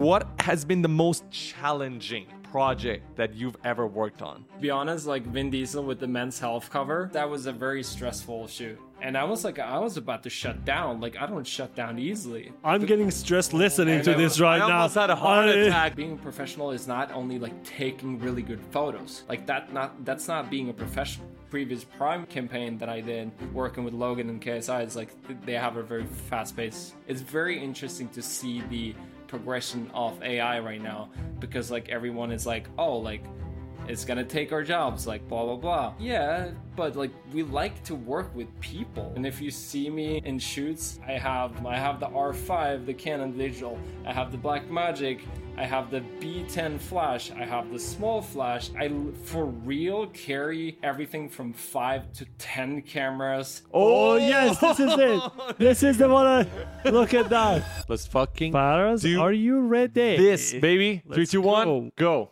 [0.00, 4.46] What has been the most challenging project that you've ever worked on?
[4.54, 7.82] To be honest, like Vin Diesel with the Men's Health cover, that was a very
[7.82, 8.78] stressful shoot.
[9.02, 11.02] And I was like, I was about to shut down.
[11.02, 12.50] Like, I don't shut down easily.
[12.64, 14.46] I'm getting stressed listening to I this know.
[14.46, 14.76] right I now.
[14.78, 15.96] almost had a heart I- attack.
[15.96, 19.24] Being a professional is not only like taking really good photos.
[19.28, 21.26] Like that not that's not being a professional.
[21.50, 25.10] Previous Prime campaign that I did working with Logan and KSI is like
[25.44, 26.94] they have a very fast pace.
[27.06, 28.94] It's very interesting to see the
[29.30, 31.08] progression of AI right now
[31.38, 33.22] because like everyone is like, oh, like
[33.90, 35.94] it's gonna take our jobs, like blah blah blah.
[35.98, 39.12] Yeah, but like we like to work with people.
[39.16, 43.36] And if you see me in shoots, I have I have the R5, the Canon
[43.36, 45.20] digital, I have the Black Magic,
[45.56, 48.70] I have the B10 flash, I have the small flash.
[48.78, 48.90] I
[49.24, 53.62] for real carry everything from five to ten cameras.
[53.74, 55.22] Oh yes, this is it.
[55.58, 56.26] This is the one.
[56.26, 57.64] I, look at that.
[57.88, 60.16] Let's fucking Faraz, do are you ready?
[60.16, 61.02] this, baby.
[61.06, 62.30] Three, Let's two, one, go.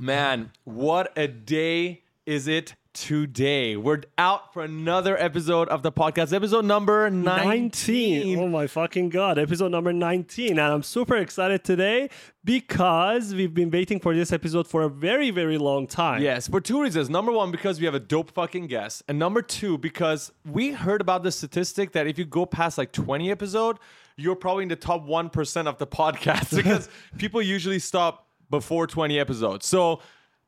[0.00, 3.76] Man, what a day is it today?
[3.76, 7.44] We're out for another episode of the podcast, episode number 19.
[7.44, 8.38] 19.
[8.40, 10.50] Oh my fucking god, episode number 19.
[10.50, 12.10] And I'm super excited today
[12.44, 16.20] because we've been waiting for this episode for a very, very long time.
[16.20, 17.08] Yes, for two reasons.
[17.08, 19.04] Number one, because we have a dope fucking guest.
[19.06, 22.90] And number two, because we heard about the statistic that if you go past like
[22.90, 23.78] 20 episode,
[24.16, 28.23] you're probably in the top 1% of the podcast because people usually stop
[28.58, 29.66] before 20 episodes.
[29.66, 30.00] So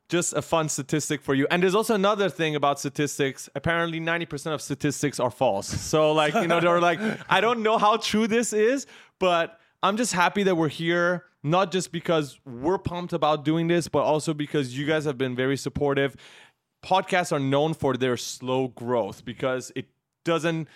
[0.09, 1.47] just a fun statistic for you.
[1.51, 3.49] And there's also another thing about statistics.
[3.57, 5.67] Apparently 90% of statistics are false.
[5.67, 8.87] So like, you know, they're like, I don't know how true this is,
[9.19, 13.89] but I'm just happy that we're here, not just because we're pumped about doing this,
[13.89, 16.17] but also because you guys have been very supportive.
[16.84, 19.87] Podcasts are known for their slow growth because it
[20.25, 20.69] doesn't,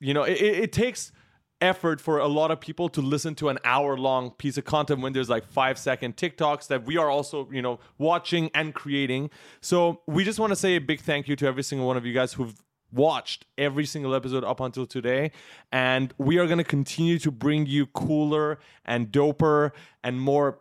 [0.00, 1.12] you know, it, it it takes
[1.60, 5.00] effort for a lot of people to listen to an hour long piece of content
[5.00, 9.30] when there's like five second TikToks that we are also, you know, watching and creating.
[9.60, 12.06] So we just want to say a big thank you to every single one of
[12.06, 12.54] you guys who've
[12.92, 15.32] watched every single episode up until today.
[15.72, 20.58] And we are going to continue to bring you cooler and doper and more.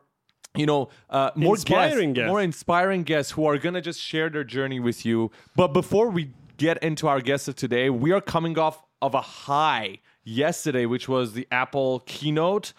[0.55, 2.27] You know, uh, more Inspiring guests, guests.
[2.29, 5.29] more inspiring guests who are gonna just share their journey with you.
[5.55, 9.21] But before we get into our guests of today, we are coming off of a
[9.21, 12.73] high yesterday, which was the Apple keynote.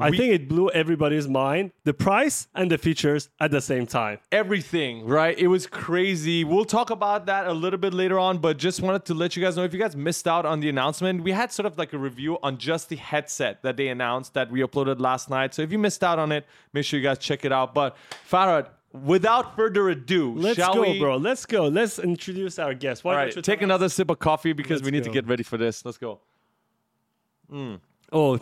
[0.00, 1.72] I We- think it blew everybody's mind.
[1.84, 4.18] The price and the features at the same time.
[4.30, 5.38] everything, right?
[5.38, 6.44] It was crazy.
[6.44, 9.42] We'll talk about that a little bit later on, but just wanted to let you
[9.42, 11.92] guys know if you guys missed out on the announcement, we had sort of like
[11.92, 15.52] a review on just the headset that they announced that we uploaded last night.
[15.52, 17.74] So if you missed out on it, make sure you guys check it out.
[17.74, 17.94] But
[18.30, 18.68] Faraz,
[19.04, 20.98] without further ado, Let's shall go, we?
[20.98, 21.18] bro.
[21.18, 21.66] Let's go.
[21.68, 23.04] Let's introduce our guest.
[23.04, 25.42] Why All right, take another sip of coffee because we Let's need to get ready
[25.42, 25.84] for this.
[25.84, 26.20] Let's go.
[27.52, 27.80] Mm.
[28.12, 28.38] Oh,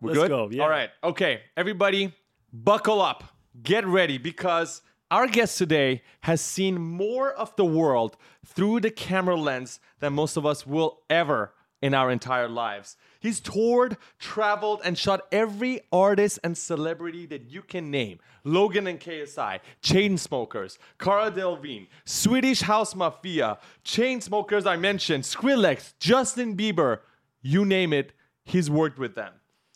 [0.00, 0.28] We're let's good?
[0.28, 0.48] go.
[0.50, 0.62] Yeah.
[0.64, 0.90] All right.
[1.04, 1.40] Okay.
[1.56, 2.12] Everybody,
[2.52, 3.24] buckle up.
[3.62, 8.16] Get ready because our guest today has seen more of the world
[8.46, 11.52] through the camera lens than most of us will ever
[11.82, 12.96] in our entire lives.
[13.20, 18.18] He's toured, traveled, and shot every artist and celebrity that you can name.
[18.44, 27.00] Logan and KSI, Chainsmokers, Cara Delevingne, Swedish House Mafia, Chainsmokers I mentioned, Skrillex, Justin Bieber,
[27.42, 28.12] you name it,
[28.44, 29.32] he's worked with them.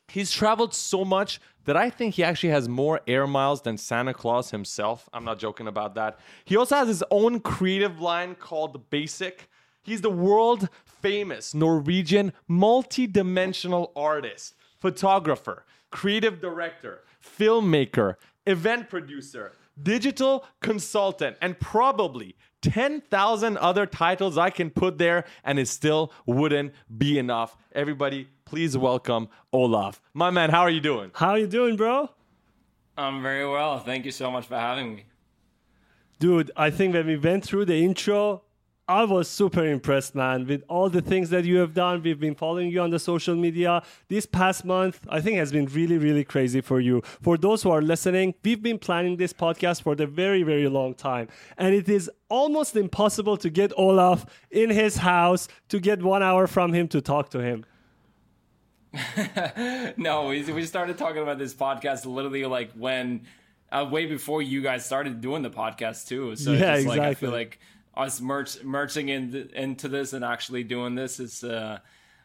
[0.09, 4.13] He's traveled so much that I think he actually has more air miles than Santa
[4.13, 5.09] Claus himself.
[5.13, 6.19] I'm not joking about that.
[6.45, 9.49] He also has his own creative line called Basic.
[9.83, 18.17] He's the world famous Norwegian multi dimensional artist, photographer, creative director, filmmaker,
[18.47, 25.69] event producer, digital consultant, and probably 10,000 other titles I can put there and it
[25.69, 27.57] still wouldn't be enough.
[27.73, 30.01] Everybody, please welcome Olav.
[30.15, 31.11] My man, how are you doing?
[31.15, 32.09] How are you doing, bro?
[32.97, 33.81] I'm very well.
[33.81, 35.05] Thank you so much for having me.
[36.21, 38.45] Dude, I think when we went through the intro,
[38.87, 42.03] I was super impressed, man, with all the things that you have done.
[42.03, 43.83] We've been following you on the social media.
[44.09, 47.01] This past month, I think, has been really, really crazy for you.
[47.23, 50.93] For those who are listening, we've been planning this podcast for the very, very long
[50.93, 51.29] time.
[51.57, 56.47] And it is almost impossible to get Olav in his house to get one hour
[56.47, 57.65] from him to talk to him.
[59.97, 63.23] No, we, we started talking about this podcast literally like when,
[63.73, 66.37] uh, way before you guys started doing the podcast too.
[66.37, 67.27] So Yeah, it's just like I exactly.
[67.27, 67.59] feel like
[67.97, 71.79] us merch, merging in, into this and actually doing this is, uh,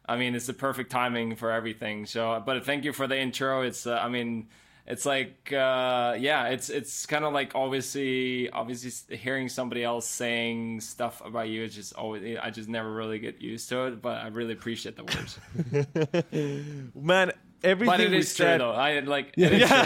[0.05, 2.05] I mean, it's the perfect timing for everything.
[2.05, 3.61] So, but thank you for the intro.
[3.61, 4.47] It's, uh, I mean,
[4.87, 10.81] it's like, uh, yeah, it's it's kind of like obviously, obviously hearing somebody else saying
[10.81, 11.63] stuff about you.
[11.63, 14.01] It's just always, I just never really get used to it.
[14.01, 15.37] But I really appreciate the words.
[16.95, 17.31] Man,
[17.63, 18.61] everything But it is true said.
[18.61, 18.71] though.
[18.71, 19.79] I like it is true.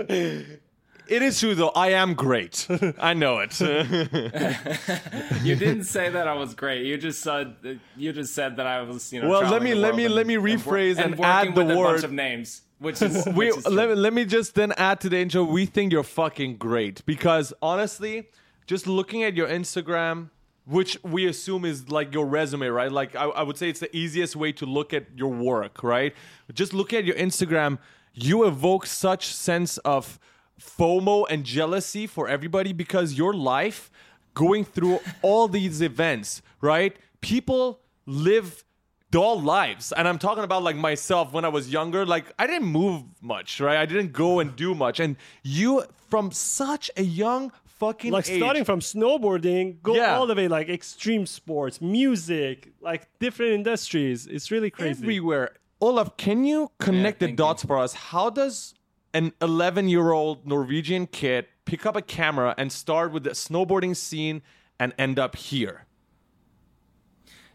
[0.00, 0.58] It is true.
[1.06, 1.68] It is true though.
[1.70, 2.66] I am great.
[2.98, 3.60] I know it.
[5.42, 6.86] You didn't say that I was great.
[6.86, 7.56] You just said
[7.96, 9.28] you just said that I was, you know.
[9.28, 11.92] Well, let me- let me- and- let me and wor- rephrase and add the word.
[11.94, 15.00] bunch of names, which is we which is let, me- let me just then add
[15.00, 15.44] to the intro.
[15.44, 18.28] We think you're fucking great because honestly,
[18.66, 20.30] just looking at your Instagram,
[20.64, 22.90] which we assume is like your resume, right?
[22.90, 26.14] Like I, I would say it's the easiest way to look at your work, right?
[26.54, 27.78] Just looking at your Instagram,
[28.14, 30.18] you evoke such sense of
[30.60, 33.90] FOMO and jealousy for everybody because your life
[34.34, 36.96] going through all these events, right?
[37.20, 38.64] People live
[39.10, 42.66] dull lives and i'm talking about like myself when i was younger like i didn't
[42.66, 45.14] move much right i didn't go and do much and
[45.44, 50.16] you from such a young fucking like age, starting from snowboarding, go Yeah.
[50.16, 54.26] all the way like extreme sports, music, like different industries.
[54.26, 55.00] It's really crazy.
[55.02, 55.50] everywhere
[55.80, 58.74] olav can you connect the thank dots for us how does
[59.14, 63.96] an 11 year old norwegian kid pick up a camera and start with the snowboarding
[63.96, 64.42] scene
[64.78, 65.86] and end up here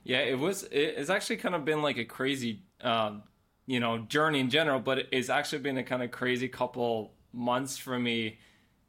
[0.03, 0.63] Yeah, it was.
[0.71, 3.23] It's actually kind of been like a crazy, um,
[3.67, 4.79] you know, journey in general.
[4.79, 8.39] But it's actually been a kind of crazy couple months for me.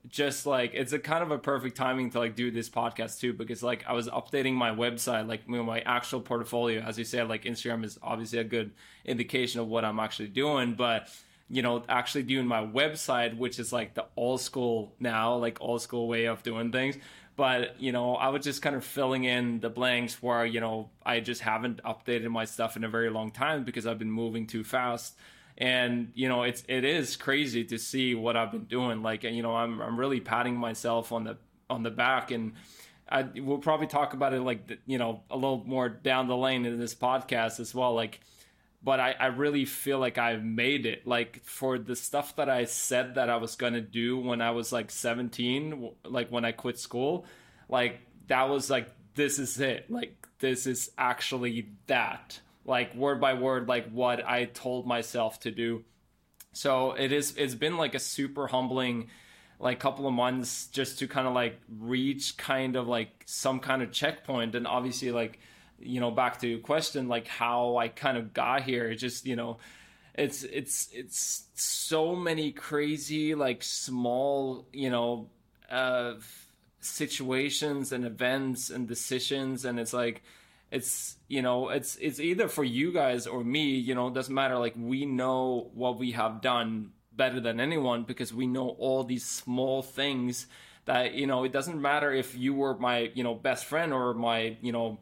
[0.09, 3.35] Just like it's a kind of a perfect timing to like do this podcast too,
[3.35, 6.81] because like I was updating my website, like my actual portfolio.
[6.81, 8.73] As you said, like Instagram is obviously a good
[9.05, 11.11] indication of what I'm actually doing, but
[11.51, 15.83] you know, actually doing my website, which is like the old school now, like old
[15.83, 16.97] school way of doing things.
[17.37, 20.91] But you know i was just kind of filling in the blanks where you know
[21.07, 24.47] i just haven't updated my stuff in a very long time because i've been moving
[24.47, 25.17] too fast.
[25.57, 29.03] And you know it's it is crazy to see what i've been doing.
[29.03, 31.39] Like you know i'm i'm really patting myself on the
[31.71, 32.31] on the back.
[32.31, 32.53] And
[33.09, 36.67] I, we'll probably talk about it like you know a little more down the lane
[36.67, 37.95] in this podcast as well.
[37.95, 38.21] Like
[38.83, 41.07] but I, I really feel like I've made it.
[41.07, 44.73] Like for the stuff that I said that I was gonna do when I was
[44.73, 47.27] like 17, like when I quit school,
[47.69, 49.91] like that was like this is it.
[49.91, 52.41] Like this is actually that.
[52.65, 55.85] Like word by word, like what I told myself to do.
[56.53, 57.35] So it is.
[57.37, 59.09] It's been like a super humbling,
[59.59, 63.83] like couple of months just to kind of like reach kind of like some kind
[63.83, 65.39] of checkpoint, and obviously like
[65.81, 68.95] you know back to your question like how I kind of got here.
[68.95, 69.59] Just you know
[70.15, 75.29] it's it's it's so many crazy like small you know
[75.71, 76.15] uh
[76.81, 80.23] situations and events and decisions and it's like
[80.71, 84.35] it's you know it's it's either for you guys or me you know it doesn't
[84.35, 89.05] matter like we know what we have done better than anyone because we know all
[89.05, 90.47] these small things
[90.87, 94.15] that you know it doesn't matter if you were my you know best friend or
[94.15, 94.99] my you know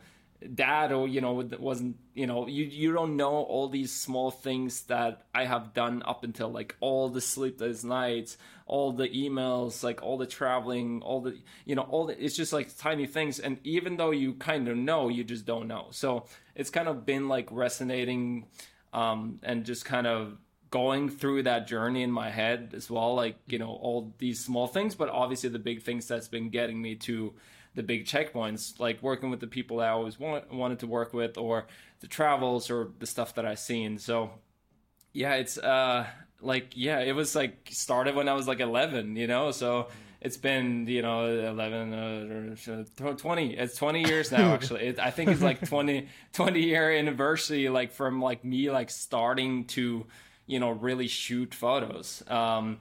[0.54, 4.82] dad or you know wasn't you know you you don't know all these small things
[4.82, 8.36] that I have done up until like all the sleepless nights
[8.66, 12.52] all the emails like all the traveling all the you know all the it's just
[12.52, 13.40] like tiny things.
[13.40, 15.88] And even though you kind of know you just don't know.
[15.90, 18.46] So it's kind of been like resonating
[18.92, 20.36] um and just kind of
[20.70, 24.66] going through that journey in my head as well like you know all these small
[24.66, 27.32] things but obviously the big things that's been getting me to
[27.74, 31.38] the big checkpoints, like working with the people I always want, wanted to work with,
[31.38, 31.66] or
[32.00, 33.98] the travels, or the stuff that I've seen.
[33.98, 34.30] So,
[35.12, 36.06] yeah, it's uh,
[36.40, 39.50] like yeah, it was like started when I was like 11, you know.
[39.50, 39.88] So
[40.20, 43.54] it's been you know 11, uh, 20.
[43.56, 44.52] It's 20 years now.
[44.54, 48.90] Actually, it, I think it's like 20 20 year anniversary, like from like me like
[48.90, 50.06] starting to
[50.46, 52.22] you know really shoot photos.
[52.26, 52.78] Um,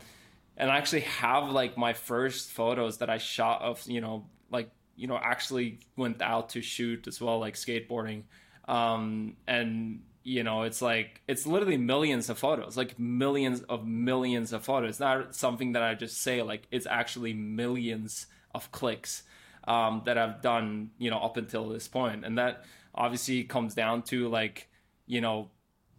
[0.56, 4.72] and I actually have like my first photos that I shot of you know like
[4.98, 8.24] you know actually went out to shoot as well like skateboarding.
[8.68, 14.52] Um and you know it's like it's literally millions of photos like millions of millions
[14.52, 14.90] of photos.
[14.90, 19.24] It's not something that i just say like it's actually millions of clicks
[19.68, 22.26] um that i've done you know up until this point.
[22.26, 24.68] And that obviously comes down to like
[25.06, 25.50] you know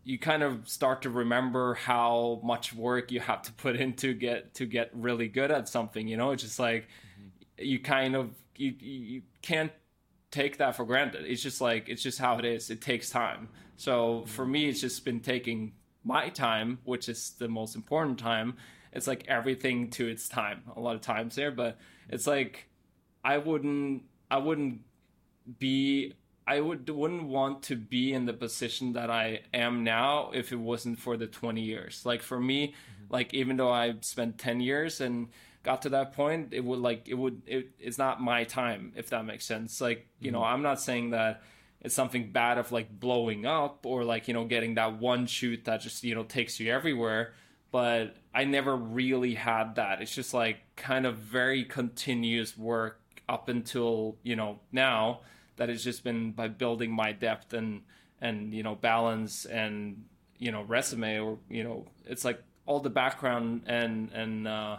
[0.05, 4.15] you kind of start to remember how much work you have to put in to
[4.15, 6.33] get to get really good at something you know?
[6.33, 6.89] It's just like
[7.59, 9.73] you kind of you you can't
[10.31, 11.25] take that for granted.
[11.25, 12.71] It's just like it's just how it is.
[12.71, 13.49] It takes time.
[13.77, 14.27] So mm-hmm.
[14.27, 15.73] for me it's just been taking
[16.05, 18.57] my time which is the most important time.
[18.93, 20.63] It's like everything to its time.
[20.77, 22.69] A lot of times there but it's like
[23.25, 24.81] i wouldn't i wouldn't
[25.59, 26.15] be
[26.49, 30.57] I would wouldn't want to be in the position that I am now if it
[30.57, 32.07] wasn't for the 20 years.
[32.07, 33.13] Like for me, mm-hmm.
[33.13, 35.29] like even though I spent 10 years and
[35.69, 39.11] got to that point, it would like it would it, it's not my time if
[39.11, 39.83] that makes sense.
[39.83, 41.43] Like, you know, I'm not saying that
[41.83, 45.67] it's something bad of like blowing up or like you know getting that one shoot
[45.67, 47.35] that just you know takes you everywhere
[47.71, 53.49] but i never really had that it's just like kind of very continuous work up
[53.49, 55.21] until you know now
[55.57, 57.83] that has just been by building my depth and
[58.21, 60.05] and you know balance and
[60.39, 64.77] you know resume or you know it's like all the background and and uh,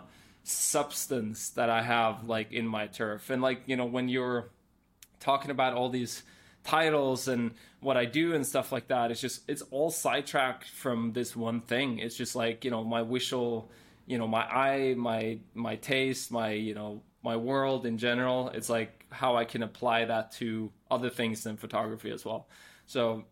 [0.49, 3.29] substance that I have like in my turf.
[3.29, 4.49] And like you know when you're
[5.19, 6.23] talking about all these
[6.63, 11.13] titles and what I do and stuff like that it's just it's all sidetracked from
[11.13, 11.99] this one thing.
[11.99, 13.71] It's just like you know my visual
[14.07, 18.49] you know my eye my my taste my you know my world in general.
[18.49, 22.47] It's like how I can apply that to other things in photography as well.
[22.85, 23.25] So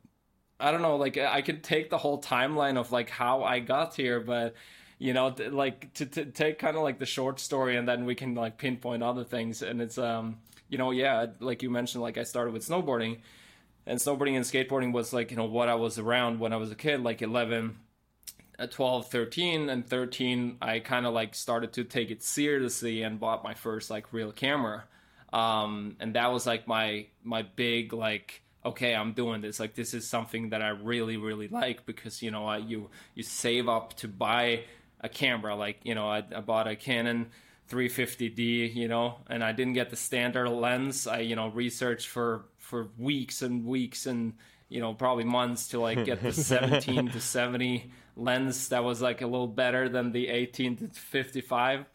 [0.60, 3.96] I don't know, like I could take the whole timeline of like how I got
[3.96, 4.56] here, but
[5.00, 8.16] you know, like to, to take kind of like the short story and then we
[8.16, 9.62] can like pinpoint other things.
[9.62, 10.38] And it's, um,
[10.70, 13.20] you know, yeah, like you mentioned, like I started with snowboarding
[13.86, 16.72] and snowboarding and skateboarding was like, you know, what I was around when I was
[16.72, 17.78] a kid, like 11,
[18.58, 23.20] uh, 12, 13 and 13, I kind of like started to take it seriously and
[23.20, 24.86] bought my first like real camera.
[25.32, 29.94] Um, and that was like my, my big, like, okay i'm doing this like this
[29.94, 34.08] is something that i really really like because you know you you save up to
[34.08, 34.60] buy
[35.08, 37.28] a camera like you know I, I bought a canon
[37.70, 41.08] 350d you know and i didn't get the standard lens.
[41.08, 44.34] I you know researched for for weeks and weeks and
[44.70, 49.22] you know probably months to like get the 17 to 70 lens that was like
[49.22, 51.86] a little better than the 18 to 55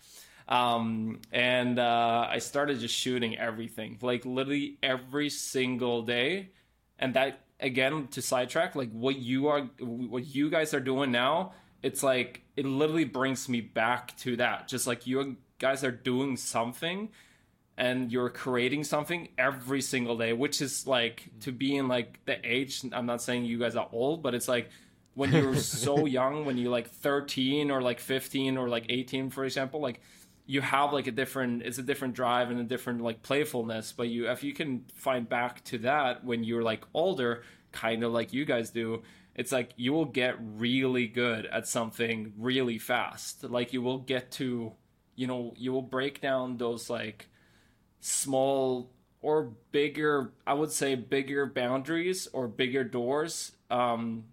[0.48, 6.50] um, and uh, I started just shooting everything, like literally every single day.
[6.98, 11.52] And that again to sidetrack like what you are what you guys are doing now
[11.82, 14.68] it's like it literally brings me back to that.
[14.68, 17.08] Just like you guys are doing something
[17.76, 22.36] and you're creating something every single day which is like to be in like the
[22.44, 24.68] age i'm not saying you guys are old but it's like
[25.14, 29.44] when you're so young when you're like 13 or like 15 or like 18 for
[29.44, 30.02] example like
[30.46, 33.92] you have like a different it's a different drive and a different like playfulness.
[33.92, 38.12] But you if you can find back to that when you're like older kind of
[38.12, 39.02] like you guys do
[39.34, 43.44] it's like you will get really good at something really fast.
[43.44, 44.72] Like you will get to
[45.14, 47.28] you know you will break down those like
[48.00, 54.24] small or bigger i would say bigger boundaries or bigger doors um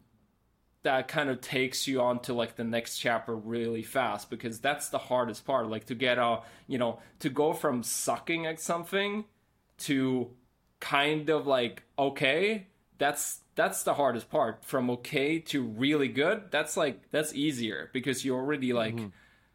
[0.83, 4.89] that kind of takes you on to like the next chapter really fast because that's
[4.89, 5.69] the hardest part.
[5.69, 9.25] Like to get a you know to go from sucking at something
[9.79, 10.29] to
[10.79, 12.67] kind of like okay
[12.99, 18.23] that's that's the hardest part from okay to really good that's like that's easier because
[18.23, 19.07] you're already like mm-hmm.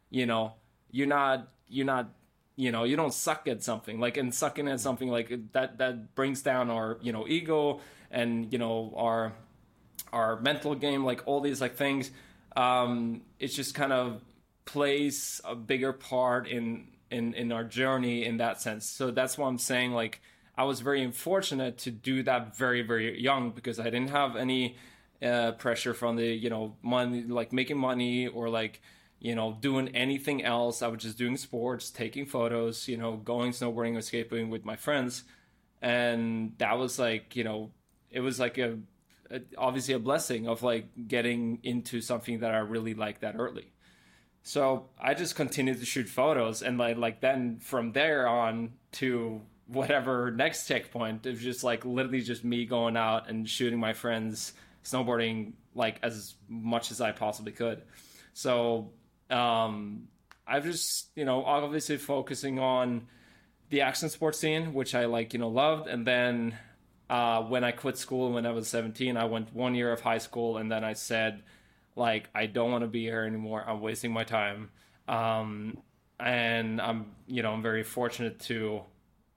[0.09, 0.53] you know
[0.91, 2.09] you're not you're not
[2.57, 6.13] you know you don't suck at something like and sucking at something like that that
[6.15, 7.79] brings down our you know ego
[8.11, 9.33] and you know our
[10.15, 12.09] our mental game, like all these like things.
[12.55, 14.21] Um, it just kind of
[14.63, 18.85] plays a bigger part in in in our journey in that sense.
[18.85, 20.21] So that's why I'm saying like
[20.57, 24.77] I was very unfortunate to do that very very young because I didn't have any
[25.21, 28.81] uh, pressure from the you know money like making money or like
[29.19, 30.81] you know doing anything else.
[30.81, 34.75] I was just doing sports, taking photos, you know, going snowboarding or skateboarding with my
[34.75, 35.23] friends,
[35.81, 37.71] and that was like you know
[38.11, 38.77] it was like a
[39.57, 43.71] obviously a blessing of like getting into something that I really like that early.
[44.43, 49.41] So I just continued to shoot photos, and like like then from there on to
[49.67, 54.53] whatever next checkpoint, was just like literally just me going out and shooting my friends
[54.83, 57.81] snowboarding like as much as I possibly could.
[58.33, 58.91] So
[59.29, 60.07] um,
[60.47, 63.07] I've just you know obviously focusing on
[63.69, 66.57] the action sports scene, which I like you know loved, and then
[67.09, 70.17] uh, when I quit school when I was 17, I went one year of high
[70.17, 71.43] school and then I said,
[71.95, 73.63] like, I don't want to be here anymore.
[73.65, 74.69] I'm wasting my time.
[75.07, 75.77] Um,
[76.19, 78.81] and I'm, you know, I'm very fortunate to,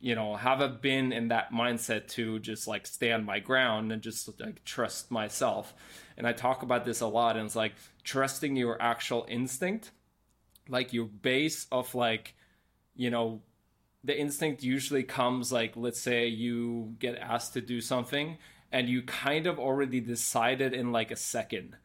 [0.00, 4.00] you know, have a been in that mindset to just like stand my ground and
[4.00, 5.74] just like trust myself.
[6.16, 7.36] And I talk about this a lot.
[7.36, 7.74] And it's like
[8.04, 9.90] trusting your actual instinct,
[10.68, 12.34] like your base of like,
[12.94, 13.42] you know,
[14.04, 18.38] the instinct usually comes like let's say you get asked to do something
[18.70, 21.76] and you kind of already decided in like a second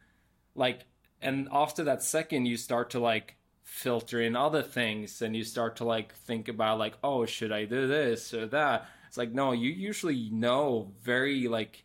[0.54, 0.86] like
[1.20, 5.76] and after that second you start to like filter in other things and you start
[5.76, 9.52] to like think about like oh should i do this or that it's like no
[9.52, 11.84] you usually know very like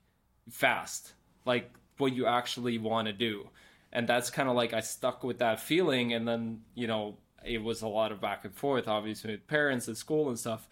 [0.52, 1.14] fast
[1.46, 3.50] like what you actually want to do
[3.92, 7.64] and that's kind of like i stuck with that feeling and then you know it
[7.64, 10.68] was a lot of back and forth, obviously with parents at school and stuff.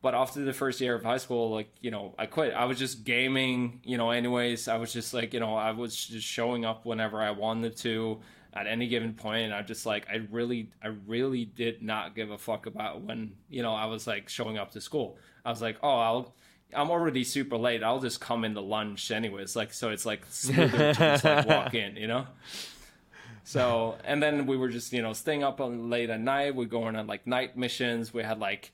[0.00, 2.54] but after the first year of high school, like you know, I quit.
[2.54, 4.10] I was just gaming, you know.
[4.10, 7.76] Anyways, I was just like you know, I was just showing up whenever I wanted
[7.78, 8.20] to
[8.54, 12.30] at any given point and i'm just like i really i really did not give
[12.30, 15.18] a fuck about when you know i was like showing up to school.
[15.44, 16.34] I was like oh i'll
[16.74, 17.82] i'm already super late.
[17.82, 19.56] I'll just come in the lunch anyways.
[19.56, 22.26] Like so it's like smoother to just like walk in you know?
[23.44, 26.54] So and then we were just you know staying up late at night.
[26.54, 28.12] We're going on like night missions.
[28.12, 28.72] We had like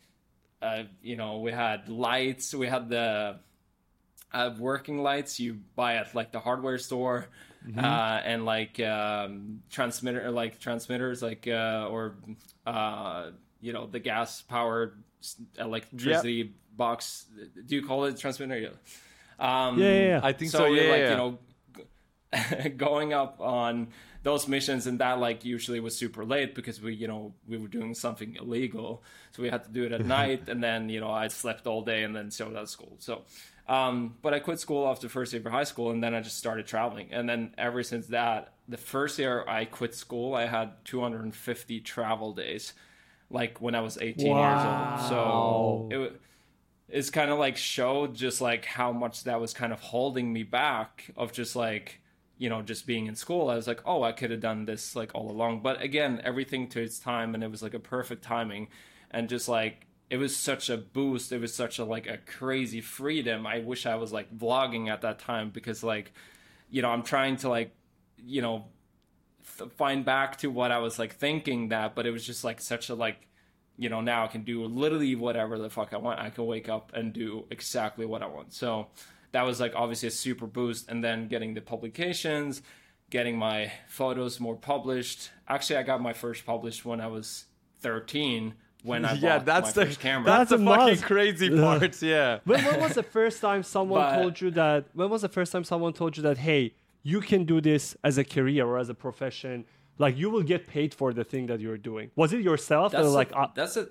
[0.63, 2.55] uh you know we had lights.
[2.55, 3.39] We had the
[4.33, 7.29] uh, working lights you buy at like the hardware store
[7.67, 7.79] mm-hmm.
[7.79, 12.17] uh, and like um, transmitter like transmitters like uh, or
[12.67, 13.31] uh,
[13.61, 15.03] you know the gas powered
[15.59, 16.47] electricity yep.
[16.77, 17.27] box
[17.67, 18.69] do you call it transmitter yeah
[19.39, 21.11] um, yeah, yeah, yeah, i think so, so yeah, like yeah.
[21.11, 21.39] you know
[22.77, 23.89] going up on
[24.23, 27.69] those missions and that like usually was super late because we you know we were
[27.69, 31.11] doing something illegal so we had to do it at night and then you know
[31.11, 33.23] i slept all day and then showed at school so
[33.69, 36.37] um, but I quit school after first year of high school, and then I just
[36.37, 37.09] started traveling.
[37.13, 42.33] And then ever since that, the first year I quit school, I had 250 travel
[42.33, 42.75] days,
[43.31, 44.99] like when I was 18 wow.
[44.99, 45.91] years old.
[45.91, 46.21] So it
[46.89, 50.43] it's kind of like showed just like how much that was kind of holding me
[50.43, 52.01] back of just like
[52.37, 54.95] you know just being in school i was like oh i could have done this
[54.95, 58.23] like all along but again everything to its time and it was like a perfect
[58.23, 58.69] timing
[59.11, 62.81] and just like it was such a boost it was such a like a crazy
[62.81, 63.49] freedom.
[63.49, 66.13] I wish i was like vlogging at that time because like
[66.71, 67.75] you know i'm trying to like
[68.17, 68.67] you know
[69.59, 72.61] th- find back to what i was like thinking that but it was just like
[72.61, 73.27] such a like
[73.77, 76.21] you know now i can do literally whatever the fuck i want.
[76.21, 78.53] I can wake up and do exactly what i want.
[78.53, 78.87] So
[79.33, 80.89] that was like obviously a super boost.
[80.89, 82.63] And then getting the publications
[83.11, 85.31] getting my photos more published.
[85.49, 87.47] Actually i got my first published when i was
[87.81, 90.27] 13 when I yeah, that's the camera.
[90.27, 92.01] That's, that's the fucking crazy part.
[92.03, 92.39] Yeah.
[92.45, 94.85] when, when was the first time someone but, told you that?
[94.93, 96.39] When was the first time someone told you that?
[96.39, 99.65] Hey, you can do this as a career or as a profession.
[99.99, 102.11] Like you will get paid for the thing that you're doing.
[102.15, 102.93] Was it yourself?
[102.93, 103.89] That's or like a, uh, that's a.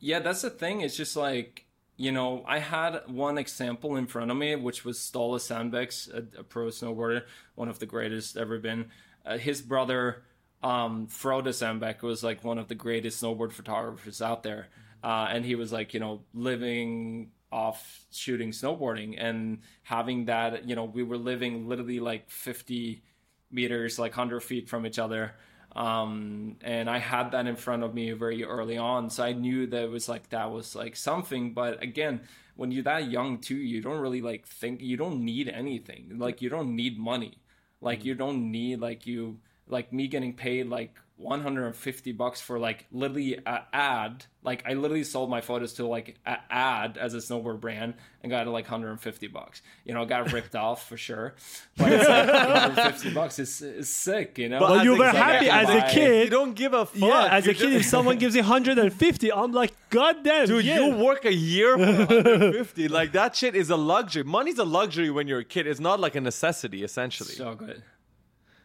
[0.00, 0.80] Yeah, that's the thing.
[0.80, 1.64] It's just like
[1.96, 6.40] you know, I had one example in front of me, which was Ståle Sandbech's, a,
[6.40, 7.22] a pro snowboarder,
[7.54, 8.90] one of the greatest ever been.
[9.24, 10.24] Uh, his brother
[10.64, 14.68] um, Frode Sandbech was like one of the greatest snowboard photographers out there.
[15.04, 20.74] Uh, and he was like, you know, living off shooting snowboarding and having that, you
[20.74, 23.02] know, we were living literally like 50
[23.50, 25.34] meters, like 100 feet from each other.
[25.76, 29.10] Um, and I had that in front of me very early on.
[29.10, 31.52] So I knew that it was like, that was like something.
[31.52, 32.22] But again,
[32.56, 36.14] when you're that young too, you don't really like think, you don't need anything.
[36.16, 37.36] Like, you don't need money.
[37.82, 42.86] Like, you don't need, like, you, like me getting paid like 150 bucks for like
[42.90, 44.26] literally a ad.
[44.42, 48.30] Like i literally sold my photos to like a ad as a snowboard brand and
[48.30, 49.62] got like 150 bucks.
[49.84, 51.34] You know got ripped off for sure
[51.76, 52.26] but it's like
[52.76, 54.58] 150 bucks is, is sick you know?
[54.58, 56.24] But you were happy as a kid.
[56.24, 59.52] you don't give a fuck yeah as a kid if someone gives you 150 i'm
[59.52, 60.80] like god damn dude yeah.
[60.80, 64.24] you work a year for 150 like that shit is a luxury.
[64.24, 65.66] Money's a luxury when you're a kid.
[65.66, 67.34] It's not like a necessity essentially.
[67.34, 67.82] So good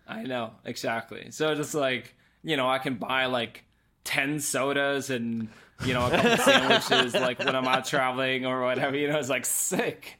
[0.09, 1.27] I know exactly.
[1.31, 3.63] So just like you know, I can buy like
[4.03, 5.49] ten sodas and
[5.85, 8.97] you know a couple sandwiches like when I'm out traveling or whatever.
[8.97, 10.19] You know, it's like sick.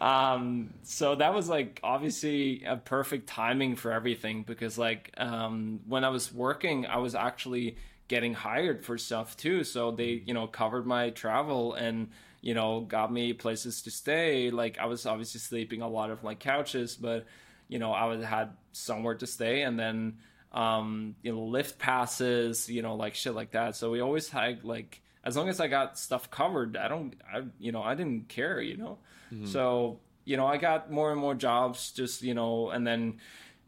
[0.00, 6.02] Um, so that was like obviously a perfect timing for everything because like um, when
[6.04, 7.76] I was working, I was actually
[8.08, 9.64] getting hired for stuff too.
[9.64, 12.08] So they you know covered my travel and
[12.40, 14.50] you know got me places to stay.
[14.50, 17.26] Like I was obviously sleeping a lot of like couches, but
[17.68, 20.18] you know, I would had somewhere to stay and then
[20.52, 23.76] um, you know, lift passes, you know, like shit like that.
[23.76, 27.42] So we always had like as long as I got stuff covered, I don't I
[27.58, 28.98] you know, I didn't care, you know.
[29.32, 29.46] Mm-hmm.
[29.46, 33.18] So, you know, I got more and more jobs just, you know, and then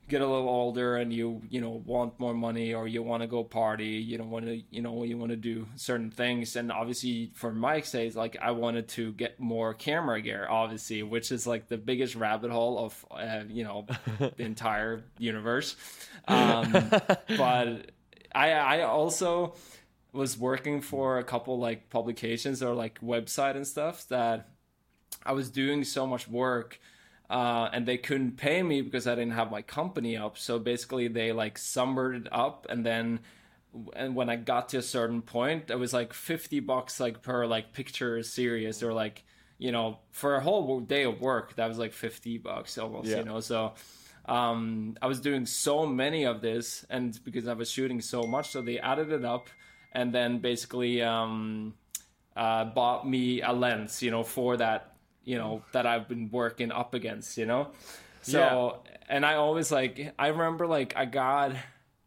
[0.08, 3.26] get a little older and you you know want more money or you want to
[3.26, 6.56] go party you don't want to you know you want to do certain things.
[6.56, 11.30] And obviously for my case like i wanted to get more camera gear obviously which
[11.30, 13.86] is like the biggest rabbit hole of uh, you know
[14.18, 15.76] the entire universe.
[16.26, 16.72] Um,
[17.36, 17.90] but
[18.34, 19.54] i i also
[20.12, 24.48] was working for a couple like publications or like website and stuff that
[25.24, 26.80] i was doing so much work
[27.30, 30.38] uh, and they couldn't pay me because I didn't have my company up.
[30.38, 33.20] So basically, they like summered it up, and then
[33.94, 37.46] and when I got to a certain point, it was like fifty bucks like per
[37.46, 39.24] like picture series, or like
[39.58, 43.18] you know for a whole day of work, that was like fifty bucks almost, yeah.
[43.18, 43.40] you know.
[43.40, 43.74] So
[44.24, 48.50] um, I was doing so many of this, and because I was shooting so much,
[48.50, 49.48] so they added it up,
[49.92, 51.02] and then basically.
[51.02, 51.74] Um,
[52.38, 54.92] uh, bought me a lens, you know, for that,
[55.28, 55.72] you know, mm.
[55.72, 57.68] that I've been working up against, you know.
[58.22, 61.52] So and I always like I remember like I got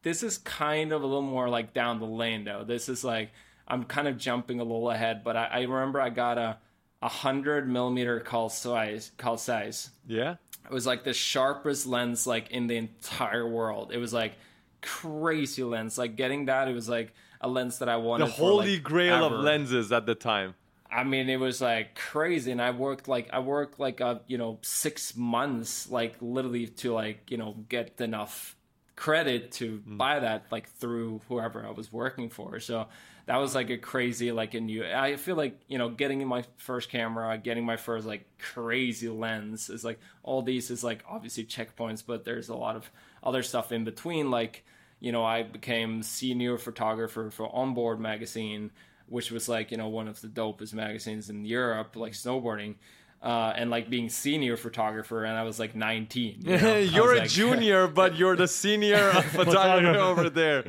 [0.04, 2.64] this is kind of a little more like down the lane though.
[2.64, 3.30] This is like
[3.68, 6.58] I'm kind of jumping a little ahead, but I, I remember I got a
[7.02, 9.92] a hundred millimeter Carl Zeiss Carl Zeiss.
[10.08, 10.36] Yeah.
[10.66, 13.92] It was like the sharpest lens like in the entire world.
[13.94, 14.34] It was like
[14.82, 15.98] crazy lens.
[15.98, 18.28] Like getting that, it was like a lens that I wanted.
[18.28, 20.56] The for, holy like, grail of lenses at the time.
[20.92, 24.38] I mean, it was like crazy, and I worked like I worked like a you
[24.38, 28.56] know six months, like literally to like you know get enough
[28.98, 29.98] credit to mm.
[29.98, 32.60] buy that like through whoever I was working for.
[32.60, 32.88] So
[33.26, 34.84] that was like a crazy like a new.
[34.86, 39.70] I feel like you know getting my first camera, getting my first like crazy lens
[39.70, 42.92] is like all these is like obviously checkpoints, but there's a lot of
[43.24, 44.30] other stuff in between.
[44.30, 44.66] Like
[45.00, 48.72] you know, I became senior photographer for Onboard magazine
[49.12, 52.76] which was like you know one of the dopest magazines in Europe, like snowboarding,
[53.22, 56.42] uh, and like being senior photographer, and I was like 19.
[56.42, 56.78] You know?
[56.96, 60.64] you're a like- junior, but you're the senior photographer over there.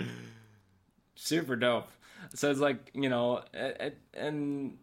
[1.15, 1.89] super dope.
[2.35, 4.77] So it's like you know, a- a- and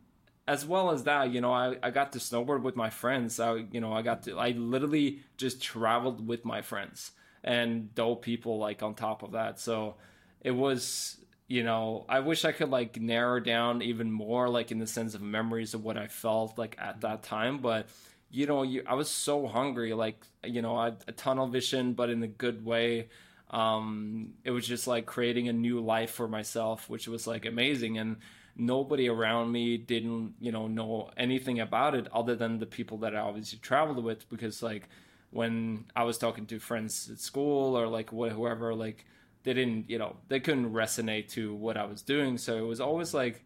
[0.48, 3.40] as well as that, you know, I, I got to snowboard with my friends.
[3.40, 7.12] I you know I got to I literally just traveled with my friends
[7.44, 9.60] and dope people like on top of that.
[9.60, 9.96] So
[10.42, 11.18] it was
[11.50, 15.16] you know I wish I could like narrow down even more like in the sense
[15.16, 17.88] of memories of what I felt like at that time, but.
[18.32, 21.94] You know, you, I was so hungry, like you know, I had a tunnel vision,
[21.94, 23.08] but in a good way
[23.52, 27.98] um, it was just like creating a new life for myself, which was like amazing.
[27.98, 28.18] And
[28.56, 33.16] nobody around me didn't, you know, know anything about it other than the people that
[33.16, 34.30] I obviously traveled with.
[34.30, 34.88] Because like
[35.32, 39.06] when I was talking to friends at school or like wh- whoever, like
[39.44, 42.38] they didn't, you know, they couldn't resonate to what I was doing.
[42.38, 43.46] So it was always like,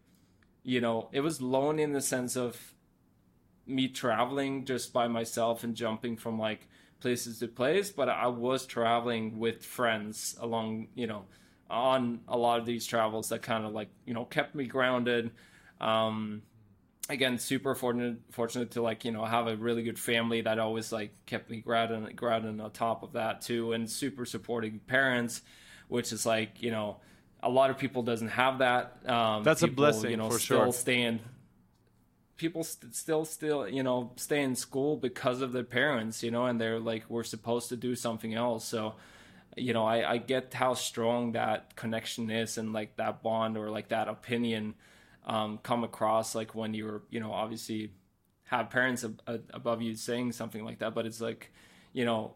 [0.62, 2.74] you know, it was lonely in the sense of
[3.66, 6.68] me traveling just by myself and jumping from like
[7.00, 11.24] places to place but i was traveling with friends along you know
[11.70, 15.30] on a lot of these travels that kind of like you know kept me grounded
[15.80, 16.42] um
[17.08, 20.92] again super fortunate fortunate to like you know have a really good family that always
[20.92, 25.42] like kept me grounded grounded on top of that too and super supporting parents
[25.88, 26.96] which is like you know
[27.42, 30.64] a lot of people doesn't have that um That's a blessing, you know for still
[30.64, 30.72] sure.
[30.72, 31.20] stand
[32.36, 36.46] people st- still still you know stay in school because of their parents you know
[36.46, 38.94] and they're like we're supposed to do something else so
[39.56, 43.70] you know I, I get how strong that connection is and like that bond or
[43.70, 44.74] like that opinion
[45.26, 47.92] um, come across like when you're you know obviously
[48.44, 51.52] have parents ab- ab- above you saying something like that but it's like
[51.92, 52.34] you know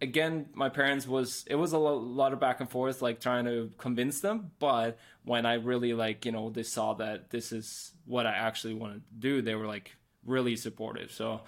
[0.00, 3.70] again my parents was it was a lot of back and forth like trying to
[3.78, 8.26] convince them but when i really like you know they saw that this is what
[8.26, 11.12] i actually wanted to do they were like really supportive.
[11.12, 11.42] So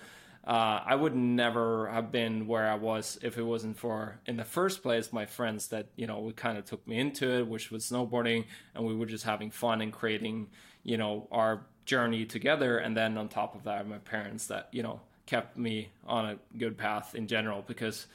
[0.46, 4.44] uh, i would never have been where i was if it wasn't for in the
[4.44, 7.84] first place my friends that you know kind of took me into it which was
[7.84, 10.46] snowboarding and we were just having fun and creating
[10.84, 12.78] you know our journey together.
[12.78, 16.38] And then on top of that my parents that you know kept me on a
[16.56, 18.06] good path in general because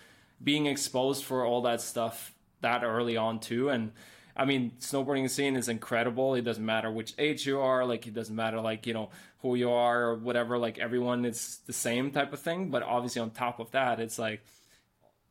[0.44, 3.70] being exposed for all that stuff that early on too.
[3.70, 3.92] And
[4.36, 6.36] i mean snowboarding scene is incredible.
[6.36, 7.86] It doesn't matter which age you are.
[7.86, 10.58] Like it doesn't matter like you know who you are or whatever.
[10.58, 12.70] Like everyone is the same type of thing.
[12.72, 14.44] But obviously on top of that it's like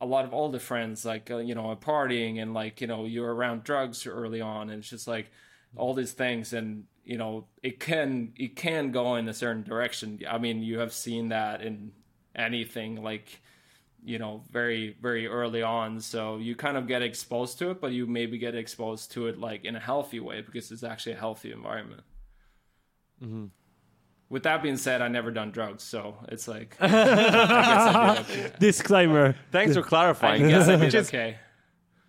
[0.01, 3.05] a lot of older friends like uh, you know are partying and like you know
[3.05, 4.71] you're around drugs early on.
[4.71, 5.31] And it's just like
[5.77, 6.53] all these things.
[6.53, 10.21] And you know it can it can go in a certain direction.
[10.31, 11.93] I mean you have seen that in
[12.35, 13.41] anything like
[14.05, 16.01] you know very very early on.
[16.01, 19.39] So you kind of get exposed to it but you maybe get exposed to it
[19.39, 22.03] like in a healthy way because it's actually a healthy environment.
[24.29, 29.37] With that being said i never done drugs so it's like i i okay Disclaimer.
[29.53, 30.49] Thanks for i clarifying.
[30.49, 31.37] guess i did okay.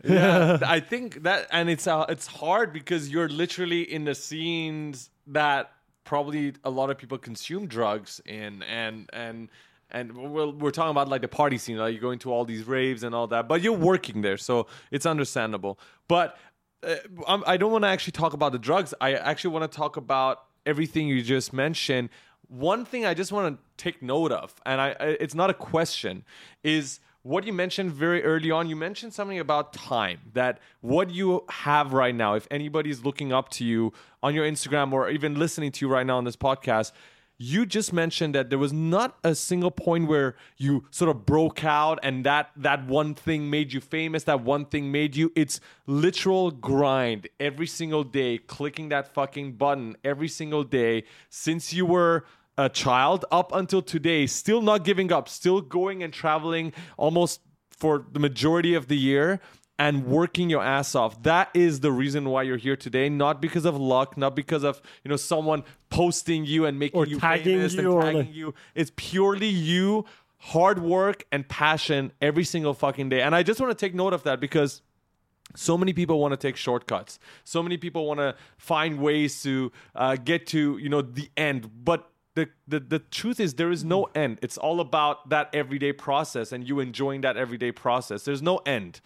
[0.04, 5.10] Yeah, I think that, and it's uh, it's hard because you're literally in the scenes
[5.28, 5.72] that
[6.04, 9.50] probably a lot of people consume drugs in, and and
[9.94, 12.66] and we're, we're talking about like the party scene, like you're going to all these
[12.66, 15.80] raves and all that, but you're working there, so it's understandable.
[16.08, 16.38] But
[16.86, 16.96] uh,
[17.28, 18.94] I'm, I don't want to actually talk about the drugs.
[19.00, 22.10] I actually want to talk about everything you just mentioned.
[22.48, 25.54] One thing I just want to take note of, and I, I it's not a
[25.54, 26.26] question,
[26.64, 28.68] is what you mentioned very early on.
[28.68, 30.20] You mentioned something about time.
[30.34, 34.92] That what you have right now, if anybody's looking up to you on your Instagram
[34.92, 36.92] or even listening to you right now on this podcast,
[37.38, 41.64] you just mentioned that there was not a single point where you sort of broke
[41.64, 45.60] out and that that one thing made you famous that one thing made you it's
[45.88, 51.04] literal grind every single day clicking that fucking button every single day.
[51.30, 52.26] Since you were
[52.58, 57.42] a child up until today still not giving up still going and traveling almost
[57.72, 59.40] for the majority of the year
[59.80, 61.22] and working your ass off.
[61.24, 64.82] That is the reason why you're here today, not because of luck, not because of
[65.04, 68.34] you know someone posting you and making Or you tagging famous you and tagging like-
[68.36, 68.54] you.
[68.76, 70.06] It's purely you,
[70.38, 73.22] hard work and passion every single fucking day.
[73.22, 74.82] And I just want to take note of that because
[75.56, 79.72] so many people want to take shortcuts so many people want to find ways to
[79.94, 83.84] uh, get to you know the end but the, the the truth is there is
[83.84, 88.42] no end it's all about that everyday process and you enjoying that everyday process there's
[88.42, 89.02] no end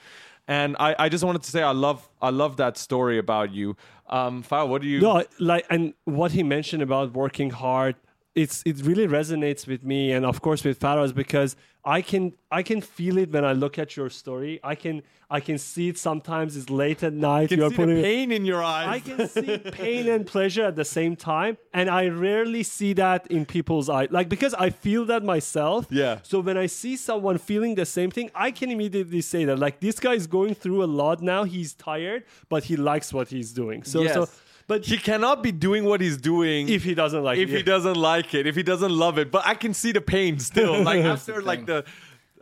[0.47, 3.75] and I, I just wanted to say I love I love that story about you.
[4.09, 7.95] Um what do you No, like and what he mentioned about working hard,
[8.37, 12.61] it's it really resonates with me and of course with Faraz because I can I
[12.63, 14.59] can feel it when I look at your story.
[14.63, 14.95] I can
[15.29, 17.51] I can see it sometimes it's late at night.
[17.51, 18.87] you are putting pain in your eyes?
[18.87, 23.27] I can see pain and pleasure at the same time, and I rarely see that
[23.27, 24.09] in people's eyes.
[24.11, 25.87] Like because I feel that myself.
[25.89, 26.19] Yeah.
[26.23, 29.79] So when I see someone feeling the same thing, I can immediately say that like
[29.79, 31.41] this guy is going through a lot now.
[31.55, 33.83] He's tired, but he likes what he's doing.
[33.83, 34.13] So Yes.
[34.13, 34.21] so,
[34.67, 37.57] but he cannot be doing what he's doing if he doesn't like if it, If
[37.57, 39.31] he doesn't like it, if he doesn't love it.
[39.31, 40.83] But I can see the pain still.
[40.83, 41.85] Like after like the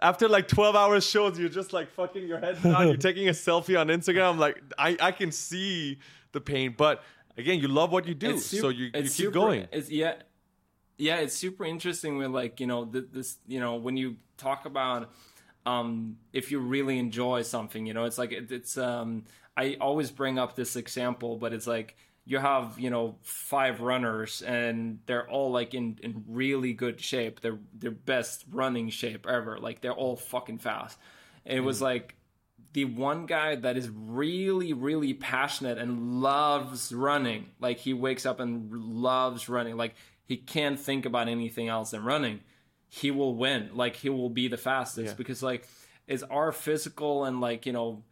[0.01, 2.87] after like 12 hours shows, you're just like fucking your head down.
[2.87, 4.37] You're taking a selfie on Instagram.
[4.37, 5.99] Like I, I can see
[6.33, 6.75] the pain.
[6.77, 7.03] But
[7.37, 8.31] again, you love what you do.
[8.31, 9.67] It's so you, you keep super- going.
[9.71, 10.15] It's yeah,
[10.97, 11.17] yeah.
[11.17, 15.11] It's super interesting with like you know th- this you know when you talk about
[15.65, 19.23] um if you really enjoy something you know it's like it, it's um
[19.57, 24.41] I always bring up this example but it's like you have you know five runners
[24.41, 27.39] and they're all like in in really good shape.
[27.39, 29.59] They're their best running shape ever.
[29.59, 30.97] Like they're all fucking fast.
[31.45, 31.83] And it was mm.
[31.83, 32.15] like
[32.73, 37.47] the one guy that is really really passionate and loves running.
[37.59, 39.77] Like he wakes up and loves running.
[39.77, 42.41] Like he can't think about anything else than running.
[42.89, 43.69] He will win.
[43.73, 45.67] Like he will be the fastest because like
[46.07, 48.03] it's our physical and like you know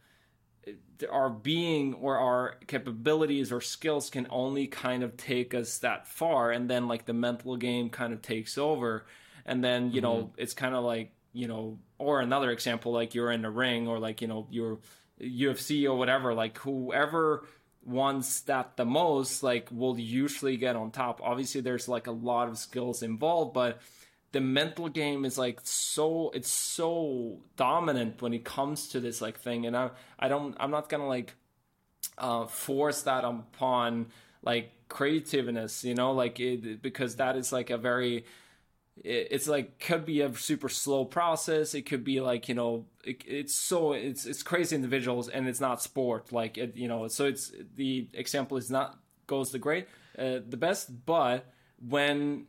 [1.10, 6.50] our being or our capabilities or skills can only kind of take us that far
[6.50, 9.04] and then like the mental game kind of takes over
[9.46, 10.40] and then you know mm-hmm.
[10.40, 13.98] it's kind of like you know or another example like you're in a ring or
[13.98, 14.78] like you know you're
[15.20, 17.46] UFC or whatever like whoever
[17.84, 21.20] wants that the most like will usually get on top.
[21.22, 23.80] Obviously there's like a lot of skills involved but
[24.34, 29.38] the mental game is like so it's so dominant when it comes to this like
[29.38, 31.34] thing and i i don't i'm not gonna like
[32.18, 34.06] uh force that upon
[34.42, 36.12] like creativeness you know?
[36.12, 38.24] Like it because that is like a very
[39.02, 41.74] it's like could be a super slow process.
[41.74, 45.60] It could be like you know it, it's so it's it's crazy individuals and it's
[45.60, 47.08] not sport like it you know?
[47.08, 51.46] So it's the example is not goes the great uh, the best but
[51.80, 52.46] when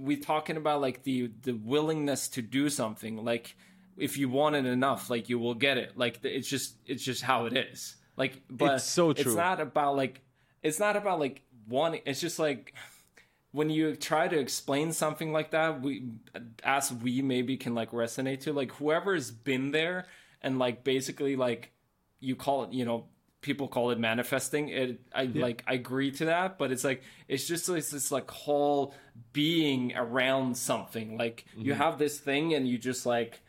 [0.00, 3.56] we talking about like the the willingness to do something like
[3.96, 7.22] if you want it enough like you will get it like it's just it's just
[7.22, 9.24] how it is like but It's so true.
[9.32, 10.22] it's not about like
[10.62, 12.74] it's not about like wanting it's just like
[13.52, 16.04] when you try to explain something like that we
[16.64, 20.06] as we maybe can like resonate to like whoever's been there
[20.40, 21.72] and like basically like
[22.20, 23.06] you call it you know
[23.40, 27.46] people call it manifesting it i like i agree to that but it's like it's
[27.46, 28.92] just it's this like whole
[29.32, 31.16] being around something.
[31.18, 31.82] Like you Mm-hmm.
[31.82, 33.40] have this thing and you just like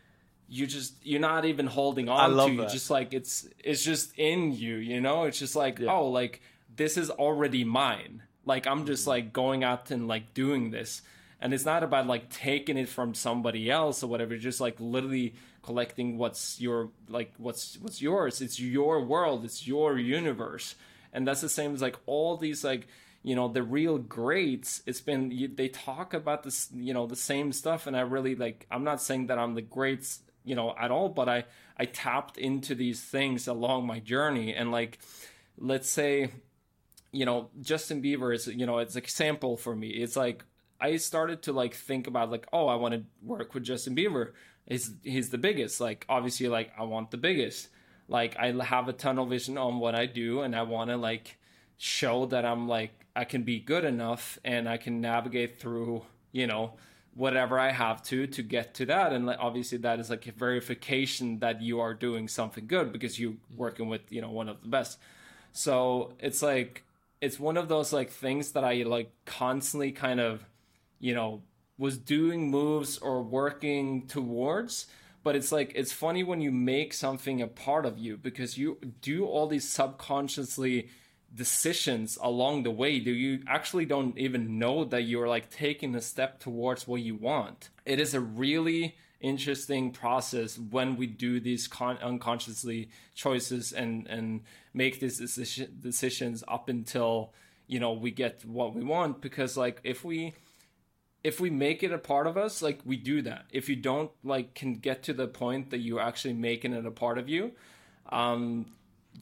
[0.47, 4.11] you just you're not even holding on love to you just like it's it's just
[4.17, 5.23] in you you know?
[5.23, 6.41] It's just like oh like
[6.75, 8.23] this is already mine.
[8.45, 11.01] Like i'm just like going out and like doing this.
[11.39, 14.37] And it's not about like taking it from somebody else or whatever.
[14.37, 18.41] Just like literally collecting what's your like what's what's yours.
[18.41, 19.45] It's your world.
[19.45, 20.75] It's your universe.
[21.13, 22.87] And that's the same as like all these like
[23.23, 24.81] you know the real greats.
[24.85, 27.87] It's been you, they talk about this you know the same stuff.
[27.87, 31.09] And i really like i'm not saying that i'm the greats you know at all
[31.09, 31.43] but i
[31.77, 34.53] i tapped into these things along my journey.
[34.53, 34.99] And like
[35.57, 36.31] let's say
[37.11, 39.89] you know justin bieber is you know it's an example for me.
[39.89, 40.43] It's like
[40.79, 44.31] i started to like think about like oh i want to work with justin bieber
[44.67, 45.79] he's he's the biggest.
[45.79, 47.69] Like obviously like i want the biggest.
[48.07, 51.37] Like i have a tunnel vision on what i do and i want to like
[51.77, 56.45] show that i'm like i can be good enough and i can navigate through you
[56.45, 56.73] know
[57.15, 59.13] whatever i have to to get to that.
[59.13, 63.19] And like, obviously that is like a verification that you are doing something good because
[63.19, 63.57] you're mm-hmm.
[63.57, 64.97] working with you know one of the best.
[65.53, 66.83] So it's like
[67.19, 70.45] it's one of those like things that I like constantly kind of
[71.01, 71.41] you know,
[71.77, 74.87] was doing moves or working towards.
[75.23, 78.77] But it's like, it's funny when you make something a part of you because you
[79.01, 80.89] do all these subconsciously
[81.33, 86.01] decisions along the way do you actually don't even know that you're like taking a
[86.01, 91.67] step towards what you want it is a really interesting process when we do these
[91.67, 94.41] con- unconsciously choices and and
[94.73, 97.31] make these decision- decisions up until
[97.67, 100.33] you know we get what we want because like if we
[101.23, 103.45] if we make it a part of us like we do that.
[103.51, 106.91] If you don't like can get to the point that you're actually making it a
[106.91, 107.51] part of you
[108.09, 108.65] um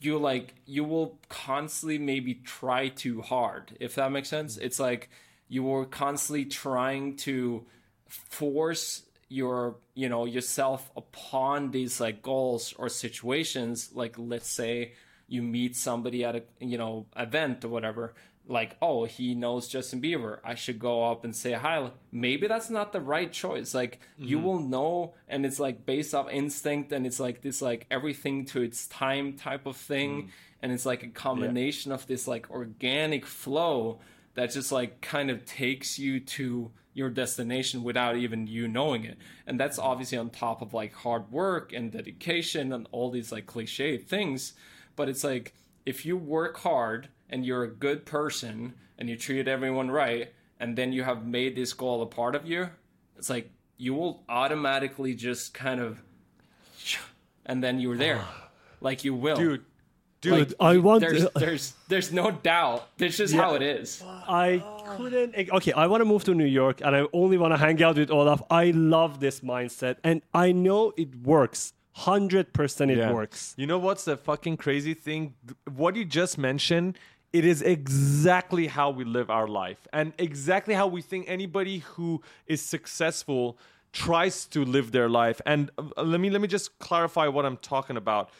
[0.00, 4.56] you like you will constantly maybe try too hard if that makes sense.
[4.56, 5.10] It's like
[5.48, 7.64] you were constantly trying to
[8.08, 13.90] force your you know yourself upon these like goals or situations.
[13.94, 14.92] Like let's say
[15.28, 18.14] you meet somebody at a you know event or whatever
[18.50, 22.68] like oh he knows justin bieber i should go up and say hi maybe that's
[22.68, 24.28] not the right choice like mm-hmm.
[24.28, 28.44] you will know and it's like based off instinct and it's like this like everything
[28.44, 30.28] to its time type of thing mm.
[30.62, 31.94] and it's like a combination yeah.
[31.94, 34.00] of this like organic flow
[34.34, 39.16] that just like kind of takes you to your destination without even you knowing it.
[39.46, 43.46] And that's obviously on top of like hard work and dedication and all these like
[43.46, 44.54] cliche things.
[44.96, 45.54] But it's like
[45.86, 50.76] if you work hard and you're a good person and you treat everyone right, and
[50.76, 52.68] then you have made this goal a part of you,
[53.16, 56.02] it's like you will automatically just kind of,
[57.46, 58.22] and then you're there,
[58.80, 59.64] like you will, dude.
[60.20, 61.00] Dude, like, I want.
[61.00, 62.86] There's, there's, there's no doubt.
[62.98, 64.02] This is yeah, how it is.
[64.06, 64.62] I
[64.98, 65.34] couldn't.
[65.50, 67.96] Okay, I want to move to New York, and I only want to hang out
[67.96, 68.42] with Olav.
[68.50, 71.72] I love this mindset, and I know it works.
[71.92, 73.12] Hundred percent, it yeah.
[73.12, 73.54] works.
[73.56, 75.36] You know what's the fucking crazy thing?
[75.74, 76.98] What you just mentioned.
[77.32, 82.22] It is exactly how we live our life, and exactly how we think anybody who
[82.46, 83.56] is successful
[83.92, 85.40] tries to live their life.
[85.46, 88.30] And uh, let me let me just clarify what I'm talking about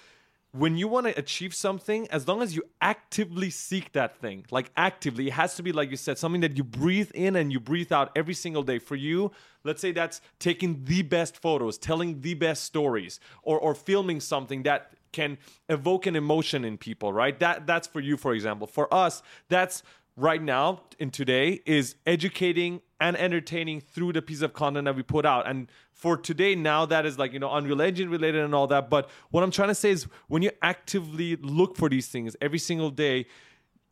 [0.53, 4.70] when you want to achieve something, as long as you actively seek that thing, like
[4.76, 7.61] actively, it has to be, like you said, something that you breathe in and you
[7.61, 8.81] breathe out every single day.
[8.81, 9.31] For you,
[9.62, 14.64] let's say that's taking the best photos, telling the best stories, or, or filming something
[14.64, 17.38] that can evoke an emotion in people, right?
[17.40, 18.66] That that's for you, for example.
[18.66, 19.83] For us, that's
[20.16, 25.03] right now in today is educating and entertaining through the piece of content that we
[25.03, 25.49] put out.
[25.49, 28.90] And for today, now that is like, you know, Unreal Engine related and all that.
[28.90, 32.59] But what I'm trying to say is when you actively look for these things every
[32.59, 33.27] single day,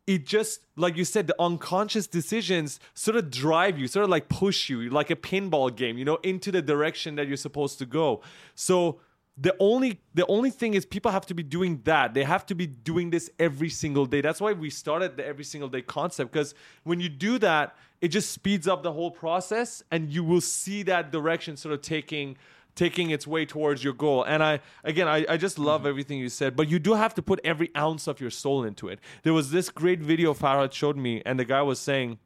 [0.05, 4.27] it just like you said the unconscious decisions sort of drive you sort of like
[4.27, 7.85] push you like a pinball game you know into the direction that you're supposed to
[7.85, 8.19] go
[8.55, 8.99] so
[9.41, 12.13] the only the only thing is people have to be doing that.
[12.13, 14.19] They have to be doing this every single day.
[14.19, 18.09] That's why we started the every single day concept because when you do that it
[18.09, 22.37] just speeds up the whole process and you will see that direction sort of taking
[22.75, 24.23] taking its way towards your goal.
[24.23, 25.89] And i again i, I just love mm-hmm.
[25.89, 28.89] everything you said but you do have to put every ounce of your soul into
[28.89, 28.99] it.
[29.23, 32.19] There was this great video farhad showed me and the guy was saying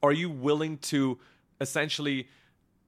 [0.00, 1.18] are you willing to
[1.60, 2.28] essentially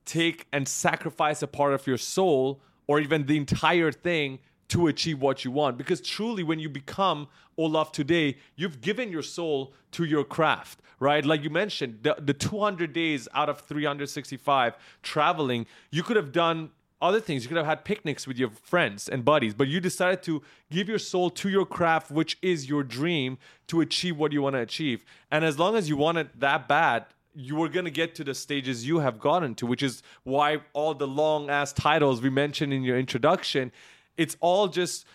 [0.04, 5.20] take and sacrifice a part of your soul or even the entire thing to achieve
[5.20, 5.78] what you want.
[5.78, 11.24] Because truly, when you become Olav today, you've given your soul to your craft, right?
[11.24, 16.70] Like you mentioned, the, the 200 days out of 365 traveling, you could have done
[17.00, 17.44] other things.
[17.44, 20.88] You could have had picnics with your friends and buddies, but you decided to give
[20.88, 24.60] your soul to your craft, which is your dream, to achieve what you want to
[24.60, 25.04] achieve.
[25.30, 27.06] And as long as you want it that bad,
[27.38, 30.58] you were going to get to the stages you have gotten to, which is why
[30.72, 33.70] all the long ass titles we mentioned in your introduction,
[34.16, 35.06] it's all just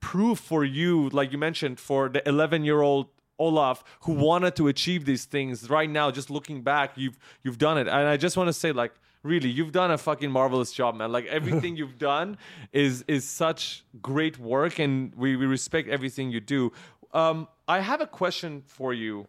[0.00, 3.06] proof for you, like you mentioned, for the 11 year old
[3.38, 5.70] Olav who wanted to achieve these things.
[5.70, 8.72] Right now, just looking back, you've you've done it, and I just want to say,
[8.72, 11.10] like, really, you've done a fucking marvelous job, man.
[11.12, 12.36] Like everything you've done
[12.72, 16.72] is is such great work, and we we respect everything you do.
[17.14, 19.28] Um, I have a question for you,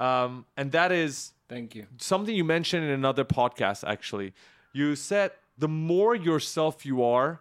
[0.00, 1.88] um, and that is Thank you.
[1.98, 4.32] Something you mentioned in another podcast, actually.
[4.72, 7.40] You said the more yourself you are,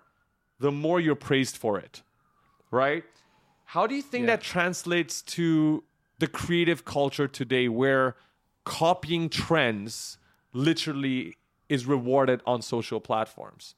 [0.60, 2.02] the more you're praised for it,
[2.72, 3.04] right?
[3.66, 4.38] How do you think yeah.
[4.38, 5.84] that translates to
[6.18, 8.16] the creative culture today where
[8.64, 10.18] copying trends
[10.54, 11.38] literally
[11.70, 13.76] is rewarded on social platforms?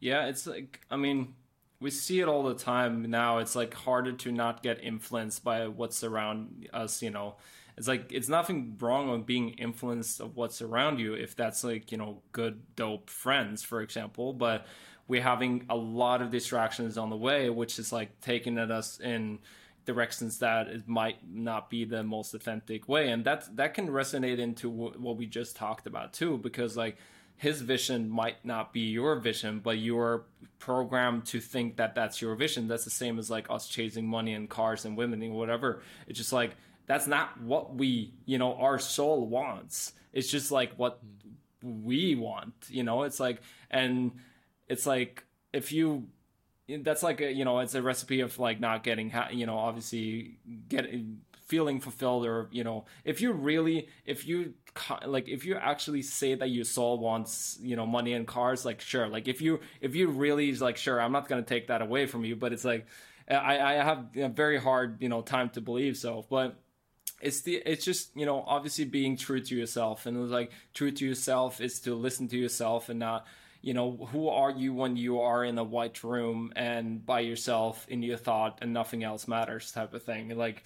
[0.00, 1.34] Yeah, it's like, I mean,
[1.80, 3.38] we see it all the time now.
[3.38, 7.36] It's like harder to not get influenced by what's around us, you know
[7.76, 11.90] it's like it's nothing wrong with being influenced of what's around you if that's like
[11.92, 14.66] you know good dope friends for example but
[15.06, 19.00] we're having a lot of distractions on the way which is like taking at us
[19.00, 19.38] in
[19.84, 24.38] directions that it might not be the most authentic way and that that can resonate
[24.38, 26.96] into w- what we just talked about too because like
[27.36, 30.24] his vision might not be your vision but you're
[30.64, 32.68] programmed to think that that's your vision.
[32.68, 35.82] That's the same as like us chasing money and cars and women and whatever.
[36.06, 36.56] It's just like
[36.86, 39.92] that's not what we you know our soul wants.
[40.12, 41.00] It's just like what
[41.62, 43.02] we want you know?
[43.02, 44.12] It's like and
[44.68, 46.08] it's like if you
[46.68, 50.38] that's like a, you know it's a recipe of like not getting you know obviously
[50.68, 54.54] getting feeling fulfilled or you know if you really if you
[55.06, 58.80] like if you actually say that your soul wants you know money and cars like
[58.80, 59.08] sure.
[59.08, 61.82] Like if you if you really is like sure i'm not going to take that
[61.82, 62.86] away from you but it's like
[63.30, 66.24] i i have a very hard you know time to believe so.
[66.28, 66.56] But
[67.24, 70.52] it's the it's just you know obviously being true to yourself and it was like
[70.74, 73.26] true to yourself is to listen to yourself and not
[73.64, 77.86] you know, who are you when you are in a white room and by yourself
[77.88, 80.36] in your thought and nothing else matters type of thing.
[80.36, 80.64] Like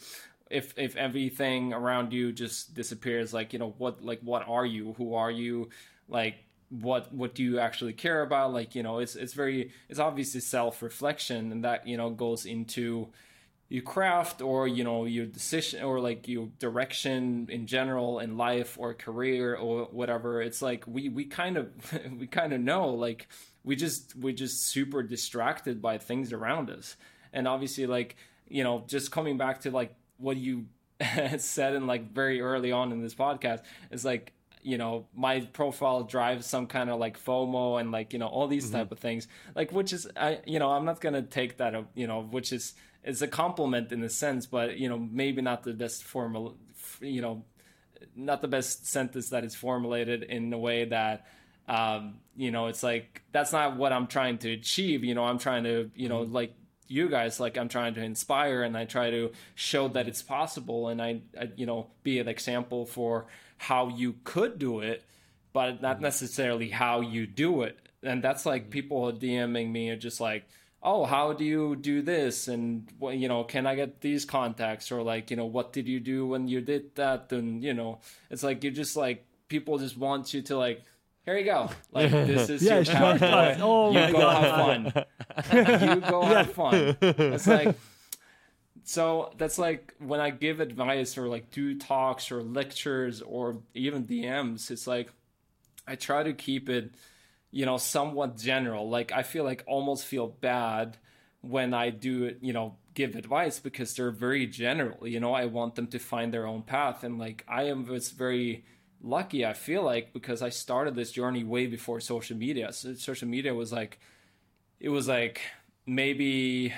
[0.51, 4.95] if if everything around you just disappears, like, you know, what like what are you?
[4.99, 5.69] Who are you?
[6.09, 6.39] Like
[6.71, 8.53] what what do you actually care about?
[8.53, 12.47] Like, you know, it's it's very it's obviously self reflection and that, you know, goes
[12.47, 13.11] into
[13.69, 18.77] your craft or you know your decision or like your direction in general in life
[18.79, 20.41] or career or whatever.
[20.41, 21.71] It's like we we kind of
[22.19, 23.29] we kind of know like
[23.65, 26.97] we just we just super distracted by things around us.
[27.33, 28.17] And obviously like
[28.49, 30.67] you know just coming back to like what you
[31.39, 33.61] said and like very early on in this podcast
[33.91, 38.19] is like you know my profile drives some kind of like fomo and like you
[38.19, 38.77] know all these mm-hmm.
[38.79, 39.29] type of things.
[39.55, 42.75] Like which is i you know i'm not gonna take that you know which is
[43.05, 46.57] it's a compliment in a sense, but you know maybe not the best formal,
[47.01, 47.45] you know,
[48.15, 51.27] not the best sentence that is formulated in a way that
[51.69, 55.05] um, you know it's like that's not what I'm trying to achieve.
[55.05, 56.35] You know, I'm trying to you know mm-hmm.
[56.35, 56.55] like
[56.89, 60.89] you guys like i'm trying to inspire and i try to show that it's possible
[60.89, 63.27] and I, I, you know be an example for
[63.59, 65.05] how you could do it
[65.53, 66.05] but not mm-hmm.
[66.05, 68.71] necessarily how you do it and that's like mm-hmm.
[68.71, 70.49] people dming me are just like
[70.83, 72.49] oh how do you do this?
[72.49, 74.91] And you know can i get these contacts?
[74.93, 77.33] Or like you know what did you do when you did that?
[77.33, 78.01] And you know
[78.31, 80.83] it's like you just like people just want you to like
[81.25, 81.71] here you go.
[81.93, 84.45] Like this is yeah, your power oh you go God.
[84.45, 84.95] have
[85.53, 85.97] fun.
[85.97, 86.97] You go have fun.
[87.01, 87.77] It's like
[88.89, 94.07] so that's like when i give advice or like do talks or lectures or even
[94.07, 95.11] dms it's like
[95.87, 96.91] i try to keep it
[97.51, 98.89] you know, somewhat general.
[98.89, 100.99] Like I feel like almost feel bad
[101.41, 105.07] when I do, you know, give advice because they're very general.
[105.07, 108.11] You know, I want them to find their own path, and like I am was
[108.11, 108.65] very
[109.01, 109.47] lucky.
[109.47, 112.73] I feel like because I started this journey way before social media.
[112.73, 113.99] So social media was like,
[114.81, 115.41] it was like
[115.87, 116.75] maybe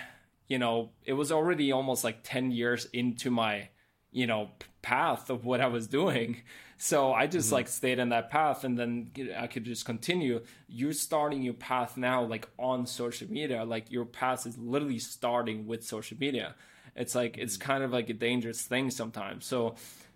[0.48, 3.68] you know, it was already almost like ten years into my
[4.12, 4.50] you know
[4.82, 6.42] path of what I was doing.
[6.82, 7.56] So I just mm-hmm.
[7.56, 10.40] like stayed in that path and then I could just continue.
[10.66, 13.64] You're starting your path now like on social media.
[13.64, 16.54] Like your path is literally starting with social media.
[16.96, 17.70] It's like it's mm-hmm.
[17.70, 19.44] kind of like a dangerous thing sometimes.
[19.44, 19.74] So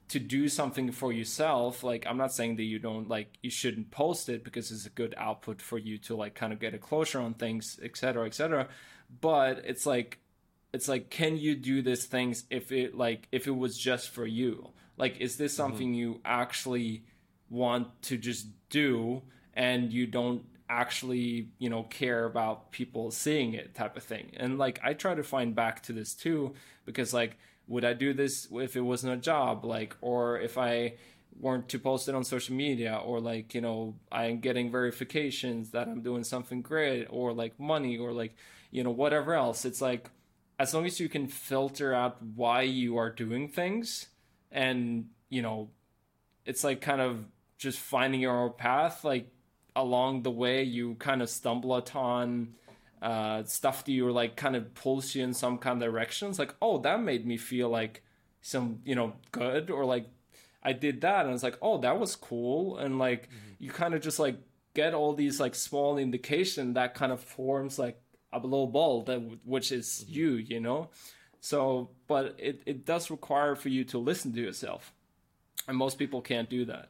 [0.09, 3.91] to do something for yourself, like I'm not saying that you don't like you shouldn't
[3.91, 6.79] post it because it's a good output for you to like kind of get a
[6.79, 8.69] closure on things, etc., etc.
[9.21, 10.19] But it's like
[10.73, 14.25] it's like can you do these things if it like if it was just for
[14.25, 15.63] you like is this mm-hmm.
[15.63, 15.95] something mm-hmm.
[15.95, 17.05] you actually
[17.51, 19.23] want to just do
[19.55, 24.59] and you don't actually you know care about people seeing it type of thing and
[24.59, 26.55] like i try to find back to this too
[26.87, 27.37] because like
[27.69, 30.95] would i do this if it wasn't a job like or if i
[31.39, 35.87] weren't to post it on social media or like you know i'm getting verifications that
[35.87, 38.35] i'm doing something great or like money or like
[38.71, 40.11] you know whatever else it's like
[40.59, 44.07] as long as you can filter out why you are doing things
[44.55, 45.69] and you know
[46.47, 47.27] it's like kind of
[47.59, 49.29] just finding your own path like
[49.77, 52.55] along the way you kind of stumble upon
[53.03, 56.55] uh, stuff that you like kind of pulls you in some kind of directions like
[56.63, 58.03] oh that made me feel like
[58.41, 60.07] some you know good or like
[60.63, 63.65] i did that and it's like oh that was cool and like mm-hmm.
[63.65, 64.37] you kind of just like
[64.75, 68.01] get all these like small indication that kind of forms like
[68.33, 70.15] a little ball that which is mm-hmm.
[70.15, 70.89] you you know
[71.45, 74.95] so but it, it does require for you to listen to yourself
[75.69, 76.89] and most people can't do that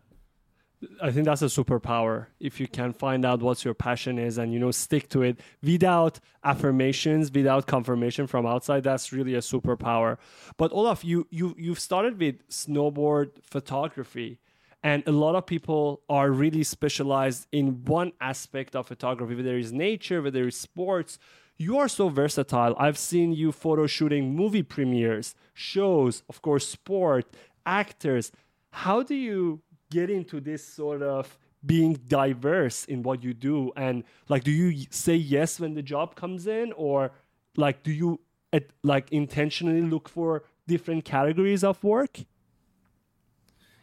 [1.03, 4.53] I think that's a superpower if you can find out what your passion is and
[4.53, 8.83] you know stick to it without affirmations, without confirmation from outside.
[8.83, 10.19] That's really a superpower.
[10.59, 14.41] But Olav, you you you've started with snowboard photography,
[14.83, 19.71] and a lot of people are really specialized in one aspect of photography, whether it's
[19.71, 21.19] nature, whether it's sports
[21.57, 22.75] you are so versatile.
[22.79, 27.27] I've seen you photo shooting movie premieres, shows, of course, sport,
[27.65, 28.33] actors.
[28.71, 34.05] How do you get into this sort of being diverse in what you do and
[34.29, 37.11] like do you say yes when the job comes in or
[37.57, 38.21] like do you
[38.53, 42.21] at, like intentionally look for different categories of work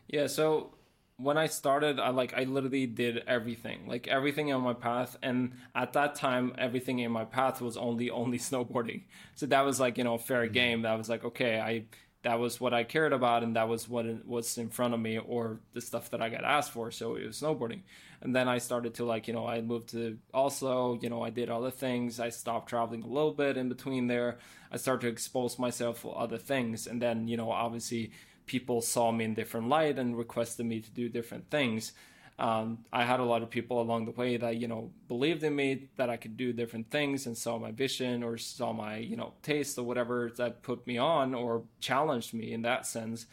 [0.08, 0.74] yeah so
[1.22, 5.18] when I started, I like I literally did everything, like everything on my path.
[5.22, 9.04] And at that time, everything in my path was only only snowboarding.
[9.36, 10.54] So that was like you know fair mm-hmm.
[10.54, 10.82] game.
[10.84, 11.86] That was like okay, I
[12.24, 15.18] that was what I cared about, and that was what was in front of me,
[15.18, 16.92] or the stuff that I got asked for.
[16.92, 17.82] So it was snowboarding.
[18.22, 20.98] And then I started to like you know I moved to Oslo.
[21.02, 22.20] You know I did other things.
[22.20, 24.38] I stopped traveling a little bit in between there.
[24.72, 28.12] I started to expose myself for other things, and then you know obviously
[28.52, 31.94] people saw me in different light and requested me to do different things.
[32.38, 35.56] Um, I had a lot of people along the way that you know believed in
[35.56, 39.16] me that I could do different things and saw my vision or saw my you
[39.16, 43.26] know taste or whatever that put me on or challenged me in that sense.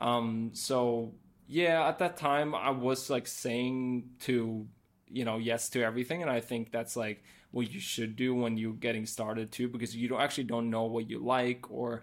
[0.00, 1.12] Um, so
[1.46, 4.66] yeah, at that time I was like saying to
[5.08, 7.22] you know yes to everything, and I think that's like
[7.52, 10.86] what you should do when you're getting started too, because you don't actually don't know
[10.94, 12.02] what you like or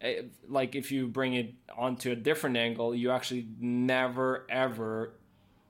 [0.00, 5.14] Eh, like if you bring it onto a different angle, you actually never ever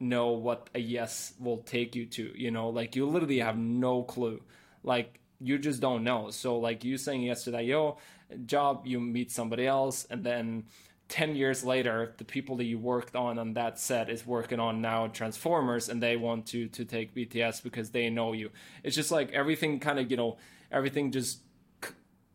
[0.01, 2.33] know what a yes will take you to.
[2.35, 4.41] You know, like you literally have no clue.
[4.83, 6.31] Like you just don't know.
[6.31, 7.99] So like you saying yes to that yo
[8.47, 10.65] job, you meet somebody else, and then
[11.09, 14.81] 10 years later the people that you worked on on that set is working on
[14.81, 18.51] now transformers and they want to to take bts because they know you
[18.83, 20.39] it's just like everything kind of you know
[20.73, 21.41] everything just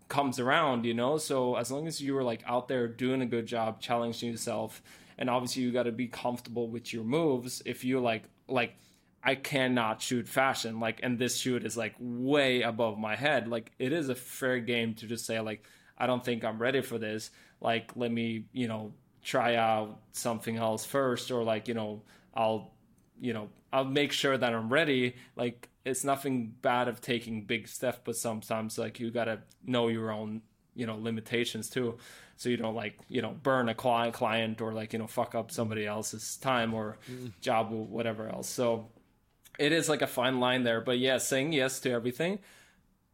[0.09, 1.17] comes around, you know?
[1.17, 4.81] So as long as you are like out there doing a good job, challenging yourself,
[5.17, 7.61] and obviously you got to be comfortable with your moves.
[7.65, 8.75] If you like, like,
[9.21, 13.47] I cannot shoot fashion, like, and this shoot is like way above my head.
[13.47, 15.63] Like, it is a fair game to just say, like,
[15.97, 17.29] I don't think I'm ready for this.
[17.59, 22.01] Like, let me, you know, try out something else first, or like, you know,
[22.33, 22.71] I'll,
[23.19, 25.15] you know, I'll make sure that I'm ready.
[25.35, 30.11] Like, it's nothing bad of taking big steps, but sometimes like you gotta know your
[30.11, 30.41] own
[30.75, 31.97] you know limitations too,
[32.37, 35.35] so you don't like you know burn a client client or like you know fuck
[35.35, 37.31] up somebody else's time or mm.
[37.41, 38.47] job or whatever else.
[38.47, 38.87] So
[39.57, 42.39] it is like a fine line there, but yeah, saying yes to everything.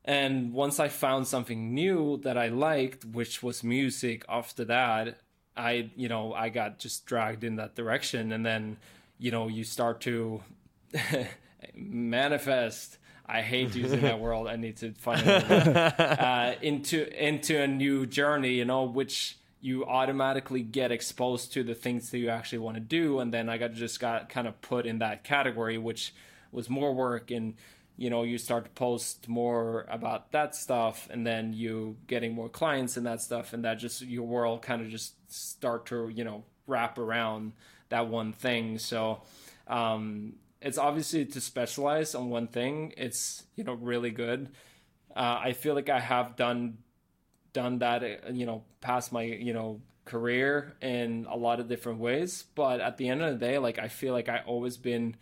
[0.04, 5.18] And once I found something new that I liked, which was music, after that,
[5.58, 8.78] I you know I got just dragged in that direction, and then
[9.18, 10.42] you know you start to
[11.74, 12.98] manifest.
[13.28, 14.48] I hate using that word.
[14.48, 18.54] I need to find uh, into into a new journey.
[18.54, 22.82] You know, which you automatically get exposed to the things that you actually want to
[22.82, 26.14] do, and then I got just got kind of put in that category, which
[26.52, 27.56] was more work and
[27.98, 32.50] you know you start to post more about that stuff and then you getting more
[32.50, 36.24] clients and that stuff and that just your world kind of just start to you
[36.24, 37.54] know wrap around
[37.90, 39.22] that one thing so
[39.68, 40.34] um
[40.66, 42.94] it's obviously to specialize on one thing.
[42.98, 44.50] It's you know really good.
[45.16, 46.80] Uh, I feel like I have done
[47.54, 52.00] done that uh, you know past my you know career in a lot of different
[52.00, 52.46] ways.
[52.56, 55.16] But at the end of the day, like I feel like I always been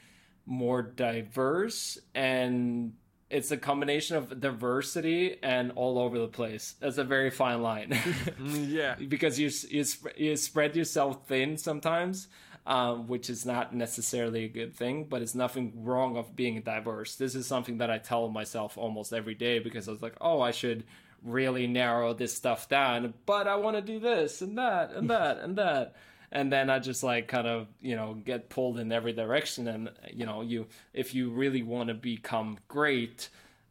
[0.45, 2.93] more diverse and
[3.30, 6.76] it's a combination of diversity and all over the place.
[6.80, 7.89] That's a very fine line.
[8.39, 9.84] Mm, yeah, because you you
[10.16, 12.28] you spread yourself thin sometimes,
[12.66, 17.16] um, which is not necessarily a good thing, but it's nothing wrong of being diverse.
[17.16, 20.39] This is something that I tell myself almost every day because I was like, oh,
[20.41, 20.86] I should
[21.24, 25.39] really narrow this stuff down, but I want to do this and that and that
[25.39, 25.95] and that.
[26.36, 29.68] And then I just like kind of, you know, get pulled in every direction.
[29.68, 33.30] And, you know, you, if you really want to become great,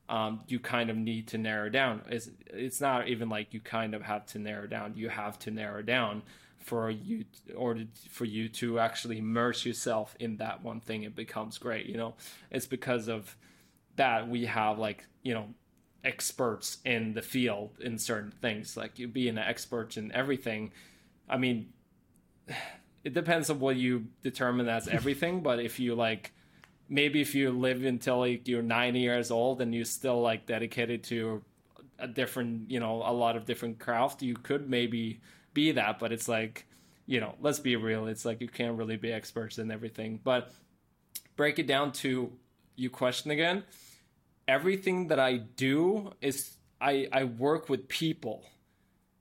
[0.08, 2.02] um, you kind of need to narrow down.
[2.08, 4.92] It's, it's not even like you kind of have to narrow down.
[4.94, 6.22] You have to narrow down
[6.62, 7.24] for you
[7.56, 7.76] or
[8.08, 12.14] for you to actually immerse yourself in that one thing it becomes great you know?
[12.50, 13.36] It's because of
[13.96, 15.48] that we have like you know
[16.04, 20.72] experts in the field in certain things like you being an expert in everything.
[21.28, 21.72] I mean
[23.04, 26.32] it depends on what you determine as everything but if you like
[26.88, 31.02] maybe if you live until like you're 90 years old and you're still like dedicated
[31.04, 31.42] to
[31.98, 35.20] a different you know a lot of different craft you could maybe
[35.54, 36.66] be that, but it's like,
[37.06, 38.06] you know, let's be real.
[38.06, 40.20] It's like you can't really be experts in everything.
[40.22, 40.52] But
[41.36, 42.32] break it down to
[42.76, 43.64] you question again.
[44.48, 48.44] Everything that I do is I, I work with people.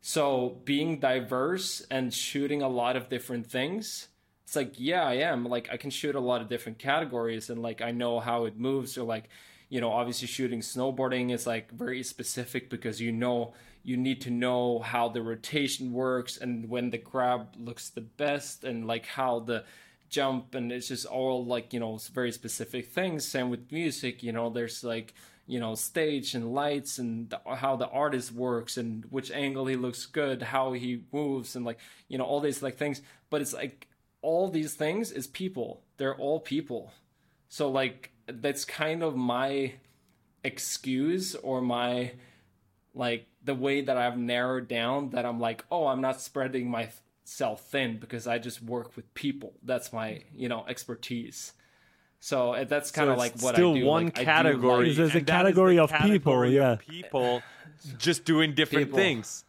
[0.02, 4.08] So being diverse and shooting a lot of different things,
[4.44, 5.46] it's like, yeah, I am.
[5.46, 8.60] Like I can shoot a lot of different categories and like I know how it
[8.60, 9.30] moves or like
[9.70, 13.54] you know obviously shooting snowboarding is like very specific because you know
[13.84, 18.64] you need to know how the rotation works and when the grab looks the best
[18.64, 19.64] and like how the
[20.10, 23.26] jump and it's just all like you know very specific things.
[23.26, 25.14] Same with music you know there's like
[25.48, 29.76] you know stage and lights and the, how the artist works and which angle he
[29.76, 33.02] looks good how he moves and like you know all these like things.
[33.30, 33.88] But it's like
[34.22, 35.82] all these things is people.
[35.98, 36.92] They're all people.
[37.50, 39.74] So like that's kind of my
[40.44, 42.14] excuse or my
[42.94, 47.62] like the way that I've narrowed down that I'm like, oh, I'm not spreading myself
[47.70, 49.54] thin because I just work with people.
[49.64, 51.54] That's my, you know, expertise.
[52.20, 53.86] So uh, that's kind of like what still I do.
[53.86, 54.88] one Like, category.
[54.90, 56.76] like- There's a and that is the category of people, category yeah.
[56.78, 57.42] people
[57.98, 58.98] just doing different People.
[59.00, 59.44] things.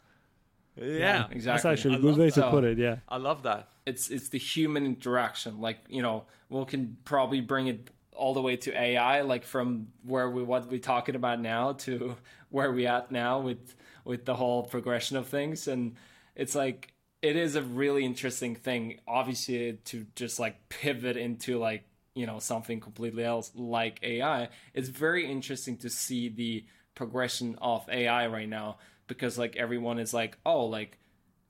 [0.75, 1.39] Yeah, exactly.
[1.41, 2.79] That's actually a good love way to put it.
[2.79, 2.95] Yeah.
[3.07, 3.67] I love that.
[3.85, 8.41] it's it's the human interaction like you know we can probably bring it all the
[8.41, 12.15] way to ai like from where we what we're talking about now to
[12.49, 15.67] where we at now with with the whole progression of things.
[15.67, 15.95] And
[16.35, 21.85] it's like it is a really interesting thing obviously to just like pivot into like
[22.15, 27.89] you know something completely else like ai it's very interesting to see the progression of
[27.89, 30.99] ai right now because like everyone is like oh like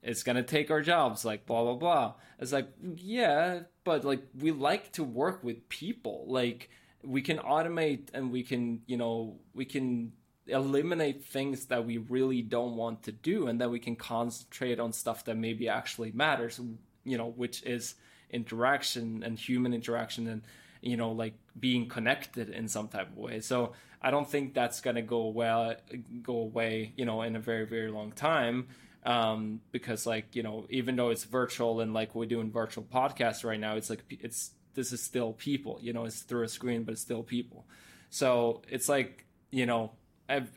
[0.04, 2.14] it's gonna take our jobs like blah blah blah.
[2.38, 6.24] It's like yeah but like we like to work with people.
[6.26, 6.70] Like
[7.02, 10.12] we can automate and we can you know we can
[10.46, 14.92] eliminate things that we really don't want to do and then we can concentrate on
[14.92, 16.60] stuff that maybe actually matters
[17.04, 17.94] you know which is
[18.30, 20.42] interaction and human interaction and
[20.82, 23.40] you know like being connected in some type of way.
[23.40, 23.72] So
[24.02, 25.74] i don't think that's going to go well
[26.22, 28.68] go away you know in a very very long time
[29.04, 33.44] um because like you know even though it's virtual and like we're doing virtual podcasts
[33.44, 36.84] right now it's like it's this is still people you know it's through a screen
[36.84, 37.66] but it's still people.
[38.10, 39.92] So it's like you know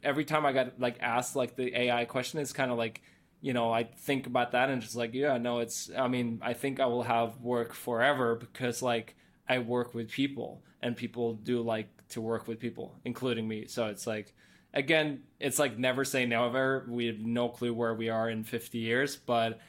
[0.04, 3.02] every time i got like asked like the ai question it's kind of like
[3.42, 6.54] you know i think about that and just like yeah no it's i mean i
[6.54, 9.16] think i will have work forever because like
[9.50, 13.66] i work with people and people do like to work with people including me.
[13.68, 14.34] So it's like
[14.78, 18.78] again it's like never say never we have no clue where we are in 50
[18.78, 19.60] years but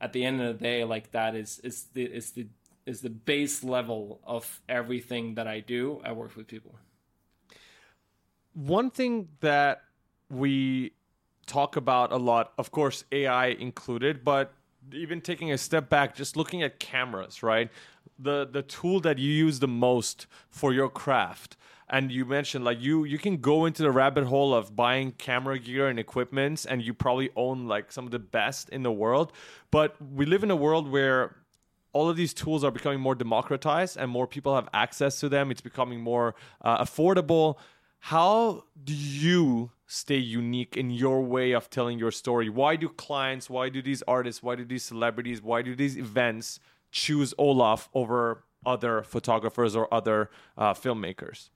[0.00, 2.46] at the end of the day like that is is the is the
[2.86, 6.74] is the base level of everything that i do i work with people
[8.54, 9.82] one thing that
[10.30, 10.92] we
[11.46, 14.52] talk about a lot, of course, AI included, but
[14.92, 17.70] even taking a step back, just looking at cameras, right?
[18.18, 21.56] The the tool that you use the most for your craft.
[21.94, 25.60] And you mentioned like you you can go into the rabbit hole of buying camera
[25.60, 29.30] gear and equipments and you probably own like some of the best in the world.
[29.70, 31.36] But we live in a world where
[31.92, 35.52] all of these tools are becoming more democratized and more people have access to them.
[35.52, 37.58] It's becoming more uh, affordable.
[38.00, 42.48] How do you stay unique in your way of telling your story?
[42.48, 46.58] Why do clients, why do these artists, why do these celebrities, why do these events
[46.90, 50.28] choose Olav over other photographers or other
[50.58, 51.50] uh, filmmakers?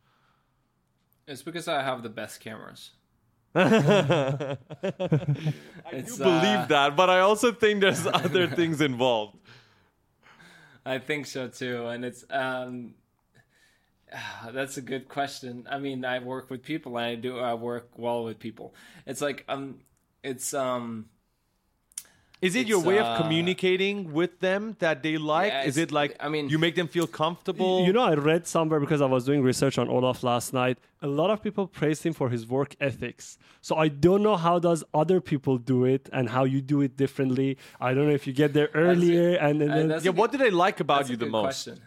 [1.29, 2.91] It's because i have the best cameras
[3.55, 4.57] I
[5.91, 9.37] It's, do believe uh, that, but I also think there's other things involved.
[10.85, 12.95] I think so too, and it's um,
[14.53, 15.66] that's a good question.
[15.70, 18.74] I mean, I work with people, and I do I work well with people.
[19.07, 19.81] It's like um,
[20.22, 21.07] it's um,
[22.41, 25.53] Is it your way uh, of communicating with them that they like?
[25.53, 27.84] Yeah, Is it like I mean- you make them feel comfortable?
[27.84, 30.78] You know, I read somewhere because I was doing research on Olav last night.
[31.03, 33.39] A lot of people praised him for his work ethics.
[33.61, 36.97] So I don't know how does other people do it and how you do it
[36.97, 37.59] differently.
[37.80, 40.30] I don't know if you get there earlier and, and uh, then yeah, a what
[40.30, 41.64] good- do they like about you the most?
[41.64, 41.80] Question.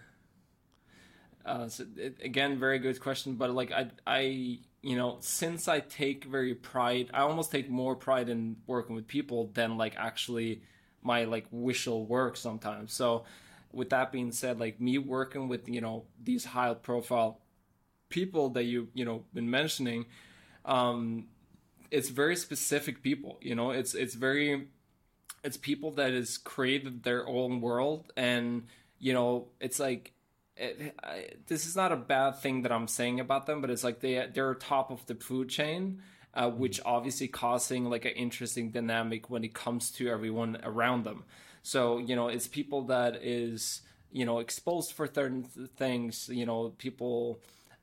[1.46, 3.36] Uh, so it, again, very good question.
[3.36, 7.96] But like I, I, you know, since I take very pride, I almost take more
[7.96, 10.64] pride in working with people than like actually
[11.04, 12.94] my like visual work sometimes.
[12.94, 13.26] So,
[13.72, 17.42] with that being said, like me working with you know these high profile
[18.10, 20.06] people that you you know been mentioning,
[20.66, 21.28] um,
[21.92, 23.38] it's very specific people.
[23.42, 24.68] You know, it's it's very
[25.44, 28.68] it's people that has created their own world and
[29.00, 30.14] you know it's like
[30.62, 33.84] it, I, this is not a bad thing that i'm saying about them but it's
[33.84, 36.02] like they they're top of the food chain
[36.34, 41.24] uh, which obviously causing like an interesting dynamic when it comes to everyone around them.
[41.64, 43.82] So you know it's people that is
[44.12, 47.40] you know exposed for certain things you know people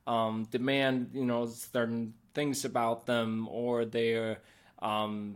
[0.07, 4.39] um, demand you know certain things about them or they're
[4.81, 5.35] um,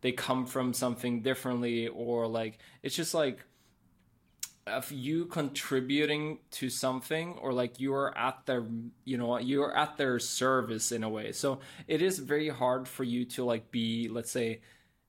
[0.00, 3.44] they come from something differently or like it's just like
[4.70, 8.64] of you contributing to something or like you're at their
[9.04, 11.32] you know you're at their service in a way.
[11.32, 14.60] So it is very hard for you to like be let's say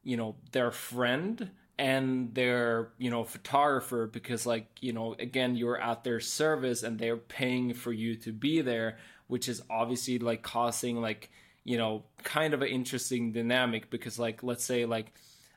[0.03, 5.82] you know their friend and their you know photographer because like you know again you're
[5.82, 8.97] at their service and they're paying for you to be there
[9.28, 11.32] which is obviously like causing like
[11.64, 15.12] you know kind of an interesting dynamic because like let's say like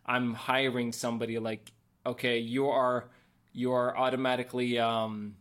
[0.07, 1.73] i'm hiring somebody like
[2.07, 3.09] okay you are
[3.55, 5.37] you are automatically um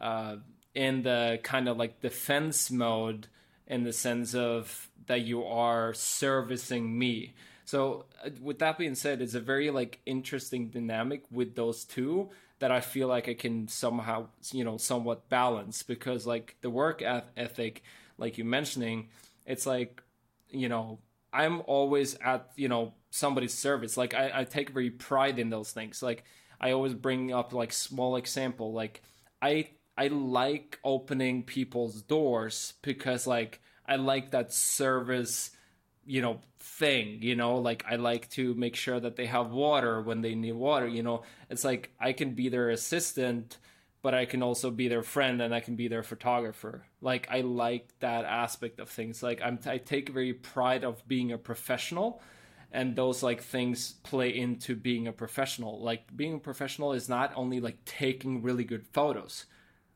[0.00, 0.36] uh
[0.74, 3.28] in the kind of like defense mode
[3.66, 7.34] in the sense of that you are servicing me
[7.72, 12.28] so uh, with that being said, it's a very like interesting dynamic with those two
[12.58, 17.02] that I feel like I can somehow you know somewhat balance because like the work
[17.02, 17.82] ethic,
[18.18, 19.08] like you mentioning,
[19.46, 20.02] it's like
[20.50, 20.98] you know
[21.32, 23.96] I'm always at you know somebody's service.
[23.96, 26.02] Like I, I take very pride in those things.
[26.02, 26.24] Like
[26.62, 28.72] I always bring up like small example.
[28.72, 29.02] Like
[29.40, 35.50] I I like opening people's doors because like I like that service
[36.04, 37.56] you know thing you know?
[37.58, 41.02] Like i like to make sure that they have water when they need water you
[41.02, 41.22] know?
[41.50, 43.58] It's like i can be their assistant
[44.02, 46.86] but i can also be their friend and i can be their photographer.
[47.00, 49.22] Like i like that aspect of things.
[49.22, 52.20] Like i'm i take very pride of being a professional
[52.72, 57.32] and those like things play into being a professional like being a professional is not
[57.36, 59.46] only like taking really good photos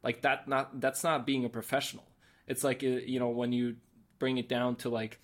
[0.02, 2.04] like that not that's not being a professional
[2.46, 3.76] it's like uh, you know when you
[4.18, 5.18] bring it down to like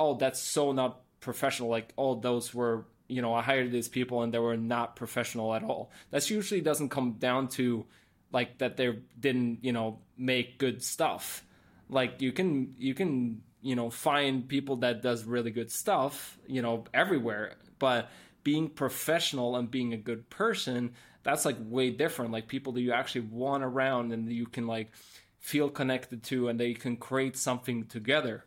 [0.00, 1.68] oh, that's so not professional.
[1.68, 5.54] Like, oh, those were, you know, I hired these people and they were not professional
[5.54, 5.92] at all.
[6.10, 7.84] that usually doesn't come down to
[8.32, 11.44] like that they didn't, you know, make good stuff.
[11.88, 16.62] Like you can, you can, you know, find people that does really good stuff, you
[16.62, 17.54] know, everywhere.
[17.78, 18.10] But
[18.42, 20.92] being professional and being a good person,
[21.22, 22.32] that's like way different.
[22.32, 24.92] Like people that you actually want around and you can like
[25.38, 28.44] feel connected to and they can create something together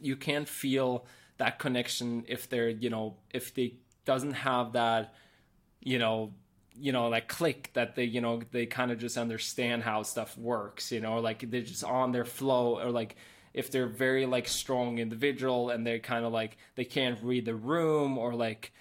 [0.00, 1.06] you can't feel
[1.38, 3.74] that connection if they're you know if they
[4.04, 5.14] doesn't have that
[5.80, 6.32] you know
[6.76, 10.36] you know like click that they you know they kind of just understand how stuff
[10.36, 13.16] works you know like they're just on their flow or like
[13.54, 17.54] if they're very like strong individual and they're kind of like they can't read the
[17.54, 18.72] room or like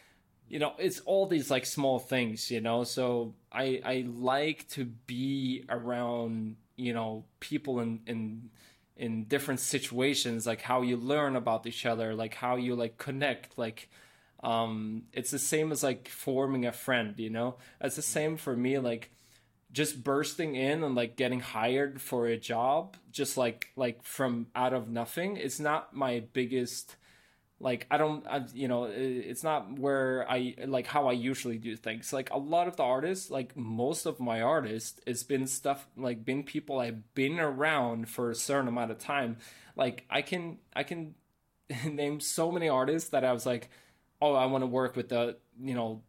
[0.50, 2.84] you know it's all these like small things you know?
[2.84, 8.50] So i i like to be around you know people in in
[8.98, 13.58] in different situations like how you learn about each other like how you like connect
[13.58, 13.90] like
[14.44, 17.56] um it's the same as like forming a friend you know?
[17.80, 19.12] It's the same for me like
[19.74, 24.74] just bursting in and like getting hired for a job just like like from out
[24.74, 26.96] of nothing it's not my biggest
[27.60, 31.76] like i don't I, you know it's not where i like how i usually do
[31.76, 32.12] things.
[32.12, 36.26] Like a lot of the artists like most of my artists it's been stuff like
[36.26, 39.38] been people i've been around for a certain amount of time.
[39.76, 41.16] Like i can i can
[41.86, 43.70] name so many artists that i was like
[44.22, 46.02] oh i want to work with the you know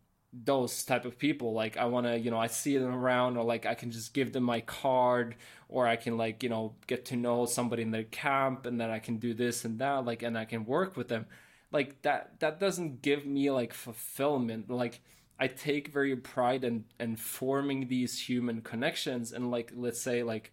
[0.42, 1.52] those type of people.
[1.52, 4.14] Like i want to you know i see them around or like i can just
[4.14, 5.36] give them my card
[5.68, 8.90] or i can like you know get to know somebody in their camp and then
[8.90, 11.26] i can do this and that like and i can work with them.
[11.70, 14.70] Like that that doesn't give me like fulfillment.
[14.70, 15.00] Like
[15.38, 20.52] i take very pride in in forming these human connections and like let's say like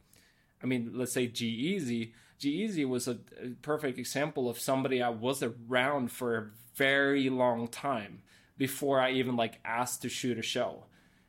[0.64, 2.14] i mean let's say G-Eazy.
[2.40, 3.20] G-Eazy was a
[3.62, 8.24] perfect example of somebody i was around for a very long time
[8.66, 10.72] before i even like asked to shoot a show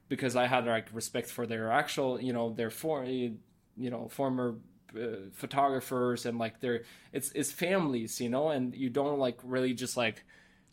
[0.09, 3.39] because i had like respect for their actual you know their for you
[3.77, 4.57] know former
[4.95, 9.73] uh, photographers and like they're it's it's families, you know, and you don't like really
[9.73, 10.23] just like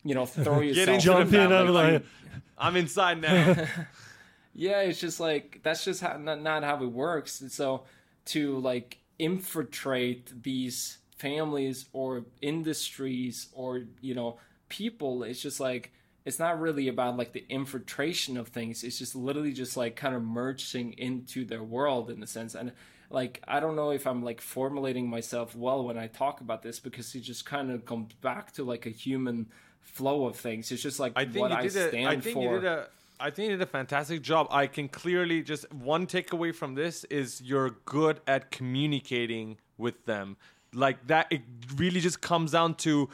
[0.04, 1.52] you know throw yourself jump in.
[1.52, 2.04] I'm like,
[2.58, 3.66] I'm inside now.
[4.54, 7.40] yeah, it's just like that's just how, not, not how it works.
[7.40, 7.84] And so
[8.26, 14.38] to like infiltrate these families or industries or you know
[14.68, 15.92] people, it's just like
[16.24, 18.84] it's not really about like the infiltration of things.
[18.84, 22.72] It's just literally just like kind of merging into their world in a sense and
[23.10, 26.78] like I don't know if I'm like formulating myself well when I talk about this
[26.78, 29.48] because it just kind of comes back to like a human
[29.80, 30.70] flow of things.
[30.70, 32.54] It's just like I think what I stand a, I think for.
[32.54, 34.46] You did a, I think you did a fantastic job.
[34.50, 40.36] I can clearly just one takeaway from this is you're good at communicating with them.
[40.72, 41.42] Like that, it
[41.74, 43.08] really just comes down to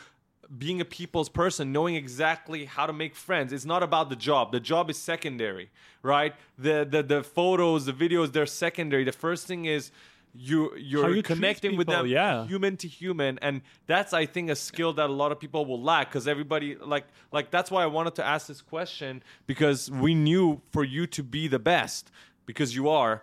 [0.58, 3.52] being a people's person, knowing exactly how to make friends.
[3.52, 4.52] It's not about the job.
[4.52, 5.70] The job is secondary,
[6.02, 6.34] right?
[6.58, 9.04] The the the photos, the videos, they're secondary.
[9.04, 9.90] The first thing is
[10.38, 12.46] you you're you connecting with them yeah.
[12.46, 15.80] human to human and that's i think a skill that a lot of people will
[15.80, 20.14] lack because everybody like like that's why i wanted to ask this question because we
[20.14, 22.10] knew for you to be the best
[22.46, 23.22] because you are,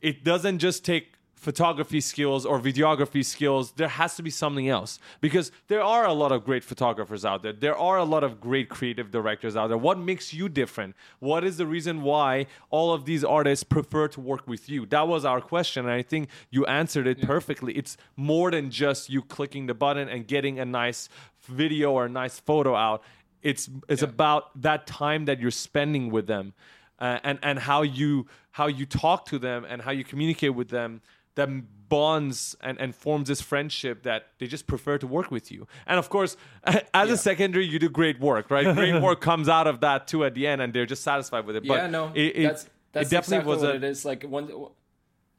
[0.00, 4.98] it doesn't just take photography skills or videography skills there has to be something else.
[5.20, 7.52] Because there are a lot of great photographers out there.
[7.52, 9.78] There are a lot of great creative directors out there.
[9.78, 10.96] What makes you different?
[11.20, 14.84] What is the reason why all of these artists prefer to work with you?
[14.86, 17.72] That was our question and i think you answered it perfectly.
[17.74, 21.08] It's more than just you clicking the button and getting a nice
[21.42, 23.02] video or a nice photo out.
[23.42, 26.54] It's it's about that time that you're spending with them
[26.98, 30.68] uh, and and how you how you talk to them and how you communicate with
[30.68, 31.00] them
[31.38, 35.66] that bonds and, and forms this friendship that they just prefer to work with you.
[35.86, 36.36] And of course,
[36.94, 38.74] as a secondary, you do great work, right?
[38.74, 41.56] Great work comes out of that too at the end, and they're just satisfied with
[41.56, 41.64] it.
[41.64, 44.04] Yeah, but no, it, it, that's that's it definitely exactly was what a it is.
[44.04, 44.52] Like once,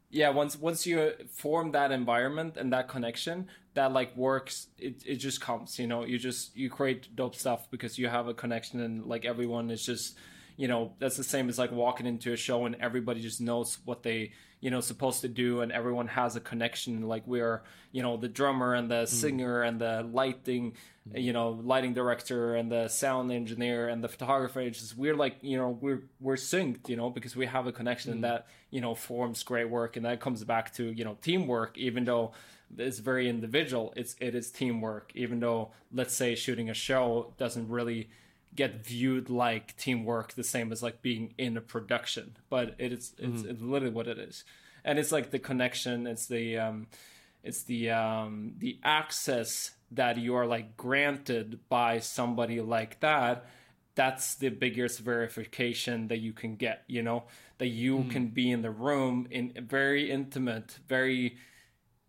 [0.09, 4.67] yeah, once once you form that environment and that connection, that like works.
[4.77, 5.77] It it just comes.
[5.77, 9.25] You know, you just you create dope stuff because you have a connection and like
[9.25, 10.17] everyone is just.
[10.57, 13.77] You know, that's the same as like walking into a show and everybody just knows
[13.85, 17.07] what they, you know, supposed to do and everyone has a connection.
[17.07, 19.07] Like we're, you know, the drummer and the mm.
[19.07, 20.73] singer and the lighting,
[21.13, 24.59] you know, lighting director and the sound engineer and the photographer.
[24.59, 27.71] It's just we're like, you know, we're we're synced, you know, because we have a
[27.71, 31.17] connection and that, you know, forms great work and that comes back to, you know,
[31.21, 32.33] teamwork, even though
[32.77, 37.69] it's very individual, it's it is teamwork, even though let's say shooting a show doesn't
[37.69, 38.09] really
[38.55, 43.13] get viewed like teamwork the same as like being in a production but it is
[43.17, 44.43] it's, it's literally what it is.
[44.83, 46.87] And it's like the connection it's the um
[47.43, 53.45] it's the um the access that you are like granted by somebody like that
[53.95, 57.25] that's the biggest verification that you can get you know?
[57.57, 61.37] That you can be in the room in very intimate very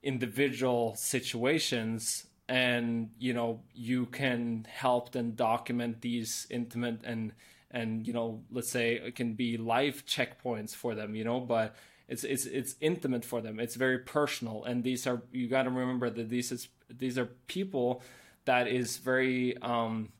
[0.03, 7.33] individual situations and you know you can help them document these intimate and
[7.71, 11.77] and you know let's say it can be live checkpoints for them you know but
[12.11, 13.61] it's it's it's intimate for them.
[13.61, 14.65] It's very personal.
[14.65, 18.03] And these are you got to remember that these is these are people
[18.45, 20.11] that is very um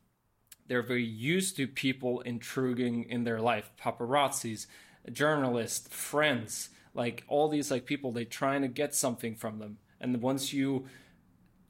[0.67, 3.71] they're very used to people intruding in their life.
[3.79, 4.67] Paparazzis
[5.11, 9.77] journalists friends like all these like people they trying to get something from them.
[9.99, 10.85] And once you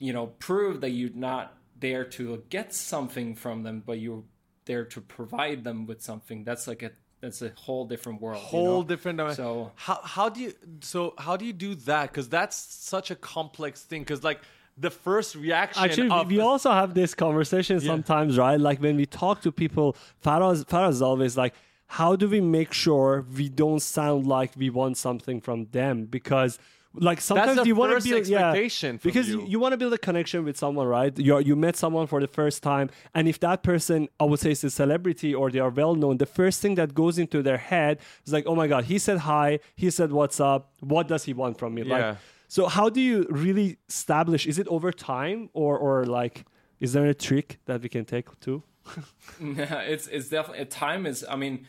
[0.02, 1.46] you know prove that you're not
[1.80, 4.24] there to get something from them but you're
[4.66, 6.92] there to provide them with something that's like a
[7.22, 8.88] that's a whole different world you whole know?
[8.92, 9.38] different dynamic.
[9.38, 12.06] So- how how do you so how do you do that?
[12.10, 12.58] Because that's
[12.94, 14.02] such a complex thing.
[14.02, 14.42] Because like
[14.78, 18.60] the first reaction Actually, of we the- also have this conversation sometimes, right?
[18.60, 19.96] Like when we talk to people,
[20.26, 21.54] Faraz, Faraz is always like,
[22.00, 26.06] how do we make sure we don't sound like we want something from them?
[26.06, 26.58] Because
[26.94, 29.46] like sometimes the you want to build yeah, expectation from because you.
[29.48, 31.18] you, want to build a connection with someone, right?
[31.18, 34.52] You you met someone for the first time, and if that person, I would say,
[34.52, 37.58] is a celebrity or they are well known, the first thing that goes into their
[37.58, 41.24] head is like, oh my god, he said hi, he said what's up, what does
[41.24, 41.84] he want from me?
[41.84, 41.96] Yeah.
[41.96, 42.18] Like,
[42.48, 44.46] so how do you really establish?
[44.46, 46.46] Is it over time or or like
[46.82, 48.64] is there a trick that we can take too?
[49.40, 51.68] it's it's definitely time is i mean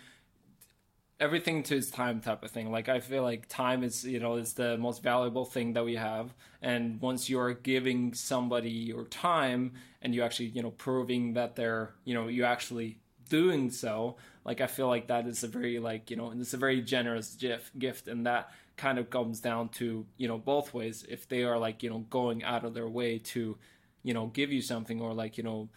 [1.23, 2.73] everything to its time type of thing.
[2.73, 5.95] Like i feel like time is you know is the most valuable thing that we
[5.95, 6.35] have.
[6.61, 11.95] And once you're giving somebody your time and you actually you know proving that they're
[12.05, 12.99] you know you actually
[13.29, 16.53] doing so like i feel like that is a very like you know and it's
[16.53, 18.09] a very generous gift gift.
[18.09, 21.07] And that kind of comes down to you know both ways.
[21.09, 23.57] If they are like you know going out of their way to
[24.03, 25.69] you know give you something or like you know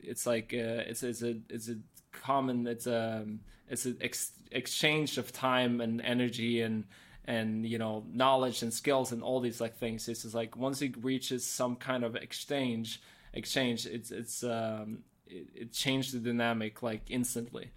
[0.00, 1.76] it's like uh, it's it's a it's a
[2.12, 3.26] common it's a
[3.68, 6.84] it's an ex- exchange of time and energy and
[7.26, 10.08] and you know knowledge and skills and all these like things.
[10.08, 13.00] It's just like once it reaches some kind of exchange
[13.32, 17.70] exchange it's it's um it, it changed the dynamic like instantly.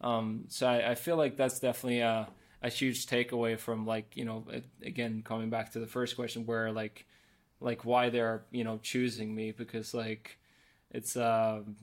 [0.00, 2.28] Um so I, I feel like that's definitely a
[2.62, 4.44] a huge takeaway from like you know
[4.82, 7.06] again coming back to the first question where like
[7.60, 10.38] like why they're you know choosing me because like
[10.90, 11.76] it's um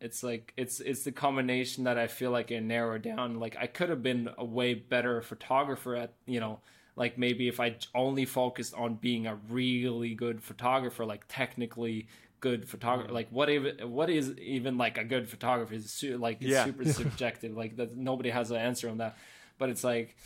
[0.00, 3.40] it's like it's it's the combination that I feel like it narrowed down.
[3.40, 6.60] Like I could have been a way better photographer at you know
[6.96, 12.08] like maybe if I only focused on being a really good photographer, like technically
[12.40, 13.12] good photographer.
[13.12, 15.74] Like what even what is even like a good photographer?
[15.74, 16.64] Is su- like it's Yeah.
[16.64, 17.56] super subjective.
[17.56, 19.16] Like that nobody has an answer on that.
[19.58, 20.16] But it's like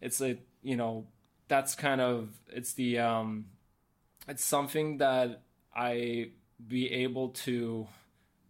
[0.00, 1.06] it's a you know
[1.48, 3.46] that's kind of it's the um
[4.26, 5.42] it's something that
[5.74, 6.30] I
[6.66, 7.86] be able to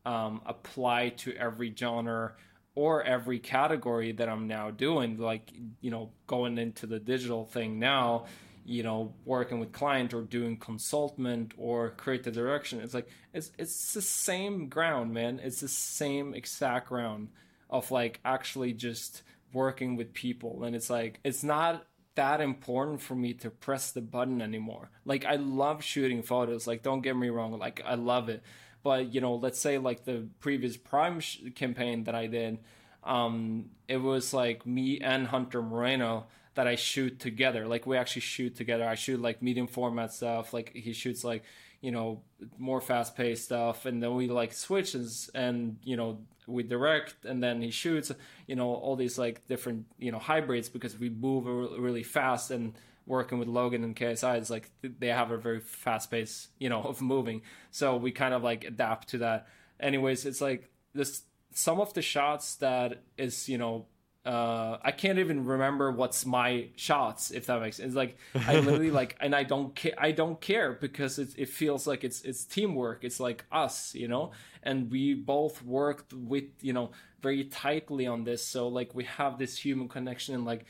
[0.08, 2.32] um, apply to every genre
[2.74, 5.18] or every category that I'm now doing.
[5.18, 5.52] Like,
[5.82, 8.24] you know, going into the digital thing now,
[8.64, 12.80] you know, working with client or doing consultment or creative direction.
[12.80, 15.40] It's like it's it's the same ground, man.
[15.42, 17.28] It's the same exact ground
[17.68, 23.14] of like actually just working with people and it's like it's not that important for
[23.14, 27.30] me to press the button anymore like i love shooting photos like don't get me
[27.30, 28.42] wrong like i love it
[28.82, 32.58] but you know let's say like the previous prime sh- campaign that i did
[33.04, 36.26] um it was like me and hunter moreno
[36.58, 37.68] that i shoot together.
[37.68, 38.84] Like we actually shoot together.
[38.84, 40.52] I shoot like medium format stuff.
[40.52, 41.44] Like he shoots like
[41.80, 42.22] you know
[42.58, 43.86] more fast paced stuff.
[43.86, 46.18] And then we like switches and you know
[46.48, 48.10] we direct and then he shoots
[48.48, 51.46] you know all these like different you know hybrids because we move
[51.78, 52.50] really fast.
[52.50, 52.74] And
[53.08, 56.82] working with Logan and KSI is like they have a very fast pace you know
[56.84, 59.48] of moving so we kind of like adapt to that
[59.80, 63.86] anyways it's like this some of the shots that is you know
[64.28, 67.88] uh, I can't even remember what's my shots if that makes sense.
[67.88, 69.94] It's like I literally like, and I don't care.
[69.96, 73.04] I don't care because it, it feels like it's it's teamwork.
[73.04, 74.32] It's like us, you know,
[74.62, 76.90] and we both worked with you know
[77.22, 78.44] very tightly on this.
[78.44, 80.66] So like we have this human connection, and like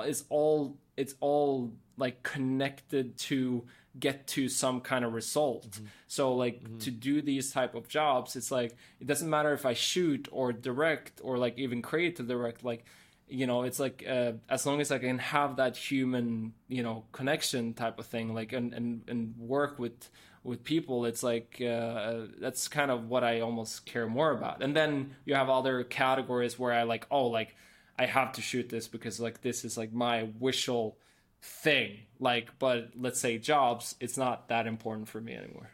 [0.00, 3.64] it's all it's all like connected to
[3.98, 5.84] get to some kind of result mm-hmm.
[6.06, 6.78] so like mm-hmm.
[6.78, 10.52] to do these type of jobs it's like it doesn't matter if i shoot or
[10.52, 12.86] direct or like even create to direct like
[13.28, 17.04] you know it's like uh, as long as i can have that human you know
[17.12, 20.08] connection type of thing like and and, and work with
[20.42, 24.74] with people it's like uh, that's kind of what i almost care more about and
[24.74, 27.54] then you have other categories where i like oh like
[27.98, 30.96] i have to shoot this because like this is like my wishful
[31.40, 35.70] thing like but let's say jobs it's not that important for me anymore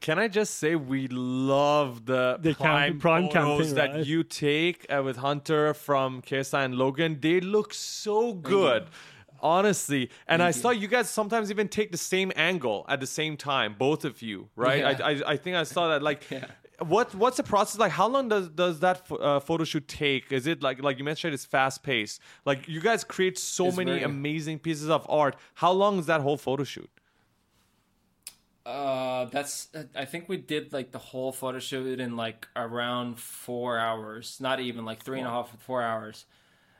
[0.00, 4.06] can I just say we love the, the prime, prime photos campaign, that right?
[4.06, 7.18] you take uh, with Hunter from KSI and Logan?
[7.20, 8.86] They look so good.
[9.38, 10.52] Honestly, and Thank I you.
[10.62, 14.22] saw you guys sometimes even take the same angle at the same time, both of
[14.22, 14.80] you, right?
[14.80, 15.06] Yeah.
[15.06, 16.02] I, I, I think I saw that.
[16.02, 16.46] Like, Yeah.
[16.80, 17.92] What what's the process like?
[17.92, 20.30] How long does does that uh, photo shoot take?
[20.32, 22.20] Is it like like you mentioned, it's fast paced.
[22.44, 25.36] Like you guys create so It's many very- amazing pieces of art.
[25.54, 26.90] How long is that whole photo shoot?
[28.64, 29.68] Uh, that's.
[29.94, 34.58] I think we did like the whole photo shoot in like around four hours, not
[34.60, 36.26] even like three and a half, four hours.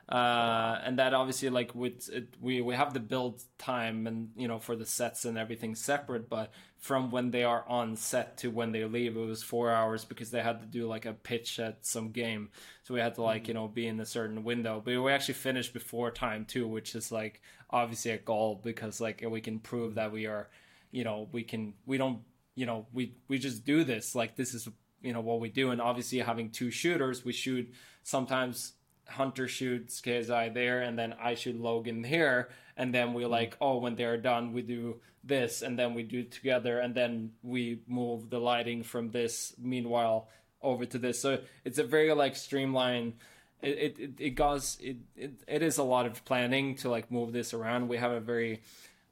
[0.08, 4.46] Uh, and that obviously like with it, we we have the build time and you
[4.46, 8.48] know for the sets and everything separate, but from when they are on set to
[8.48, 11.58] when they leave, it was four hours because they had to do like a pitch
[11.58, 12.50] at some game,
[12.84, 14.80] so we had to like you know be in a certain window.
[14.84, 17.40] But we actually finished before time too, which is like
[17.70, 20.48] obviously a goal because like we can prove that we are
[20.92, 22.20] you know we can we don't
[22.54, 24.14] you know we we just do this.
[24.14, 24.68] Like this is
[25.02, 25.70] you know what we do.
[25.72, 27.72] And obviously having two shooters we shoot
[28.04, 28.74] sometimes
[29.08, 33.78] hunter shoots KSI there and then I shoot Logan here and then we like oh
[33.78, 37.80] when they're done we do this and then we do it together and then we
[37.86, 40.28] move the lighting from this meanwhile
[40.62, 41.20] over to this.
[41.20, 43.14] So it's a very like streamlined
[43.62, 47.10] it it, it, it goes it, it it is a lot of planning to like
[47.10, 47.88] move this around.
[47.88, 48.62] We have a very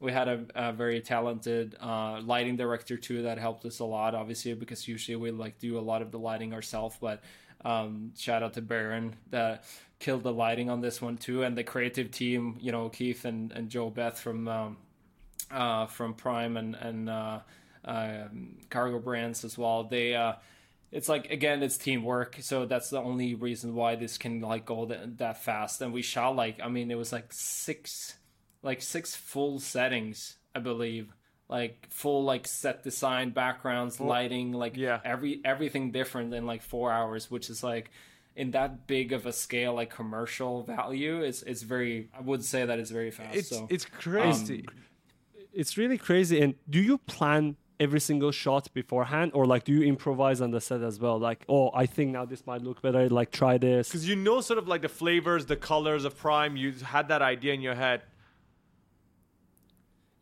[0.00, 4.14] we had a, a very talented uh, lighting director too that helped us a lot
[4.14, 7.22] obviously because usually we like do a lot of the lighting ourselves but
[7.64, 9.64] um, shout out to Baron that
[9.98, 13.52] killed the lighting on this one too and the creative team you know Keith and,
[13.52, 14.76] and Joe Beth from um,
[15.50, 17.40] uh, from Prime and and uh,
[17.84, 19.84] um, Congo Brands as well.
[19.84, 20.34] They uh,
[20.94, 24.86] it's like again it's teamwork so that's the only reason why this can like go
[24.86, 25.82] that, that fast.
[25.82, 28.16] And we shot like i mean it was like six
[28.62, 31.12] like six full settings i believe
[31.58, 34.98] like full like set design backgrounds lighting like yeah.
[35.04, 37.86] every everything different in like four hours which is like
[38.34, 42.66] in that big of a scale like commercial value it's it's very i would say
[42.68, 44.64] that it's very fast It's so it's um, crazy.
[45.60, 46.40] It's really crazy.
[46.42, 50.60] And do you plan every single shot beforehand, or like do you improvise on the
[50.60, 51.18] set as well?
[51.18, 53.08] Like, oh, I think now this might look better.
[53.08, 53.88] Like, try this.
[53.88, 56.56] Because you know, sort of like the flavors, the colors of Prime.
[56.56, 58.02] You had that idea in your head.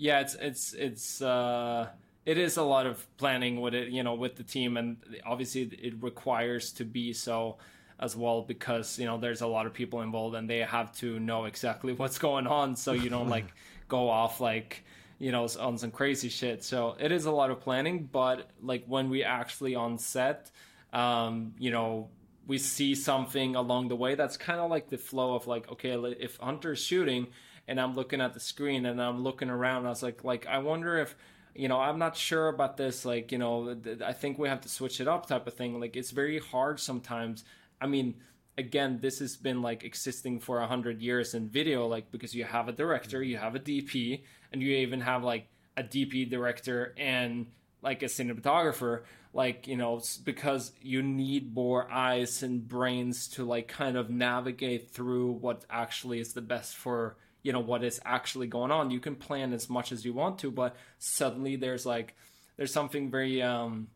[0.03, 1.87] Yeah it's it's it's uh
[2.27, 5.63] it is a lot of planning with it you know with the team and obviously
[5.81, 7.57] it requires to be so
[8.03, 11.21] as well because you know there's a lot of people involved and they have to
[11.21, 12.75] know exactly what's going on.
[12.75, 13.47] So you don't like
[13.89, 14.85] go off like
[15.21, 16.65] you know on some crazy shit.
[16.65, 20.51] So it is a lot of planning but like when we actually on set
[20.93, 22.09] um you know
[22.49, 25.93] we see something along the way that's kind of like the flow of like okay
[26.19, 27.29] if hunter's shooting
[27.69, 29.87] and i'm looking at the screen and i'm looking around.
[29.87, 31.15] I was like like i wonder if
[31.55, 34.69] you know i'm not sure about this like you know i think we have to
[34.69, 35.81] switch it up type of thing.
[35.81, 37.45] Like it's very hard sometimes.
[37.81, 38.15] I mean
[38.59, 42.45] again this has been like existing for a hundred years in video like because you
[42.45, 46.95] have a director you have a dp and you even have like a dp director
[46.99, 47.47] and
[47.81, 49.03] like a cinematographer
[49.33, 54.91] like you know because you need more eyes and brains to like kind of navigate
[54.91, 58.91] through what actually is the best for you know what is actually going on.
[58.91, 62.15] You can plan as much as you want to but suddenly there's like
[62.57, 63.89] there's something very um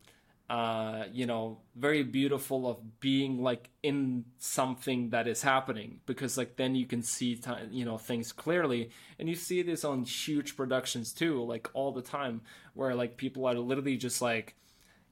[0.49, 6.55] uh you know very beautiful of being like in something that is happening because like
[6.55, 8.91] then you can see ti you know things clearly.
[9.19, 12.43] And you see this on huge productions too like all the time
[12.75, 14.55] where like people are literally just like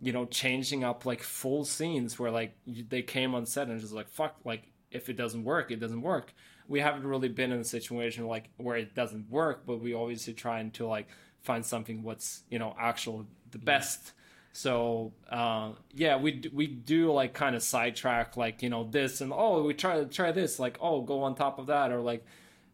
[0.01, 3.93] you know changing up like full scenes where like they came on set and just
[3.93, 6.32] like fuck like if it doesn't work it doesn't work
[6.68, 10.32] we haven't really been in a situation like where it doesn't work but we obviously
[10.32, 11.08] trying to like
[11.44, 14.12] find something what's you know actual the best.
[14.52, 19.20] So uh, yeah we d- we do like kind of sidetrack like you know this
[19.20, 22.24] and oh we try try this like oh go on top of that or like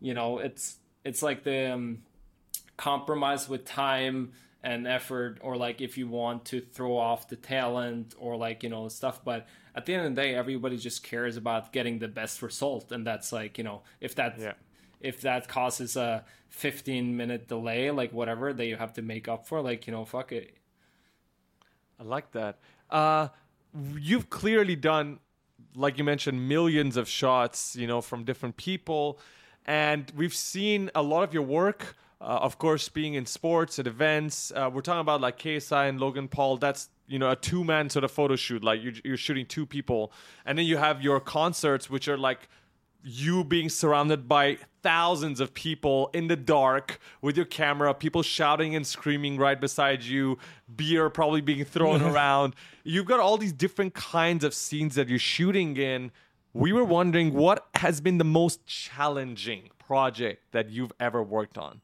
[0.01, 2.03] you know it's it's like the um,
[2.77, 4.33] compromise with time
[4.63, 8.69] and effort or like if you want to throw off the talent or like you
[8.69, 12.09] know stuff but at the end of the day everybody just cares about getting the
[12.09, 14.53] best result and that's like you know if that Yeah.
[15.01, 19.47] if that causes a 15 minute delay like whatever that you have to make up
[19.49, 20.57] for like you know fuck it
[21.99, 22.59] I like that.
[22.89, 23.29] Uh,
[23.99, 25.19] you've clearly done,
[25.75, 29.19] like you mentioned, millions of shots, you know, from different people,
[29.67, 31.95] and we've seen a lot of your work.
[32.21, 35.99] Uh, of course, being in sports and events, uh, we're talking about like KSI and
[35.99, 36.59] Logan Paul.
[36.59, 38.63] That's you know a two man sort of photo shoot.
[38.63, 40.13] Like you're, you're shooting two people,
[40.45, 42.49] and then you have your concerts, which are like
[43.03, 48.75] you being surrounded by thousands of people in the dark with your camera, people shouting
[48.75, 50.39] and screaming right beside you,
[50.77, 52.55] beer probably being thrown around.
[52.85, 56.13] You've got all these different kinds of scenes that you're shooting in.
[56.53, 61.81] We were wondering what has been the most challenging project that you've ever worked on?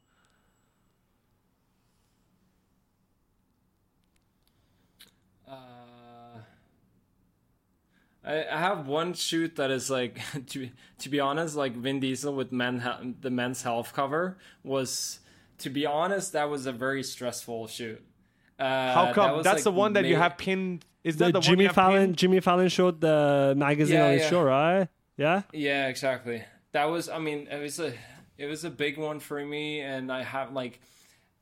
[8.27, 10.69] I, I have one shoot that is like to
[10.99, 15.21] to be honest, like Vin Diesel with men the men's health cover was
[15.59, 18.03] to be honest that was a very stressful shoot.
[18.59, 19.37] Uh, How come?
[19.37, 20.85] was, That's like, the one that you have pinned.
[21.05, 22.17] Is that the one Jimmy you Fallon pinned?
[22.17, 24.29] Jimmy Fallon showed the magazine Yeah, on his yeah.
[24.29, 24.89] show, right?
[25.17, 25.43] Yeah.
[25.53, 26.43] Yeah, exactly.
[26.73, 27.93] That was I mean, it was a
[28.39, 30.81] it was a big one for me and I have like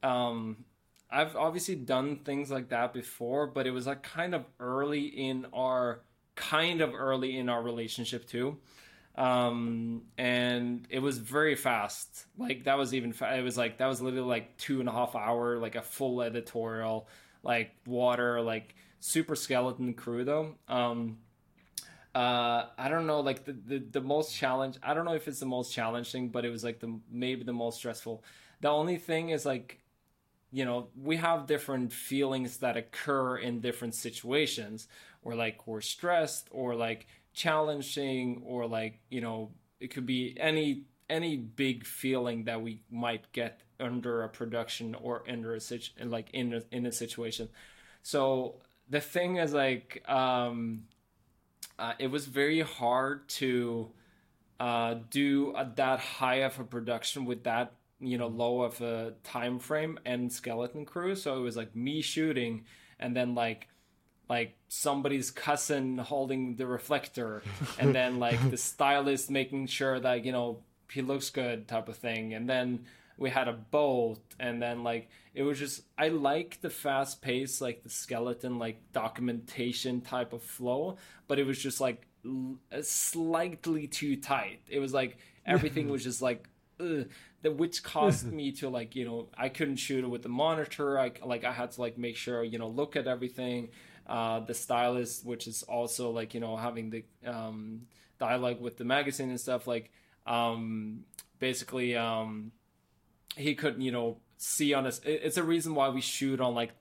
[0.03, 0.65] um
[1.11, 5.47] I've obviously done things like that before, but it was like kind of early in
[5.53, 6.01] our
[6.35, 8.59] kind of early in our relationship too.
[9.17, 12.27] Um and it was very fast.
[12.37, 14.93] Like that was even fa- it was like that was literally like two and a
[14.93, 17.09] half hour, like a full editorial,
[17.43, 20.55] like water, like super skeleton crew though.
[20.69, 21.19] Um
[22.15, 25.41] uh i don't know like the, the the most challenge i don't know if it's
[25.41, 28.23] the most challenging but it was like the maybe the most stressful
[28.61, 29.81] the only thing is like
[30.53, 34.87] you know we have different feelings that occur in different situations
[35.25, 39.51] or like we're stressed or like challenging or like you know
[39.81, 45.23] it could be any any big feeling that we might get under a production or
[45.29, 47.49] under a situ- like in a, in a situation.
[48.03, 48.57] So
[48.89, 50.85] the thing is like um
[51.79, 53.91] uh, it was very hard to
[54.61, 59.15] uh, do a, that high of a production with that you know low of a
[59.25, 61.15] time frame and skeleton crew.
[61.15, 62.65] So it was like me shooting
[63.01, 63.69] and then like
[64.29, 67.43] like somebody's cousin holding the reflector
[67.79, 70.59] and then like the stylist making sure that you know
[70.91, 72.35] he looks good type of thing.
[72.35, 72.85] And then
[73.17, 77.61] we had a boat and then like it was just i like the fast pace
[77.61, 80.97] like the skeleton like documentation type of flow
[81.29, 84.61] but it was just like l- slightly too tight.
[84.69, 86.49] It was like everything was just like
[86.81, 87.07] ugh,
[87.43, 90.99] that which caused me to like you know i couldn't shoot it with the monitor.
[90.99, 93.69] I like i had to like make sure you know look at everything
[94.07, 97.83] uh the stylist which is also like you know having the um
[98.19, 99.91] dialogue with the magazine and stuff like
[100.27, 101.01] um
[101.39, 102.53] basically um
[103.37, 105.01] he couldn't you know see on us.
[105.05, 106.73] It's a reason why we shoot on like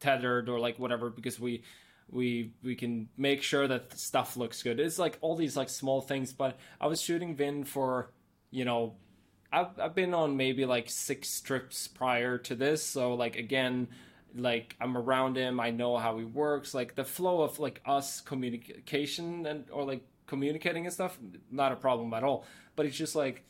[0.00, 1.62] tethered or like whatever because we
[2.10, 4.80] we we can make sure that stuff looks good.
[4.80, 8.10] It's like all these like small things but i was shooting vin for
[8.50, 8.94] you know
[9.52, 12.82] I've, I've been on maybe like six trips prior to this.
[12.82, 13.88] So like again
[14.34, 18.20] like i'm around him i know how he works like the flow of like us
[18.20, 20.02] communication and or like
[20.32, 21.18] communicating and stuff
[21.50, 22.46] not a problem at all.
[22.74, 23.44] But it's just like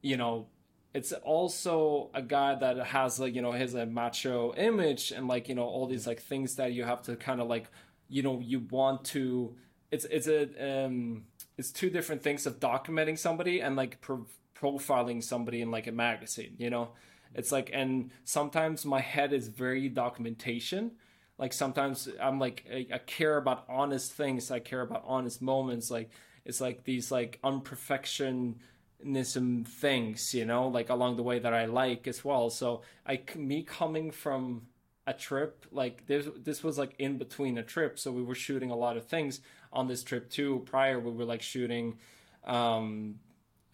[0.00, 0.46] you know
[0.94, 5.50] it's also a guy that has like you know his a macho image and like
[5.50, 7.66] you know all these like things that you have to kind of like
[8.08, 9.54] you know you want to
[9.90, 11.24] it's it's a um
[11.58, 14.26] it's two different things of documenting somebody and like pro-
[14.58, 16.88] profiling somebody in like a magazine you know
[17.34, 20.92] it's like and sometimes my head is very documentation.
[21.38, 24.50] Like sometimes i'm like I, I care about honest things.
[24.50, 25.90] I care about honest moments.
[25.90, 26.10] Like
[26.44, 32.08] it's like these like unperfectionism things you know like along the way that i like
[32.08, 32.50] as well.
[32.50, 34.66] So i me coming from
[35.06, 37.98] a trip like this this was like in between a trip.
[37.98, 39.40] So we were shooting a lot of things
[39.72, 40.62] on this trip too.
[40.66, 41.98] Prior we were like shooting
[42.44, 43.16] um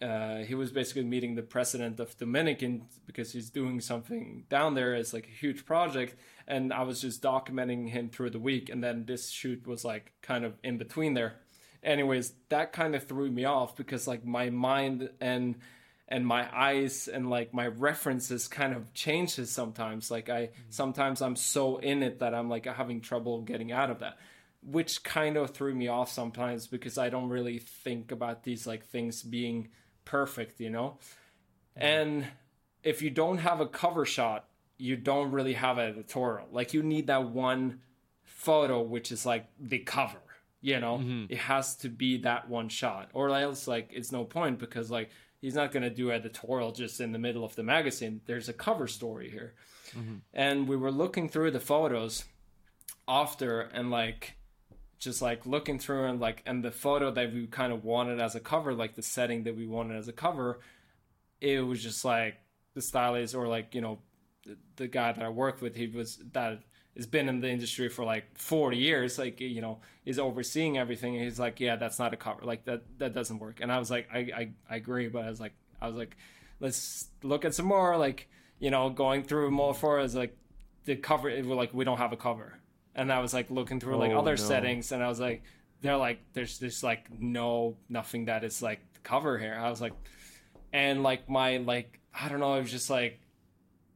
[0.01, 4.93] uh, he was basically meeting the president of Dominican because he's doing something down there.
[4.93, 6.15] It's like a huge project,
[6.47, 8.69] and I was just documenting him through the week.
[8.69, 11.35] And then this shoot was like kind of in between there.
[11.81, 15.55] Anyways, that kind of threw me off because like my mind and
[16.07, 20.11] and my eyes and like my references kind of changes sometimes.
[20.11, 23.99] Like I sometimes I'm so in it that I'm like having trouble getting out of
[23.99, 24.17] that
[24.65, 28.85] which kind of threw me off sometimes because I don't really think about these like
[28.87, 29.69] things being
[30.05, 30.97] perfect, you know?
[31.75, 32.25] And
[32.83, 36.47] if you don't have a cover shot, you don't really have an editorial.
[36.51, 37.81] Like you need that one
[38.23, 40.21] photo which is like the cover,
[40.61, 40.97] you know?
[40.97, 41.25] Mm-hmm.
[41.29, 43.09] It has to be that one shot.
[43.13, 45.09] Or else like it's no point because like
[45.41, 48.21] he's not going to do editorial just in the middle of the magazine.
[48.25, 49.53] There's a cover story here.
[49.97, 50.15] Mm-hmm.
[50.33, 52.25] And we were looking through the photos
[53.07, 54.35] after and like
[54.97, 58.35] just like looking through and like and the photo that we kind of wanted as
[58.35, 60.59] a cover like the setting that we wanted as a cover
[61.41, 62.35] it was just like
[62.73, 63.99] the stylist or like you know
[64.45, 66.61] the, the guy that i worked with he was that
[66.95, 71.15] has been in the industry for like 40 years like you know is overseeing everything.
[71.15, 72.43] And he's like yeah that's not a cover.
[72.43, 73.59] Like that that doesn't work.
[73.61, 76.15] And i was like i i, I agree but i was like i was like
[76.59, 80.37] let's look at some more like you know going through more for is like
[80.85, 82.59] the cover it like we don't have a cover
[82.95, 84.35] and I was like looking through like Oh, other no.
[84.37, 85.43] settings, and I was like,
[85.81, 89.55] they're like, there's just like no nothing that is like cover here.
[89.59, 89.93] I was like,
[90.73, 93.19] and like my like I don't know, it was just like,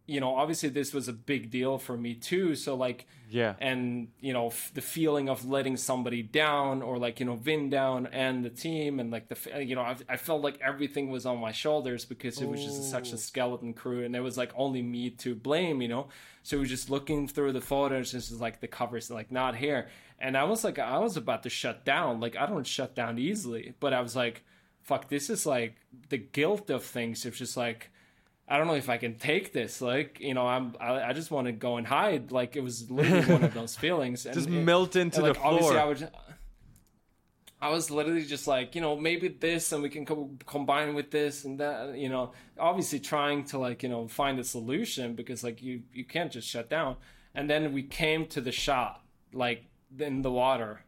[0.09, 2.55] you know, obviously this was a big deal for me too.
[2.55, 3.53] So like, Yeah.
[3.59, 7.69] and you know f- the feeling of letting somebody down or like you know Vin
[7.69, 11.25] down and the team and like the you know I, I felt like everything was
[11.25, 14.51] on my shoulders because it was just such a skeleton crew and it was like
[14.55, 16.07] only me to blame you know
[16.41, 19.55] so we were just looking through the photos and just like the covers like not
[19.55, 19.81] here
[20.19, 23.19] and I was like I was about to shut down like I don't shut down
[23.19, 24.43] easily but I was like
[24.81, 25.75] fuck this is like
[26.09, 27.91] the guilt of things it's just like
[28.51, 29.79] I don't know if I can take this.
[29.79, 32.31] Like, you know, I'm I, I just want to go and hide.
[32.31, 34.25] Like it was literally one of those feelings.
[34.25, 35.79] And Just it- melt into the like, Obviously, floor.
[35.81, 36.09] I would.
[37.61, 41.11] I was literally just like, you know, maybe this, and we can co- combine with
[41.11, 41.97] this and that.
[41.97, 46.05] You know, obviously trying to like, you know, find a solution because like you you
[46.05, 46.95] can't just shut down.
[47.35, 49.01] And then we came to the shot,
[49.33, 49.65] like
[49.99, 50.81] in the water.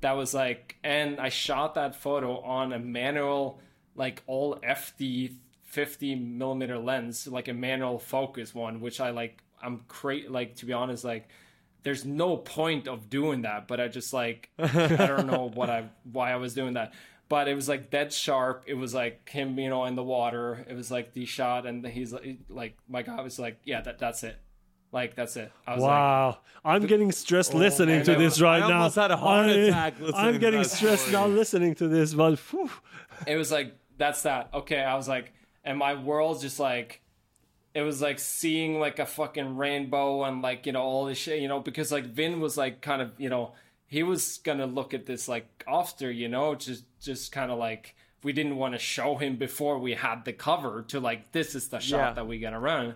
[0.00, 3.60] That was like, and I shot that photo on a manual,
[3.94, 5.32] like all FD
[5.68, 9.42] 50 millimeter lens, like a manual focus one, which I like.
[9.62, 11.28] I'm cra- like to be honest, like
[11.82, 14.66] there's no point of doing that, but I just like I
[15.06, 16.94] don't know what I why I was doing that.
[17.28, 18.64] But it was like dead sharp.
[18.66, 20.64] It was like him, you know, in the water.
[20.68, 23.98] It was like the shot, and he's like, like my guy was like, yeah, that
[23.98, 24.38] that's it.
[24.92, 25.52] Like that's it.
[25.66, 28.76] I was like, Wow, I'm getting stressed oh, listening to this was- right I now.
[28.78, 31.12] almost had a heart I- attack listening I'm getting stressed story.
[31.12, 32.70] now listening to this, but phew.
[33.26, 35.32] it was like that's that okay i was like
[35.68, 37.02] and my world just like
[37.74, 41.40] it was like seeing like a fucking rainbow and like you know all this shit
[41.42, 43.52] you know because like vin was like kind of you know
[43.86, 47.94] he was gonna look at this like after you know just just kind of like
[48.22, 51.68] we didn't want to show him before we had the cover to like this is
[51.68, 52.12] the shot Yeah.
[52.14, 52.94] that we gonna run.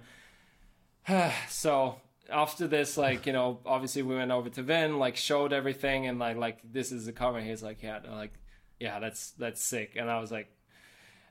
[1.48, 2.00] So
[2.30, 6.18] after this like you know obviously we went over to vin like showed everything and
[6.18, 7.40] like like this is the cover.
[7.40, 8.32] He's like yeah like
[8.80, 9.96] yeah that's that's sick.
[9.96, 10.48] And i was like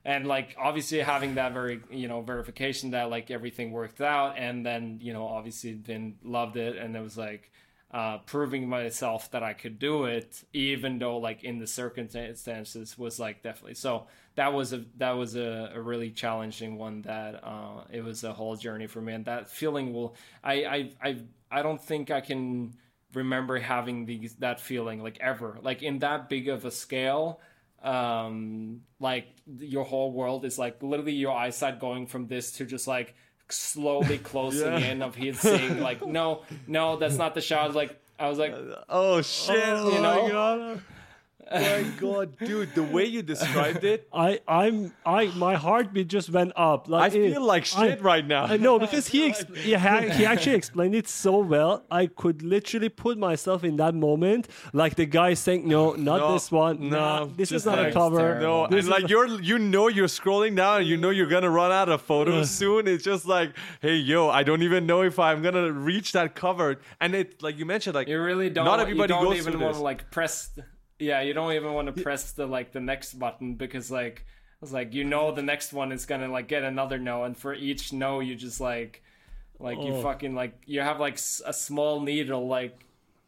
[0.04, 4.66] and like obviously having that very you know verification that like everything worked out and
[4.66, 7.52] then you know obviously Vin loved it and it was like
[7.92, 13.20] uh proving myself that I could do it even though like in the circumstances was
[13.20, 17.84] like definitely so that was a that was a, a really challenging one that uh
[17.92, 19.14] it was a whole journey for me.
[19.14, 21.18] And that feeling will I I I
[21.52, 22.74] I don't think I can
[23.14, 25.58] remember having these that feeling like ever.
[25.62, 27.42] Like in that big of a scale
[27.84, 29.28] um like
[29.60, 33.16] your whole world is like literally your eyesight going from this to just like
[33.50, 34.78] slowly closing Yeah.
[34.92, 38.30] in of him saying like no no that's not the shot I was like i
[38.30, 38.54] was like
[38.90, 39.56] Oh shit!
[39.58, 40.80] Oh you know?
[41.54, 42.38] My god.
[42.40, 42.74] dude!
[42.76, 46.88] The way you described it, I I'm I my heartbeat just went up.
[46.88, 48.46] I Like it- feel like shit I- right now.
[48.46, 51.84] I know because he exp- he, ha- he actually explained it so well.
[51.92, 56.34] I could literally put myself in that moment, like the guy saying, "No, not No,
[56.34, 56.90] this one.
[56.90, 58.18] no, Nah, this is not a cover.
[58.18, 58.42] terrible.
[58.42, 61.50] No, This and like you're, you know, you're scrolling down, and you know you're gonna
[61.50, 62.88] run out of photos soon.
[62.88, 63.52] It's just like,
[63.82, 66.80] hey, yo, I don't even know if I'm gonna reach that cover.
[67.00, 68.66] And it, like you mentioned, like You really don't.
[68.66, 70.50] Not everybody you don't goes even through want to like press.
[71.02, 74.26] Th- Yeah, you don't even want to press the like the next button because like
[74.62, 77.54] it's like you know the next one is gonna like get another no, and for
[77.54, 79.02] each no you just like
[79.60, 80.02] like you Oh.
[80.02, 82.76] fucking like you have like s- a small needle like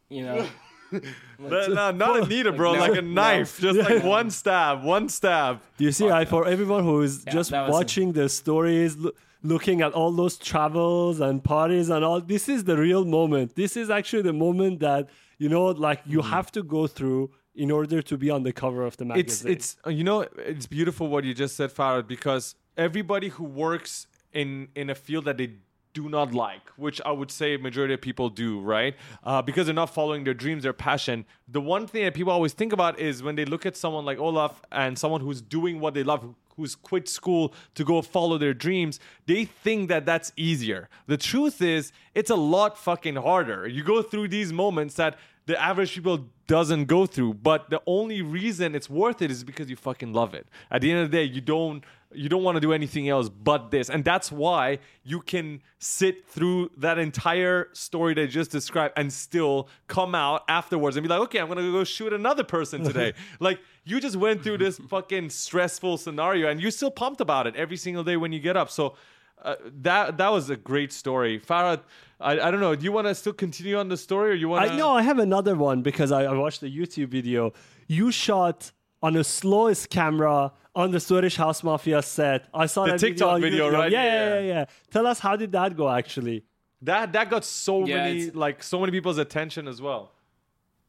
[0.08, 0.46] you know.
[1.38, 3.10] no, no, not a needle, bro, no, like a no.
[3.22, 5.60] knife, just like one stab, one stab.
[5.78, 9.10] You see, I for everyone who is just that was a- watching the stories, lo-
[9.42, 13.56] looking at all those travels and parties and all, this is the real moment.
[13.56, 16.30] This is actually the moment that you know, like you Hmm.
[16.30, 19.52] have to go through in order to be on the cover of the magazine.
[19.52, 24.06] it's uh, you know it's beautiful what you just said, Faraz, because everybody who works
[24.32, 25.50] in in a field that they
[25.94, 28.96] do not like, which I would say majority of people do, right?
[29.22, 31.24] Uh, because they're not following their dreams, their passion.
[31.48, 34.18] The one thing that people always think about is when they look at someone like
[34.18, 38.54] Olav and someone who's doing what they love, who's quit school to go follow their
[38.54, 40.88] dreams, they think that that's easier.
[41.06, 43.66] The truth is, it's a lot fucking harder.
[43.68, 48.22] You go through these moments that the average people doesn't go through but the only
[48.22, 50.46] reason it's worth it is because you fucking love it.
[50.70, 53.28] At the end of the day you don't you don't want to do anything else
[53.28, 58.50] but this and that's why you can sit through that entire story that I just
[58.50, 62.44] described and still come out afterwards and be like okay i'm gonna go shoot another
[62.44, 63.12] person today.
[63.40, 67.56] Like you just went through this fucking stressful scenario and you're still pumped about it
[67.56, 68.70] every single day when you get up.
[68.70, 68.94] So
[69.42, 71.80] uh, that that was a great story faraz
[72.20, 74.48] I, I don't know do you want to still continue on the story or you
[74.48, 77.52] want I know I have another one because I, I watched the YouTube video.
[77.88, 78.70] You shot
[79.02, 82.46] on the slowest camera on the Swedish House Mafia set.
[82.54, 83.72] I saw The that TikTok on video, YouTube.
[83.74, 83.92] right?
[83.92, 84.34] Yeah, yeah, Yeah.
[84.40, 84.64] yeah, yeah.
[84.90, 86.44] Tell us how did that go actually?
[86.80, 90.12] That that got so Yeah, many it's- like so many people's attention as well.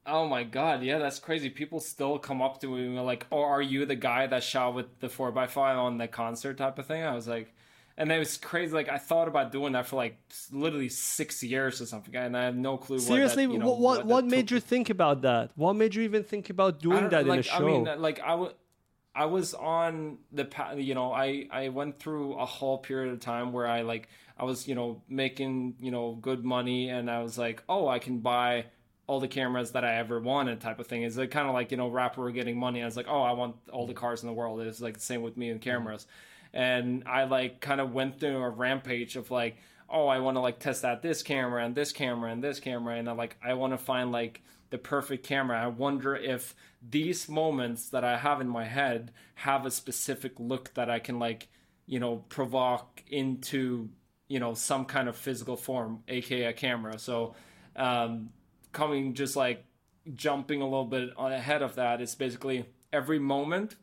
[0.08, 1.50] Oh my god, yeah, that's crazy.
[1.50, 4.76] People still come up to me and like, "Oh, are you the guy that shot
[4.76, 7.54] with the four x five on the concert type of thing?" I was like,
[7.98, 8.74] and it was crazy.
[8.74, 10.18] Like I thought about doing that for like
[10.52, 13.00] literally six years or something, and I have no clue.
[13.00, 15.52] Seriously, what, that, you know, what what, what made you think about that?
[15.56, 17.56] What made you even think about doing that in a like, show?
[17.56, 18.54] I mean, like I would.
[19.18, 20.46] I was on the
[20.76, 24.44] you know I I went through a whole period of time where I like I
[24.44, 28.20] was you know making you know good money and I was like oh I can
[28.20, 28.66] buy
[29.08, 31.72] all the cameras that I ever wanted type of thing is it kind of like
[31.72, 34.28] you know rapper getting money I was like oh I want all the cars in
[34.28, 35.70] the world it's like the same with me and mm-hmm.
[35.70, 36.08] cameras
[36.56, 39.58] and I like kind of went through a rampage of like
[39.88, 42.96] oh I want to like test out this camera and this camera and this camera
[42.96, 45.62] and I like I want to find like the perfect camera.
[45.62, 46.56] I wonder if
[46.88, 51.20] these moments that I have in my head have a specific look that I can
[51.20, 51.48] like,
[51.86, 53.90] you know, provoke into,
[54.28, 56.98] you know, some kind of physical form, aka a camera.
[57.00, 57.36] So,
[57.76, 58.32] um,
[58.72, 59.64] coming just like
[60.14, 63.76] jumping a little bit ahead of that is basically every moment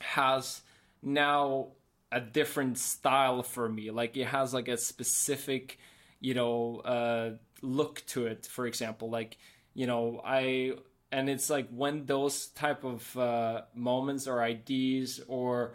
[0.00, 0.62] has
[1.02, 1.68] now
[2.16, 3.90] a different style for me.
[3.90, 5.78] Like it has like a specific,
[6.18, 7.30] you know, uh,
[7.60, 8.46] look to it.
[8.46, 9.36] For example, like
[9.74, 10.76] you know, I
[11.12, 15.74] and it's like when those type of uh, moments or ideas or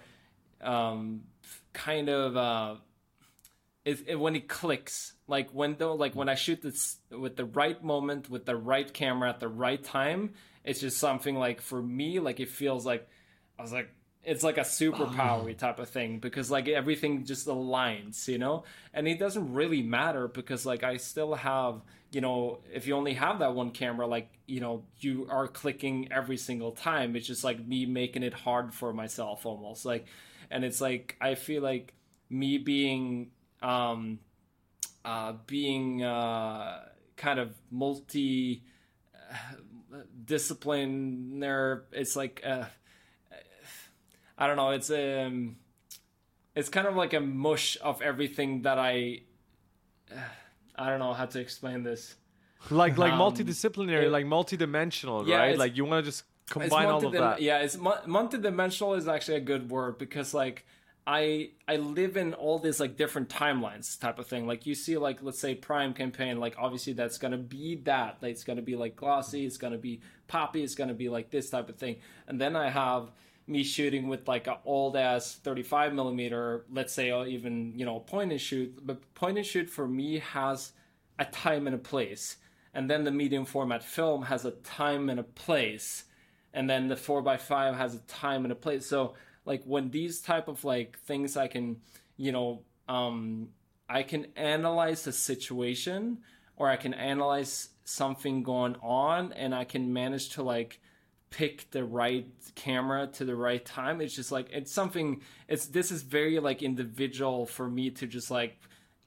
[0.61, 1.21] um,
[1.73, 2.75] kind of uh,
[3.85, 7.45] it, it, when it clicks like when though like when i shoot this with the
[7.45, 11.81] right moment with the right camera at the right time it's just something like for
[11.81, 13.07] me like it feels like
[13.57, 13.89] i was like
[14.23, 18.63] it's like a superpower type of thing because like everything just aligns you know?
[18.93, 21.81] And it doesn't really matter because like i still have
[22.11, 26.11] you know if you only have that one camera like you know you are clicking
[26.11, 27.15] every single time.
[27.15, 30.05] It's just like me making it hard for myself almost like
[30.51, 31.93] and it's like i feel like
[32.29, 33.31] me being
[33.63, 34.19] um
[35.05, 36.81] uh being uh
[37.15, 38.63] kind of multi
[39.31, 42.65] uh, discipliner it's like uh
[44.41, 45.55] i don't know it's um
[46.55, 49.21] it's kind of like a mush of everything that i
[50.75, 52.15] i don't know how to explain this
[52.69, 55.57] Like like Um, multidisciplinary, it- like multidimensional, Yeah, right?
[55.57, 57.41] Like you want to just combine all of that.
[57.41, 60.57] Yeah, it's mu- multidimensional is actually a good word because like
[61.07, 61.21] I
[61.67, 64.45] I live in all these like different timelines type of thing.
[64.51, 68.11] Like you see like let's say Prime campaign, like obviously that's gonna be that.
[68.21, 71.49] Like, it's gonna be like glossy, it's gonna be poppy, it's gonna be like this
[71.49, 71.95] type of thing.
[72.27, 73.03] And then I have
[73.51, 77.99] me shooting with like an old ass 35 millimeter, let's say or even you know
[77.99, 78.79] point and shoot.
[78.85, 80.71] But point and shoot for me has
[81.19, 82.37] a time and a place.
[82.73, 86.05] And then the medium format film has a time and a place
[86.53, 89.13] and then the 4x5 has a time and a place so
[89.45, 91.77] like when these type of like things i can
[92.17, 93.49] you know um
[93.89, 96.19] i can analyze the situation
[96.55, 100.79] or i can analyze something going on and i can manage to like
[101.31, 104.01] pick the right camera to the right time.
[104.01, 108.29] It's just like it's something it's this is very like individual for me to just
[108.29, 108.59] like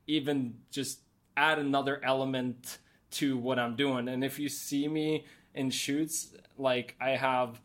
[0.06, 1.00] even just
[1.36, 2.78] add another element
[3.12, 4.08] to what i'm doing.
[4.08, 7.60] And if you see me in shoots like i have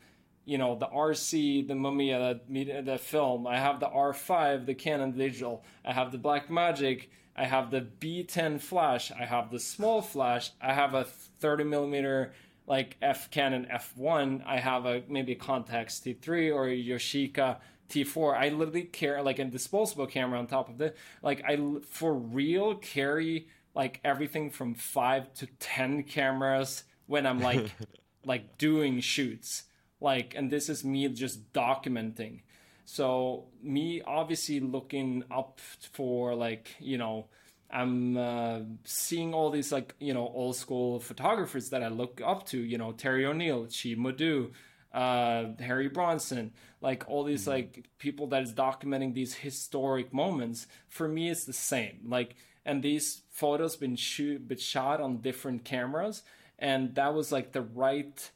[0.45, 3.47] you know the rc the mamiya the, the film.
[3.47, 5.63] I have the r5 the canon digital.
[5.85, 7.09] I have the black magic.
[7.35, 9.11] I have the b10 flash.
[9.11, 10.51] I have the small flash.
[10.61, 12.33] I have a 30 millimeter
[12.69, 17.57] like F Canon F1, I have a maybe a Contax T3 or a Yashica
[17.89, 18.37] T4.
[18.37, 20.95] I literally carry like a disposable camera on top of it.
[21.23, 21.57] Like I
[21.89, 27.71] for real carry like everything from five to ten cameras when I'm like
[28.23, 29.63] like doing shoots.
[29.99, 32.41] Like and this is me just documenting.
[32.85, 35.59] So me obviously looking up
[35.91, 37.29] for like, you know,
[37.71, 42.45] I'm uh, seeing all these like you know old school photographers that I look up
[42.47, 42.59] to.
[42.59, 44.51] You know Terry O'Neill, Chi Modu,
[44.93, 46.51] uh, Harry Benson,
[46.81, 47.51] like all these mm-hmm.
[47.51, 50.67] like people that is documenting these historic moments.
[50.87, 51.99] For me, it's the same.
[52.07, 52.35] Like,
[52.65, 56.23] and these photos been shoot been shot on different cameras,
[56.57, 58.31] and that was like the right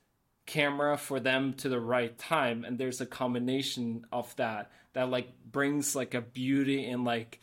[0.45, 2.63] camera for them to the right time.
[2.63, 7.41] And there's a combination of that that like brings like a beauty and like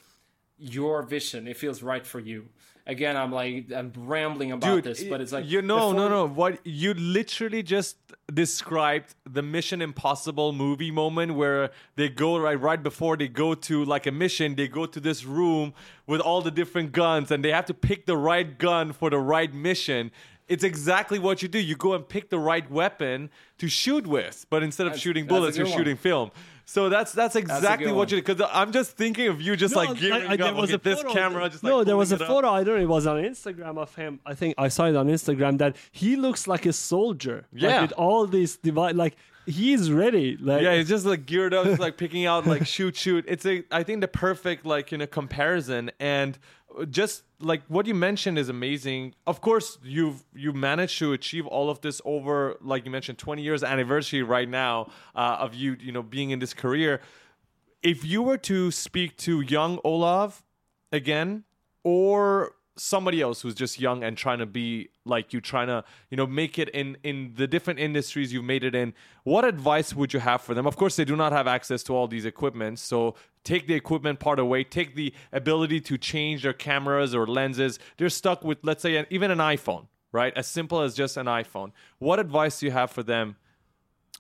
[0.61, 1.49] your vision.
[1.49, 2.49] It feels right for you.
[2.87, 6.27] Again, I'm like I'm rambling about Dude, this, but it's like you know, no, no.
[6.27, 7.97] What you literally just
[8.33, 13.85] described the Mission Impossible movie moment where they go right right before they go to
[13.85, 14.55] like a mission.
[14.57, 15.73] They go to this room
[16.07, 19.19] with all the different guns, and they have to pick the right gun for the
[19.19, 20.11] right mission.
[20.49, 21.61] It's exactly what you do.
[21.61, 25.27] You go and pick the right weapon to shoot with, but instead of That's- shooting
[25.27, 25.77] bullets, you're one.
[25.79, 26.33] shooting film.
[26.73, 29.99] So that's that's exactly good what you because I'm just thinking of you just like
[29.99, 30.57] gearing I- I- up.
[30.57, 32.29] Look at this photo- camera, just like no, there was a it up.
[32.29, 32.49] photo.
[32.51, 32.83] I don't know.
[32.83, 34.21] It was on Instagram of him.
[34.25, 37.47] I think I saw it on Instagram that he looks like a soldier.
[37.53, 37.71] Yeah.
[37.73, 39.17] like, with all these device, like
[39.47, 40.37] he's ready.
[40.37, 43.25] Like Yeah, he's just like geared up, just like picking out like shoot, shoot.
[43.27, 46.39] It's a I think the perfect like you know comparison and
[46.91, 49.15] just like what you mentioned is amazing.
[49.27, 53.43] Of course, you've you managed to achieve all of this over like you mentioned 20
[53.43, 57.01] years anniversary right now uh, of you you know being in this career.
[57.83, 60.43] If you were to speak to young Olav
[60.93, 61.45] again
[61.83, 66.17] or somebody else who's just young and trying to be like you trying to you
[66.17, 68.95] know make it in in the different industries you've made it in.
[69.25, 70.67] What advice would you have for them?
[70.67, 74.21] Of course they do not have access to all these equipment so take the equipment
[74.21, 74.65] part away.
[74.65, 77.79] Take the ability to change their cameras or lenses.
[77.97, 80.33] They're stuck with let's say an, even an iphone right?
[80.37, 81.73] As simple as just an iphone.
[81.99, 83.37] What advice do you have for them?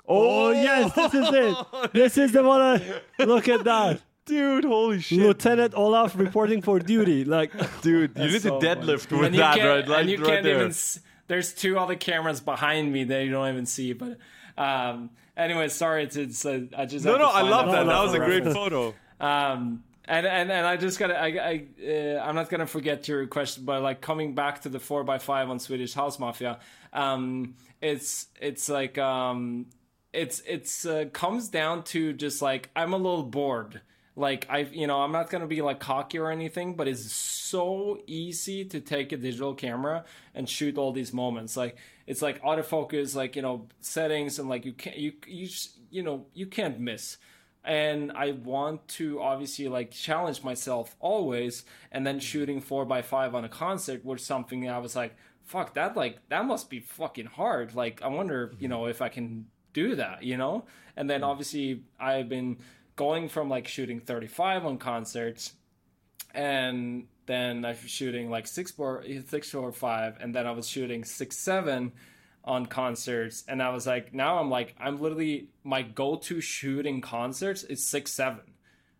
[0.07, 1.57] Oh yes, this is it.
[1.93, 2.61] This is the one.
[2.61, 4.01] I, look at that,
[4.31, 7.25] dude holy shit Lieutenant Olav reporting for duty.
[7.25, 7.53] Like,
[7.83, 8.81] dude you need so to funny.
[8.83, 10.69] deadlift with and you that can't, right like and you right can't there even.
[10.71, 13.93] s- There's two other cameras behind me that you don't even see.
[13.93, 14.19] But
[14.59, 16.05] um, anyway, sorry.
[16.05, 18.25] It's, it's uh, I just no no i love that photo that was a for
[18.25, 18.57] great reference.
[18.57, 21.55] photo Um, and, and and I just gotta I I
[21.87, 25.23] uh, I'm not gonna forget your question, but like coming back to the four x
[25.25, 26.59] five on Swedish House Mafia,
[26.93, 29.67] um, it's it's like um,
[30.13, 33.81] it's it's uh, comes down to just like I'm a little bored.
[34.21, 38.01] Like I, you know, I'm not gonna be like cocky or anything, but it's so
[38.07, 41.57] easy to take a digital camera and shoot all these moments.
[41.57, 41.77] Like
[42.07, 46.03] it's like autofocus, like you know, settings, and like you can't you you just, you
[46.03, 47.17] know you can't miss
[47.65, 51.65] and I want to obviously like challenge myself always.
[51.93, 55.15] And then shooting four by five on a concert was something I was like,
[55.45, 57.75] fuck that, like that must be fucking hard.
[57.75, 60.65] Like I wonder, you know, if I can do that, you know.
[60.97, 61.27] And then mm.
[61.27, 62.59] obviously I've been
[63.01, 65.55] going from like shooting 35 on concerts
[66.35, 70.69] and then I was shooting like six four six four five, and then I was
[70.69, 71.93] shooting six seven
[72.45, 77.01] on concerts, and I was like, now I'm like, I'm literally my go to shooting
[77.01, 78.43] concerts is six seven,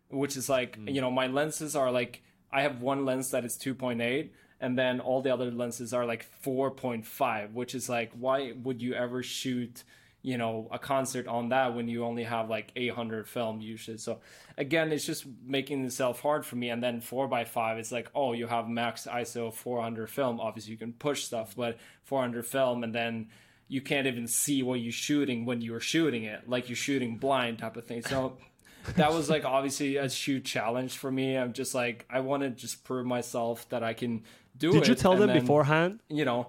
[0.09, 0.87] which is like hmm.
[0.87, 2.21] you know my lenses are like
[2.51, 4.33] I have one lens that is two point eight.
[4.63, 8.93] And then all the other lenses are like 4.5, which is like, why would you
[8.93, 9.83] ever shoot
[10.21, 13.97] you know a concert on that when you only have like 800 film usually.
[13.97, 14.19] So
[14.57, 16.69] again it's just making itself hard for me.
[16.69, 20.39] And then 4x5 it's like oh you have max iso 400 film.
[20.39, 23.29] Obviously you can push stuff but 400 film and then
[23.67, 27.59] you can't even see what you're shooting when you're shooting it like you're shooting blind
[27.59, 28.01] type of thing.
[28.03, 28.37] So
[28.95, 31.35] that was like obviously a huge challenge for me.
[31.37, 34.23] I'm just like i want to just prove myself that i can
[34.57, 35.99] do it did you tell them then, beforehand?
[36.09, 36.47] you know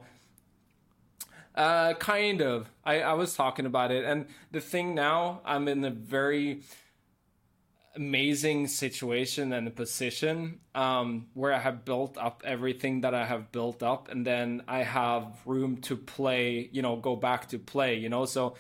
[1.55, 2.71] Uh, kind of.
[2.85, 6.63] I, I was talking about it, and the thing now, I'm in a very
[7.95, 13.53] amazing situation and a position um, where I have built up everything that I have
[13.53, 16.69] built up, and then I have room to play.
[16.73, 17.97] You know, go back to play.
[17.99, 18.55] You know, so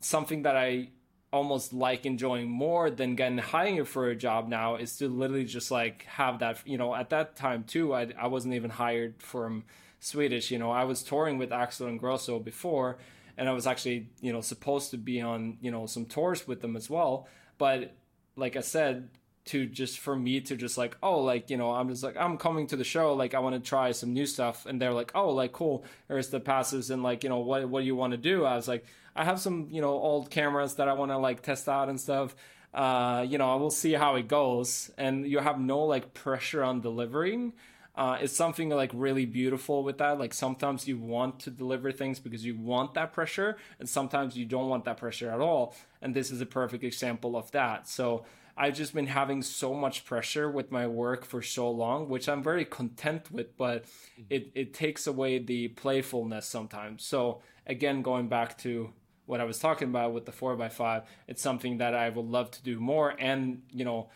[0.00, 0.90] something that I
[1.32, 5.70] almost like enjoying more than getting hired for a job now is to literally just
[5.70, 6.58] like have that.
[6.66, 9.64] You know, at that time too, I I wasn't even hired from
[10.04, 10.50] Swedish.
[10.50, 12.98] You know, I was touring with Axwell Ingrosso before,
[13.36, 16.60] and I was actually you know supposed to be on you know some tours with
[16.60, 17.28] them as well,
[17.58, 17.94] but
[18.36, 19.08] like I said,
[19.46, 22.38] to just for me to just like oh like you know i'm just like i'm
[22.38, 24.64] coming to the show like i want to try some new stuff.
[24.66, 25.84] And they're like oh like cool.
[26.08, 28.44] Here's the passes and like you know what what do you want to do?
[28.44, 28.86] I was like
[29.16, 32.00] i have some you know old cameras that i want to like test out and
[32.00, 32.34] stuff.
[32.72, 34.90] Uh you know i will see how it goes.
[34.96, 37.52] And you have no like pressure on delivering
[37.96, 40.18] uh, it's something like really beautiful with that.
[40.18, 44.44] Like sometimes you want to deliver things because you want that pressure, and sometimes you
[44.44, 45.74] don't want that pressure at all.
[46.02, 47.88] And this is a perfect example of that.
[47.88, 48.24] So
[48.56, 52.42] I've just been having so much pressure with my work for so long, which I'm
[52.42, 53.84] very content with, but
[54.30, 57.04] it, it takes away the playfulness sometimes.
[57.04, 58.92] So again, going back to
[59.26, 62.26] what I was talking about with the four by five, it's something that I would
[62.26, 63.14] love to do more.
[63.18, 64.10] And, you know,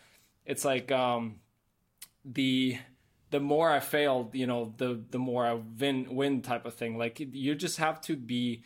[0.45, 1.39] it's like um
[2.23, 2.77] the
[3.31, 6.97] the more I failed, you know, the the more I win win type of thing.
[6.97, 8.63] Like you just have to be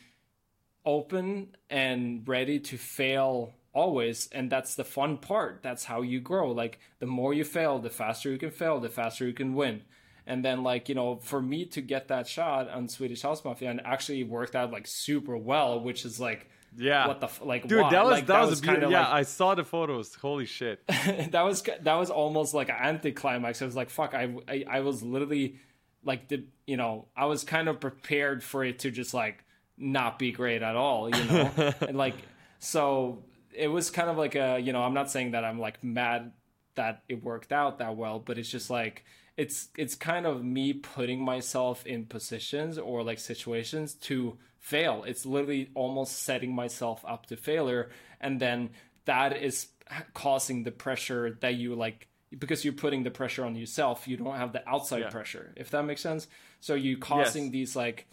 [0.86, 4.30] open and ready to fail always.
[4.32, 5.62] And that's the fun part.
[5.64, 6.52] That's how you grow.
[6.52, 9.82] Like the more you fail the faster you can fail the faster you can win.
[10.26, 13.70] And then like you know for me to get that shot on swedish house mafia
[13.70, 17.08] and actually worked out like super well which is like yeah.
[17.08, 17.90] what the f- like dude why?
[17.92, 20.14] that was like, that, was, a kind of yeah like, i saw the photos.
[20.16, 20.82] Holy shit.
[21.32, 23.62] That was that was almost like an anticlimax.
[23.62, 25.58] I was like fuck I, I i was literally
[26.04, 29.44] like the you know i was kind of prepared for it to just like
[29.78, 31.74] not be great at all you know?
[31.82, 32.16] And like
[32.60, 33.24] so
[33.54, 36.32] it was kind of like a you know i'm not saying that i'm like mad
[36.76, 39.04] that it worked out that well but it's just like
[39.38, 45.26] it's it's kind of me putting myself in positions or like situations to fail it's
[45.26, 47.90] literally almost setting myself up to failure
[48.22, 48.70] and then
[49.06, 49.68] that is
[50.14, 52.08] causing the pressure that you like
[52.38, 55.10] because you're putting the pressure on yourself you don't have the outside Yeah.
[55.10, 56.28] pressure if that makes sense
[56.62, 57.52] so you causing Yes.
[57.52, 58.08] these like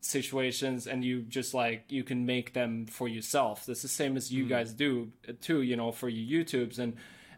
[0.00, 4.32] situations and you just like you can make them for yourself that's the same as
[4.32, 4.48] you mm.
[4.48, 6.96] guys do too you know for your youtubes and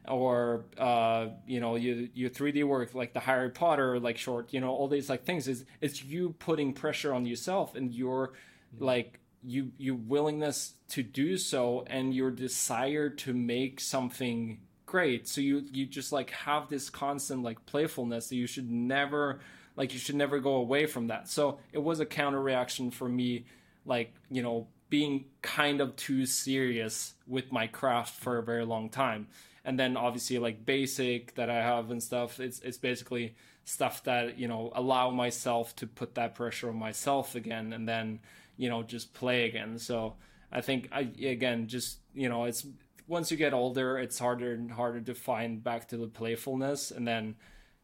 [0.08, 4.60] or uh you know your your 3d work like the harry potter like short you
[4.60, 8.32] know all these like things is it's you putting pressure on yourself and your
[8.80, 15.26] like you your willingness to do so and your desire to make something great.
[15.26, 19.40] So you you just like have this constant like playfulness that you should never
[19.74, 21.28] like you should never go away from that.
[21.28, 23.46] So it was a counter reaction for me
[23.84, 28.90] like you know being kind of too serious with my craft for a very long
[28.90, 29.26] time
[29.64, 33.34] and then obviously like basic that i have and stuff it's it's basically
[33.64, 38.18] stuff that you know allow myself to put that pressure on myself again and then
[38.56, 39.78] you know just play again.
[39.78, 40.14] So
[40.50, 42.66] i think i again just you know it's
[43.06, 47.06] once you get older it's harder and harder to find back to the playfulness and
[47.06, 47.36] then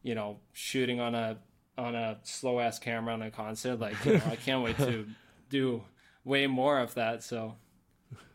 [0.03, 1.37] you know shooting on a
[1.77, 5.07] on a slow ass camera on a concert like you know, i can't wait to
[5.49, 5.81] do
[6.23, 7.23] way more of that.
[7.23, 7.55] So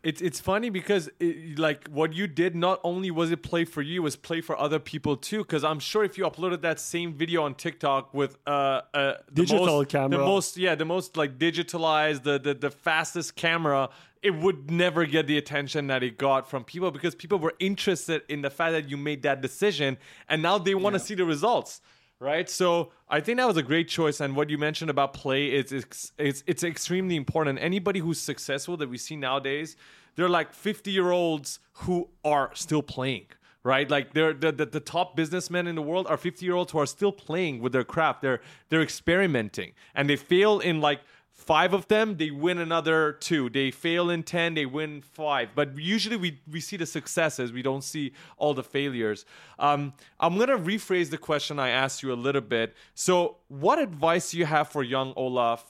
[0.05, 3.83] it's it's funny because it, like what you did not only was it play for
[3.83, 5.39] you it was play for other people too.
[5.39, 8.51] Because i'm sure if you uploaded that same video on tiktok with uh,
[8.93, 10.19] uh the Digital most, camera.
[10.19, 13.89] the most yeah the most like digitalized the, the the fastest camera
[14.23, 18.23] it would never get the attention that it got from people because people were interested
[18.29, 19.97] in the fact that you made that decision
[20.29, 21.81] and now they want to see the results
[22.21, 22.49] right?
[22.49, 25.73] So i think that was a great choice and what you mentioned about play is
[25.73, 27.59] it's, it's it's extremely important.
[27.61, 29.77] Anybody who's successful that we see nowadays
[30.17, 33.27] they're like 50 year olds who are still playing
[33.65, 33.91] right?
[33.91, 36.79] Like they're the, the, the top businessmen in the world are 50 year olds who
[36.79, 38.23] are still playing with their craft.
[38.23, 41.01] They're they're experimenting and they fail in like
[41.35, 43.51] five of them they win another two.
[43.51, 45.51] They fail in 10 they win five.
[45.55, 47.53] But usually we we see the successes.
[47.53, 49.27] We don't see all the failures.
[49.59, 52.75] Um, i'm gonna rephrase the question i asked you a little bit.
[52.95, 55.65] So what advice do you have for young olav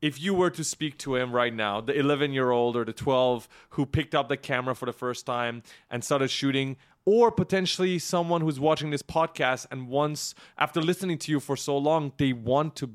[0.00, 2.92] if you were to speak to him right now the 11 year old or the
[2.92, 7.98] 12 who picked up the camera for the first time and started shooting or potentially
[7.98, 12.32] someone who's watching this podcast and once after listening to you for so long they
[12.32, 12.90] want to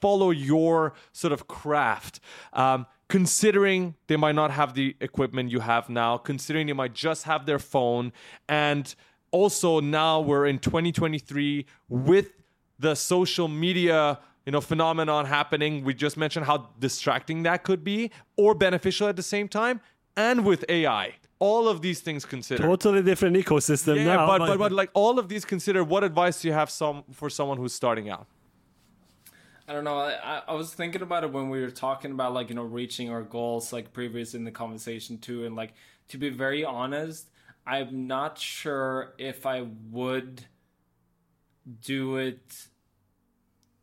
[0.00, 2.20] follow your sort of craft.
[2.52, 7.24] Um, considering they might not have the equipment you have now, considering they might just
[7.24, 8.12] have their phone,
[8.48, 8.94] and
[9.32, 12.30] also now we're in 2023 with
[12.78, 15.84] the social media you know phenomenon happening.
[15.84, 19.80] We just mentioned how distracting that could be, or beneficial at the same time,
[20.16, 21.14] and with AI.
[21.38, 22.64] All of these things considered.
[22.64, 24.26] Totally different ecosystem yeah, now.
[24.26, 27.30] but, but but like all of these considered, what advice do you have some for
[27.30, 28.26] someone who's starting out?
[29.70, 29.98] I don't know.
[30.00, 33.08] I, I was thinking about it when we were talking about like you know reaching
[33.08, 35.74] our goals like previous in the conversation too, and like
[36.08, 37.30] to be very honest,
[37.64, 40.44] I'm not sure if I would
[41.82, 42.66] do it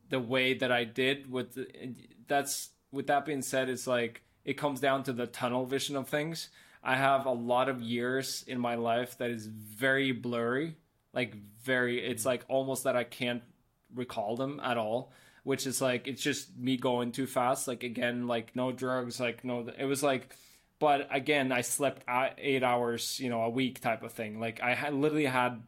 [0.09, 1.31] the way that I did.
[1.31, 1.95] With the,
[2.27, 6.09] that's with that being said, it's like it comes down to the tunnel vision of
[6.09, 6.49] things.
[6.83, 10.75] I have a lot of years in my life that is very blurry,
[11.13, 11.33] like
[11.63, 12.05] very.
[12.05, 13.43] It's like almost that I can't
[13.95, 15.13] recall them at all
[15.47, 17.69] which is like it's just me going too fast.
[17.69, 20.35] Like again like no drugs like no it was like
[20.77, 22.03] but again i slept
[22.37, 24.41] eight hours you know a week type of thing.
[24.41, 25.63] Like i had literally had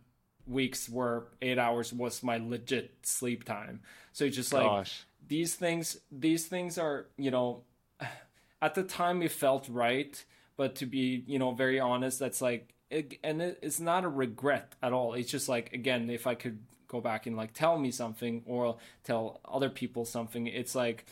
[0.45, 3.79] weeks where eight hours was my legit sleep time.
[4.11, 5.05] So it's just like Gosh.
[5.25, 7.63] these things these things are you know
[8.61, 10.21] at the time it felt right
[10.57, 14.09] but to be you know very honest that's like it, and it, it's not a
[14.09, 15.13] regret at all.
[15.13, 16.59] It's just like again if i could
[16.89, 20.47] go back and like tell me something or tell other people something.
[20.47, 21.05] It's like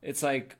[0.00, 0.56] it's like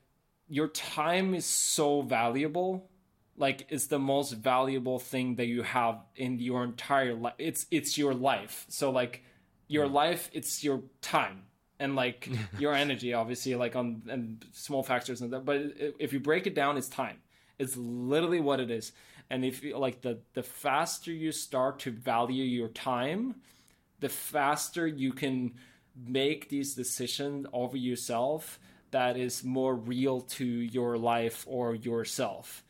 [0.49, 2.89] your time is so valuable
[3.37, 7.97] like it's the most valuable thing that you have in your entire life it's it's
[7.97, 8.65] your life.
[8.69, 9.23] So like
[9.67, 9.93] your mm.
[9.93, 11.43] life it's your time
[11.79, 12.29] and like
[12.59, 15.61] your energy obviously like on and small factors and that but
[15.99, 17.17] if you break it down it's time.
[17.57, 18.91] It's literally what it is.
[19.29, 23.35] And if you like the the faster you start to value your time
[24.05, 25.51] the faster you can
[25.95, 28.59] make these decisions over yourself
[28.91, 32.63] that is more real to your life or yourself.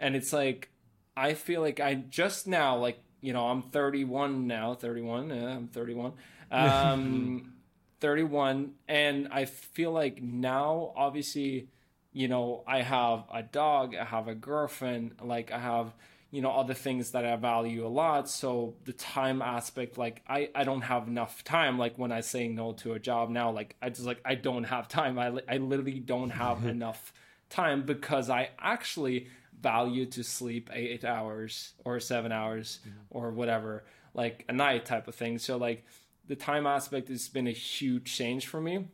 [0.00, 0.70] And it's like,
[1.16, 5.68] I feel like I just now, like, you know, I'm 31 now, 31, yeah, I'm
[5.68, 6.14] 31.
[6.50, 7.54] Um,
[8.00, 8.72] 31.
[8.86, 11.68] And I feel like now, obviously,
[12.12, 15.94] you know, I have a dog, I have a girlfriend, like, I have
[16.32, 18.28] you know other things that i value a lot.
[18.28, 21.78] So the time aspect like i i don't have enough time.
[21.78, 24.64] Like when i say no to a job now like i just like i don't
[24.64, 25.18] have time.
[25.18, 27.12] I, I literally don't have enough
[27.50, 29.28] time because i actually
[29.60, 32.98] value to sleep eight hours or seven hours mm-hmm.
[33.10, 33.84] or whatever
[34.14, 35.38] like a night type of thing.
[35.38, 35.84] So like
[36.26, 38.86] the time aspect has been a huge change for me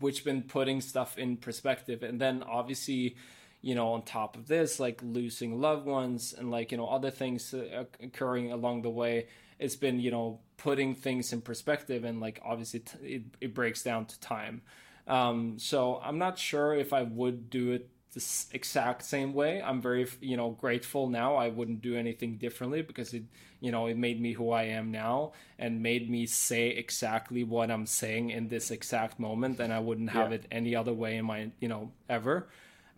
[0.00, 2.02] which been putting stuff in perspective.
[2.02, 3.16] And then obviously
[3.60, 7.10] you know, on top of this, like losing loved ones and like, you know, other
[7.10, 9.26] things uh, occurring along the way,
[9.58, 13.82] it's been, you know, putting things in perspective and like obviously t- it, it breaks
[13.82, 14.62] down to time.
[15.06, 19.60] Um, so I'm not sure if I would do it the exact same way.
[19.62, 21.34] I'm very, you know, grateful now.
[21.36, 23.24] I wouldn't do anything differently because it,
[23.60, 27.70] you know, it made me who I am now and made me say exactly what
[27.70, 29.60] I'm saying in this exact moment.
[29.60, 30.36] And I wouldn't have Yeah.
[30.36, 32.48] it any other way in my, you know, ever.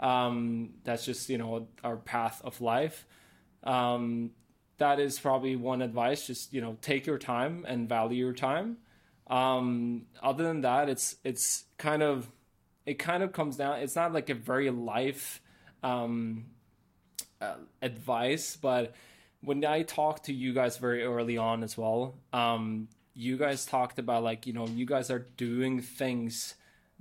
[0.00, 3.06] Um, that's just you know our path of life.
[3.62, 4.30] Um,
[4.78, 6.26] that is probably one advice.
[6.26, 8.78] Just you know, take your time and value your time.
[9.28, 12.30] Um, other than that, it's it's kind of
[12.86, 13.80] it kind of comes down.
[13.80, 15.40] It's not like a very life
[15.82, 16.46] um,
[17.40, 18.94] uh, advice, but
[19.42, 23.98] when I talked to you guys very early on as well, um, you guys talked
[23.98, 26.54] about like you know you guys are doing things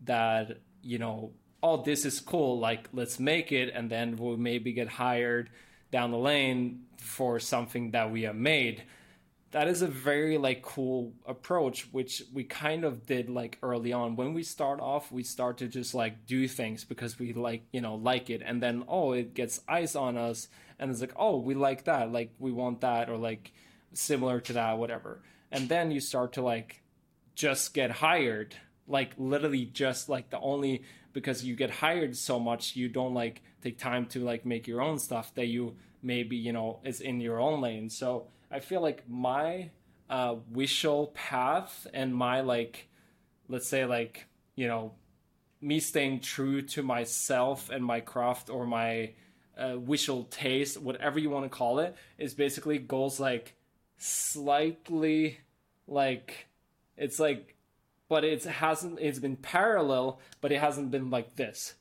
[0.04, 1.32] that you know
[1.62, 5.50] oh this is cool like let's make it and then we'll maybe get hired
[5.92, 8.84] down the lane for something that we have made.
[9.52, 14.16] That is a very like cool approach which we kind of did like early on.
[14.16, 17.82] When we start off we start to just like do things because we like you
[17.82, 18.42] know like it.
[18.46, 22.12] And then oh it gets eyes on us and it's like oh we like that
[22.12, 23.52] like we want that or like
[23.94, 25.24] similar to that whatever.
[25.52, 26.84] And then you start to like
[27.34, 28.56] just get hired.
[28.88, 30.84] Like literally just like the only
[31.14, 34.82] because you get hired so much you don't like take time to like make your
[34.82, 37.90] own stuff that you maybe you know is in your own lane.
[37.90, 39.70] So i feel like my
[40.10, 42.88] uh visual path and my like
[43.48, 44.26] let's say like
[44.56, 44.94] you know
[45.62, 49.12] me staying true to myself and my craft or my
[49.58, 49.78] uh,
[50.30, 53.56] taste whatever you want to call it is basically goals like
[53.98, 55.38] slightly
[55.86, 56.48] like
[56.96, 57.56] it's like
[58.10, 61.76] but it hasn't it's been parallel but it hasn't been like this.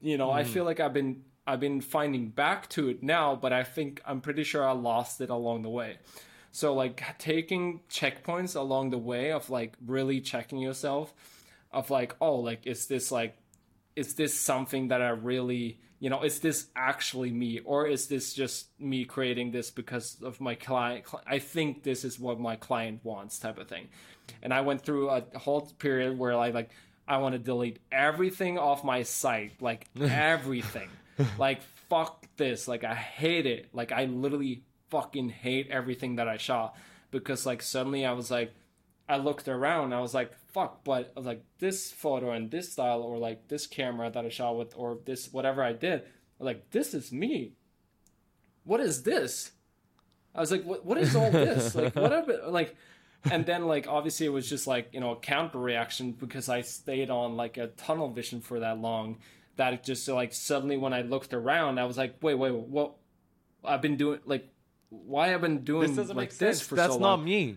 [0.00, 0.50] You know i hmm.
[0.50, 4.20] feel like i've been i've been finding back to it now but i think i'm
[4.20, 5.98] pretty sure i lost it along the way.
[6.52, 11.12] So like taking checkpoints along the way of like really checking yourself
[11.72, 13.36] of like oh like is this like
[13.96, 17.60] is this something that i really you know is this actually me?
[17.64, 22.20] Or is this just me creating this because of my client i think this is
[22.20, 23.88] what my client wants type of thing
[24.42, 26.70] and i went through a whole period where i like
[27.06, 30.88] I want to delete everything off my site, like everything.
[31.38, 32.66] like fuck this.
[32.66, 33.68] Like I hate it.
[33.72, 36.76] Like I literally fucking hate everything that I shot
[37.10, 38.54] because like suddenly I was like
[39.06, 43.18] I looked around, I was like, fuck, but like this photo and this style or
[43.18, 46.04] like this camera that I shot with or this whatever I did,
[46.38, 47.52] like this is me.
[48.64, 49.50] What is this?
[50.34, 51.74] I was like, what what is all this?
[51.74, 52.74] like what like
[53.30, 56.62] and then like obviously it was just like, you know, a counter reaction because I
[56.62, 59.18] stayed on like a tunnel vision for that long
[59.56, 62.94] that it just like suddenly when I looked around I was like, wait, wait, what
[63.64, 64.48] I've been doing like
[64.90, 66.68] why I've been doing This doesn't like make this sense.
[66.68, 67.24] for That's so not long.
[67.24, 67.56] me.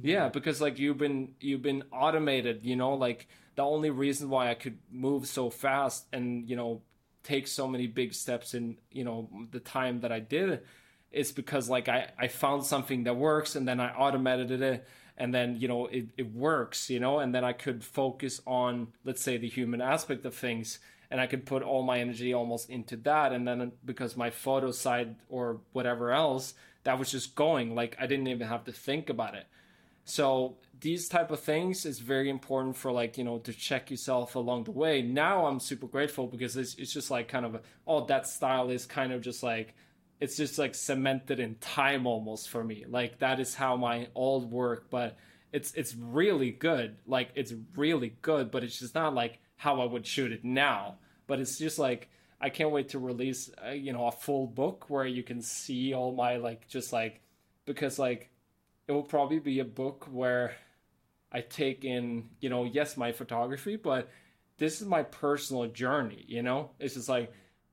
[0.00, 4.50] Yeah, because like you've been you've been automated, you know, like the only reason why
[4.50, 6.80] I could move so fast and, you know,
[7.22, 10.62] take so many big steps in, you know, the time that I did
[11.12, 14.86] is because like I, I found something that works and then I automated it
[15.18, 18.88] and then, you know, it, it works, you know, and then I could focus on,
[19.04, 20.78] let's say, the human aspect of things
[21.10, 23.32] and I could put all my energy almost into that.
[23.32, 28.06] And then because my photo side or whatever else, that was just going, like I
[28.06, 29.46] didn't even have to think about it.
[30.04, 34.34] So these type of things is very important for like you know to check yourself
[34.34, 35.00] along the way.
[35.00, 38.68] Now I'm super grateful because it's it's just like kind of a, oh that style
[38.70, 39.74] is kind of just like
[40.22, 42.84] it's just like cemented in time almost for me.
[42.88, 45.16] Like that is how my old work, but
[45.52, 46.96] it's it's really good.
[47.08, 50.98] Like it's really good, but it's just not like how I would shoot it now.
[51.26, 52.08] But it's just like
[52.40, 55.92] I can't wait to release uh, you know a full book where you can see
[55.92, 57.20] all my like just like
[57.66, 58.30] because like
[58.86, 60.54] it will probably be a book where
[61.32, 64.08] I take in, you know, yes, my photography, but
[64.58, 66.70] this is my personal journey, you know?
[66.78, 67.32] It's just like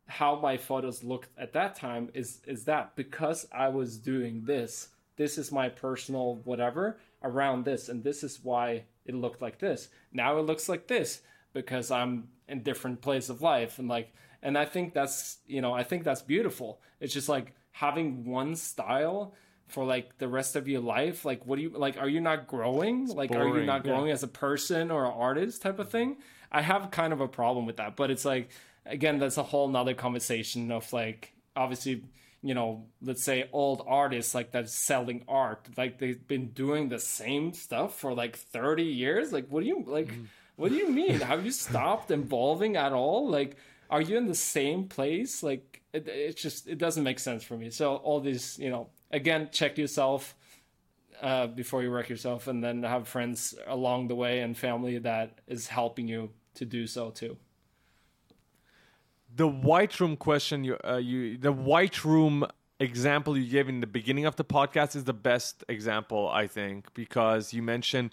[0.09, 4.89] how my photos looked at that time is is that because I was doing this,
[5.17, 9.89] this is my personal whatever around this and this is why it looked like this.
[10.11, 11.21] Now it looks like this
[11.53, 14.11] because I'm in different place of life and like
[14.41, 16.81] and I think that's, you know, I think that's beautiful.
[16.99, 19.35] It's just like having one style
[19.67, 22.47] for like the rest of your life like what do you like are you not
[22.47, 23.91] growing like are you boring, not yeah.
[23.91, 26.17] growing as a person or an artist type of thing
[26.51, 28.49] i have kind of a problem with that but it's like
[28.85, 32.03] again that's a whole nother conversation of like obviously
[32.41, 36.99] you know let's say old artists like that's selling art like they've been doing the
[36.99, 39.31] same stuff for like 30 years?
[39.33, 40.11] Like what do you like
[40.55, 41.19] what do you mean?
[41.31, 43.29] Have you stopped evolving at all?
[43.29, 43.57] Like
[43.89, 45.43] are you in the same place?
[45.43, 47.69] Like it, it just it doesn't make sense for me.
[47.69, 50.35] So all these you know again check yourself
[51.21, 55.39] uh, before you wreck yourself and then have friends along the way and family that
[55.47, 57.37] is helping you to do so too
[59.35, 62.45] the white room question you uh, you the white room
[62.79, 66.93] example you gave in the beginning of the podcast is the best example i think
[66.93, 68.11] because you mentioned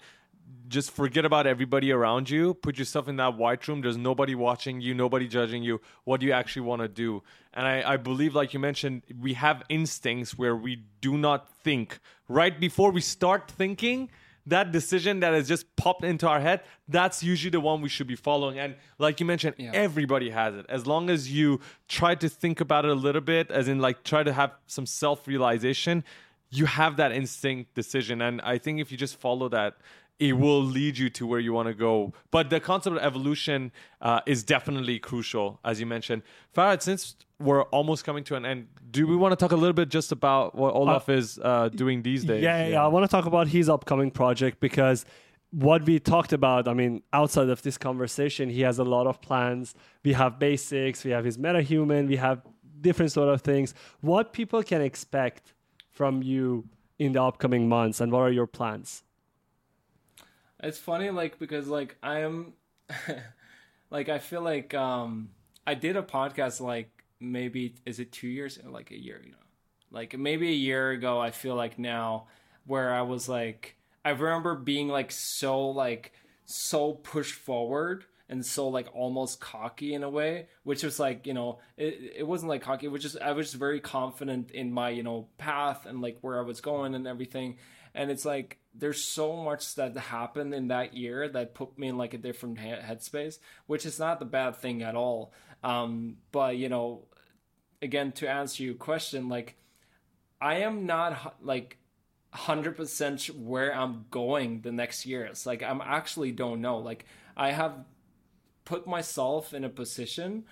[0.67, 2.53] just forget about everybody around you.
[2.53, 3.81] Put yourself in that white room.
[3.81, 5.81] There's nobody watching you nobody judging you.
[6.03, 7.23] What do you actually want to do?
[7.53, 11.99] And I, I believe like you mentioned we have instincts where we do not think.
[12.27, 14.09] Right before we start thinking
[14.47, 18.07] that decision that has just popped into our head that's usually the one we should
[18.07, 18.57] be following.
[18.59, 19.71] And like you mentioned Yeah.
[19.73, 20.65] everybody has it.
[20.69, 21.59] As long as you
[21.89, 24.85] try to think about it a little bit as in like try to have some
[24.85, 26.03] self-realization
[26.49, 28.21] you have that instinct decision.
[28.21, 29.75] And i think if you just follow that
[30.19, 33.71] it will lead you to where you want to go but the concept of evolution
[34.01, 36.21] uh, is definitely crucial as you mentioned
[36.55, 39.73] faraz since we're almost coming to an end do we want to talk a little
[39.73, 42.83] bit just about what olav is uh, doing these days Yeah, yeah, yeah.
[42.83, 45.05] I want to talk about his upcoming project because
[45.51, 49.21] what we talked about, I mean, outside of this conversation, he has a lot of
[49.21, 49.75] plans.
[50.03, 52.41] We have basics, we have his metahuman, we have
[52.81, 53.73] different sort of things.
[54.01, 55.53] What people can expect
[55.89, 56.65] from you
[56.99, 59.03] in the upcoming months, and what are your plans?
[60.61, 62.53] It's funny, like because like I am,
[63.89, 65.29] like I feel like um
[65.65, 66.89] I did a podcast like
[67.19, 68.59] maybe is it two years?
[68.63, 69.37] Like a year ago,
[69.91, 71.19] like maybe a year ago.
[71.19, 72.27] I feel like now
[72.65, 76.13] where I was like I remember being like so like
[76.45, 81.33] so pushed forward and so like almost cocky in a way which was like you
[81.33, 82.85] know it, it wasn't like cocky.
[82.85, 86.17] It was just i was just very confident in my you know path and like
[86.21, 87.57] where i was going and everything.
[87.93, 91.97] And it's like there's so much that happened in that year that put me in
[91.97, 95.31] like a different he- headspace which is not the bad thing at all
[95.63, 97.03] um but you know
[97.81, 99.55] again to answer your question like
[100.41, 101.77] i am not like
[102.33, 107.05] 100% where i'm going the next years like i'm actually don't know like
[107.35, 107.85] i have
[108.67, 110.43] put myself in a position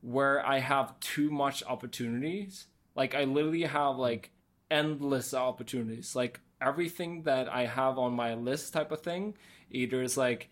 [0.00, 2.66] where I have too much opportunities.
[2.96, 4.30] Like I literally have like
[4.70, 6.16] endless opportunities.
[6.16, 9.34] Like everything that I have on my list type of thing
[9.70, 10.50] either is like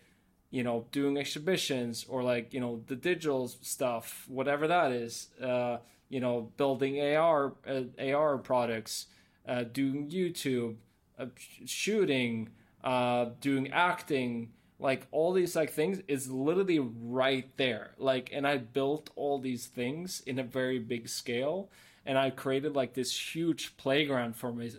[0.51, 5.78] you know doing exhibitions or like you know the digital stuff whatever that is uh,
[6.09, 9.06] you know building ar uh, ar products
[9.47, 10.76] uh, doing youtube
[11.18, 11.26] uh,
[11.66, 12.48] shooting
[12.85, 17.94] uh, doing acting like all these like things is literally right there.
[17.98, 21.70] Like and i built all these things in a very big scale
[22.06, 24.70] and i created like this huge playground for me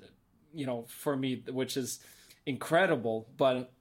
[0.54, 2.00] you know for me which is
[2.46, 3.72] incredible but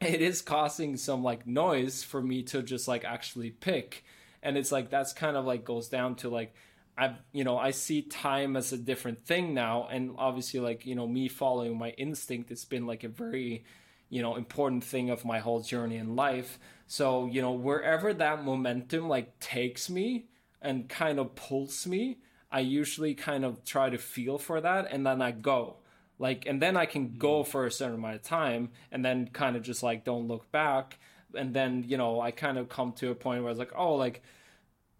[0.00, 4.04] it is causing some like noise for me to just like actually pick.
[4.42, 6.54] And it's like that's kind of like goes down to like
[6.96, 9.88] i you know i see time as a different thing now.
[9.90, 13.64] And obviously like you know me following my instinct it's been like a very
[14.08, 16.58] you know important thing of my whole journey in life.
[16.86, 20.26] So you know wherever that momentum like takes me
[20.62, 22.18] and kind of pulls me
[22.50, 25.76] i usually kind of try to feel for that and then i go
[26.18, 27.18] like and then i can hmm.
[27.18, 30.50] go for a certain amount of time and then kind of just like don't look
[30.50, 30.98] back.
[31.34, 33.94] And then you know i kind of come to a point where it's like oh
[33.94, 34.22] like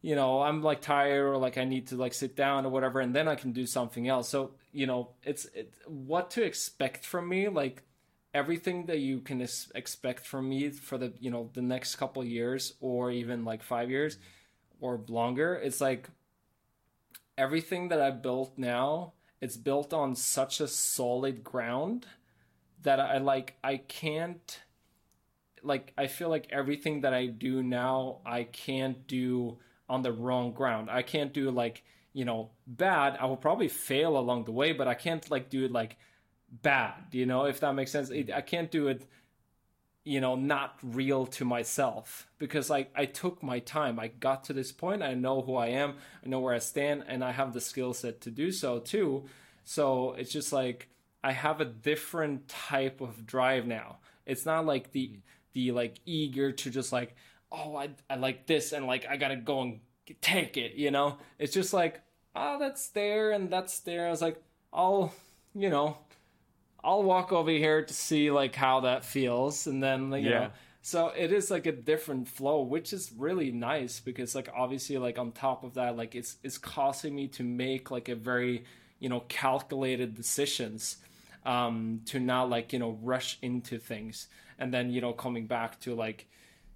[0.03, 3.01] you know i'm like tired or like i need to like sit down or whatever
[3.01, 4.29] and then i can do something else.
[4.29, 7.83] So you know it's it, what to expect from me like
[8.35, 12.23] everything that you can ex- expect from me for the you know the next couple
[12.23, 14.85] years or even like five years hmm.
[14.85, 16.11] or longer it's like
[17.39, 22.07] everything that i built now it's built on such a solid ground
[22.83, 24.61] that i like i can't
[25.63, 29.59] like i feel like everything that i do now i can't do
[29.89, 30.91] on the wrong ground.
[30.91, 31.83] I can't do like
[32.13, 33.17] you know bad.
[33.21, 35.97] I will probably fail along the way but i can't like do it like
[36.51, 38.11] bad you know if that makes sense.
[38.11, 39.07] It, i can't do it
[40.09, 42.27] you know not real to myself.
[42.39, 44.01] Because like i took my time.
[44.01, 45.03] I got to this point.
[45.03, 45.95] I know who i am.
[46.25, 47.05] I know where i stand.
[47.07, 49.25] And i have the skill set to do so too.
[49.65, 50.89] So it's just like
[51.23, 53.99] i have a different type of drive now.
[54.25, 55.19] It's not like the mm-hmm.
[55.53, 57.15] the like eager to just like
[57.53, 59.81] oh i, I like this and like i gotta go and
[60.23, 61.19] take it you know?
[61.39, 62.01] It's just like
[62.35, 64.07] oh that's there and that's there.
[64.07, 65.13] I was like i'll
[65.55, 65.99] you know
[66.89, 70.31] I'll walk over here to see like how that feels, and then you Yeah.
[70.31, 70.51] know.
[70.81, 75.19] So it is like a different flow, which is really nice because like obviously like
[75.19, 78.65] on top of that, like it's it's causing me to make like a very
[79.01, 80.97] you know calculated decisions
[81.45, 84.29] um to not like you know rush into things
[84.59, 86.27] and then you know coming back to like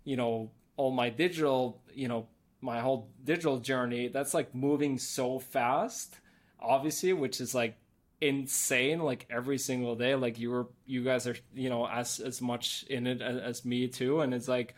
[0.04, 2.26] you know all my digital you know
[2.60, 6.20] my whole digital journey that's like moving so fast
[6.60, 7.74] obviously which is like
[8.22, 10.14] insane like every single day.
[10.14, 13.64] Like you were you guys are you know as as much in it as, as
[13.64, 14.20] me too.
[14.20, 14.74] And it's like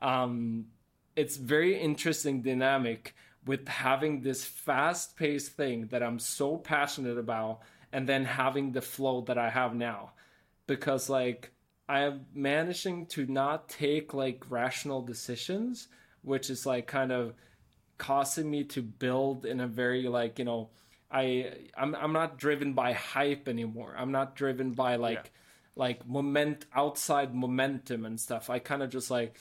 [0.00, 0.66] um
[1.16, 3.14] it's very interesting dynamic
[3.44, 7.60] with having this fast paced thing that I'm so passionate about
[7.92, 10.12] and then having the flow that I have now.
[10.66, 11.52] Because like
[11.88, 15.88] I am managing to not take like rational decisions
[16.22, 17.34] which is like kind of
[17.98, 20.70] causing me to build in a very like you know
[21.14, 23.94] I I'm I'm not driven by hype anymore.
[23.96, 25.30] I'm not driven by like
[25.76, 28.50] like moment outside momentum and stuff.
[28.50, 29.38] I kind of just like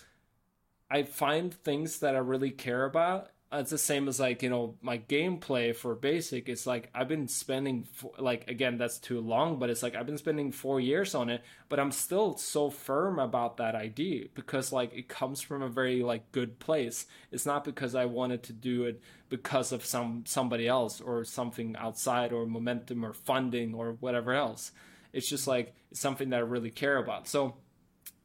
[0.89, 3.31] I find things that I really care about.
[3.53, 6.49] Uh, it's the same as like you know my gameplay for basic.
[6.49, 10.17] It's like I've been spending like again that's too long, but it's like I've been
[10.17, 14.93] spending four years on it, but I'm still so firm about that idea because like
[14.93, 17.05] it comes from a very like good place.
[17.31, 21.75] It's not because I wanted to do it because of some somebody else or something
[21.77, 24.71] outside or momentum or funding or whatever else.
[25.11, 27.27] It's just like it's something that I really care about.
[27.27, 27.55] So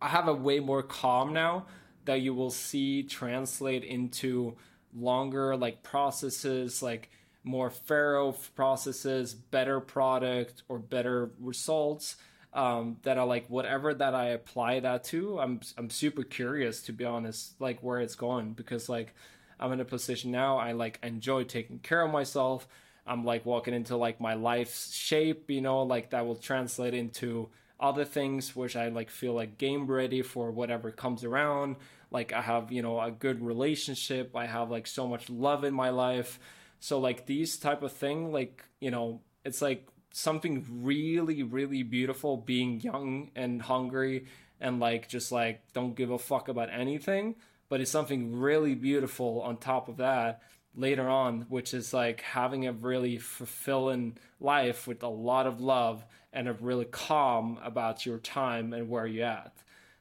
[0.00, 1.66] I have a way more calm now
[2.06, 4.56] that you will see translate into
[4.96, 7.10] longer like processes, like
[7.44, 12.16] more thorough processes, better product or better results.
[12.54, 16.92] Um, that are like whatever that I apply that to, I'm I'm super curious to
[16.92, 19.14] be honest, like where it's going because like
[19.60, 22.66] I'm in a position now I like enjoy taking care of myself.
[23.06, 27.50] I'm like walking into like my life's shape, you know, like that will translate into
[27.80, 31.76] other things which I like feel like game ready for whatever comes around.
[32.10, 34.34] Like I have, you know, a good relationship.
[34.34, 36.38] I have like so much love in my life.
[36.80, 42.36] So like these type of thing, like, you know, it's like something really, really beautiful
[42.36, 44.26] being young and hungry
[44.60, 47.36] and like just like don't give a fuck about anything.
[47.68, 50.42] But it's something really beautiful on top of that
[50.74, 56.04] later on, which is like having a really fulfilling life with a lot of love
[56.32, 59.52] and a really calm about your time and where you're at.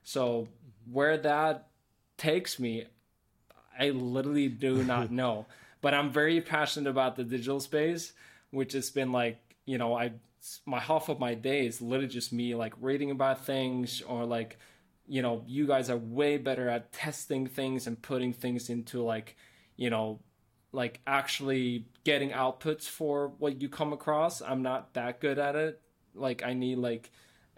[0.03, 0.47] So
[0.91, 1.66] where that
[2.17, 2.85] takes me,
[3.79, 5.45] I literally do not know.
[5.81, 8.13] But I'm very passionate about the digital space,
[8.51, 10.13] which has been like, you know, I
[10.65, 14.57] my half of my day is literally just me like reading about things or like
[15.07, 19.35] you know you guys are way better at testing things and putting things into like
[19.75, 20.19] you know
[20.71, 25.81] like actually getting outputs for what you come across i'm not that good at it
[26.13, 27.11] like i need like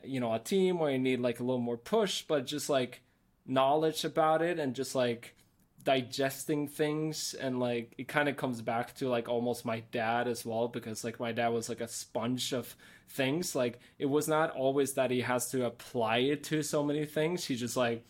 [0.03, 3.01] you know a team or i need like a little more push but just like
[3.49, 5.35] knowledge about it and just like
[5.83, 10.45] digesting things and like it kind of comes back to like almost my dad as
[10.45, 12.75] well because like my dad was like a sponge of
[13.09, 13.55] things.
[13.55, 17.45] Like it was not always that he has to apply it to so many things.
[17.45, 18.05] He's just like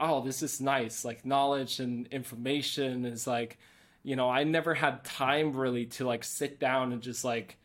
[0.00, 1.04] oh this is nice.
[1.04, 3.58] Like knowledge and information is like
[4.04, 7.58] you know i never had time really to like sit down and just like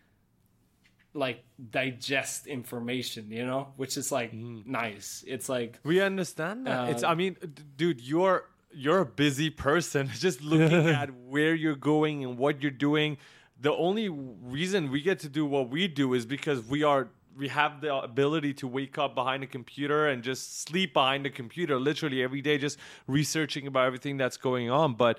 [1.14, 6.88] like digest information you know which is like nice it's like We understand that.
[6.88, 7.36] Uh, it's I mean,
[7.76, 10.10] dude, you're you're a busy person.
[10.14, 13.18] Just looking at where you're going and what you're doing.
[13.60, 17.48] The only reason we get to do what we do is because we are we
[17.48, 21.80] have the ability to wake up behind a computer and just sleep behind a computer
[21.80, 22.78] literally every day just
[23.08, 25.18] researching about everything that's going on but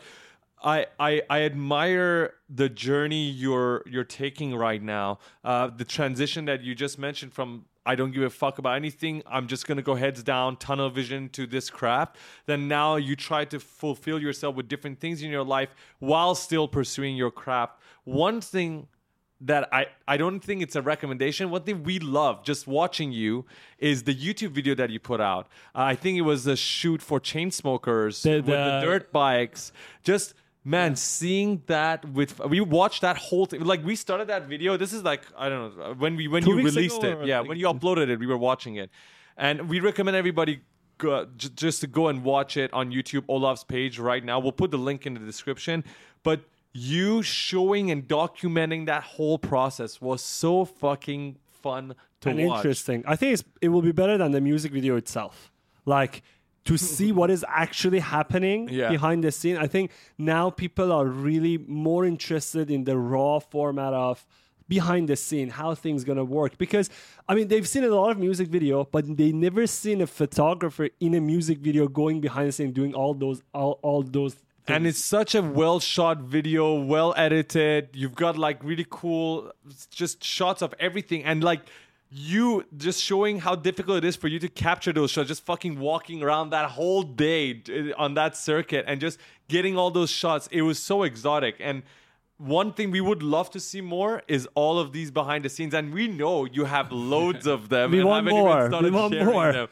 [0.62, 5.18] I, I I admire the journey you're you're taking right now.
[5.44, 9.22] Uh, the transition that you just mentioned from I don't give a fuck about anything.
[9.26, 12.16] I'm just gonna go heads down, tunnel vision to this craft.
[12.46, 16.68] Then now you try to fulfill yourself with different things in your life while still
[16.68, 17.80] pursuing your craft.
[18.04, 18.88] One thing
[19.42, 21.48] that I, I don't think it's a recommendation.
[21.48, 23.46] One thing we love just watching you
[23.78, 25.48] is the YouTube video that you put out.
[25.74, 29.72] Uh, I think it was a shoot for Chainsmokers The- with the the- dirt bikes.
[30.02, 30.34] Just
[30.64, 33.64] man, seeing that with we watched that whole thing.
[33.64, 34.76] Like we started that video.
[34.76, 37.24] This is like I don't know when we when Two you released it.
[37.26, 38.90] Yeah, when you uploaded it, we were watching it,
[39.36, 40.60] and we recommend everybody.
[40.98, 44.38] Go, j- just to go and watch it on YouTube, Olav's page right now.
[44.38, 45.82] We'll put the link in the description.
[46.22, 46.42] But
[46.72, 52.58] you showing and documenting that whole process was so fucking fun to and watch.
[52.58, 53.02] interesting.
[53.06, 55.50] I think it's, it will be better than the music video itself.
[55.86, 56.22] Like
[56.64, 58.88] to see what is actually happening Yeah.
[58.90, 59.56] behind the scene.
[59.56, 64.26] I think now people are really more interested in the raw format of
[64.68, 66.56] behind the scene, how things gonna work.
[66.56, 66.90] Because
[67.28, 70.88] I mean, they've seen a lot of music video, but they never seen a photographer
[71.00, 74.36] in a music video going behind the scene doing all those all, all those.
[74.68, 79.50] and it's such a well shot video well edited you've got like really cool
[79.90, 81.60] just shots of everything and like
[82.12, 85.78] you just showing how difficult it is for you to capture those shots just fucking
[85.78, 87.62] walking around that whole day
[87.96, 89.18] on that circuit and just
[89.48, 91.82] getting all those shots it was so exotic and
[92.38, 95.72] one thing we would love to see more is all of these behind the scenes
[95.74, 98.82] and we know you have loads of them We and want haven't even more.
[98.82, 99.52] We want sharing more.
[99.52, 99.68] them.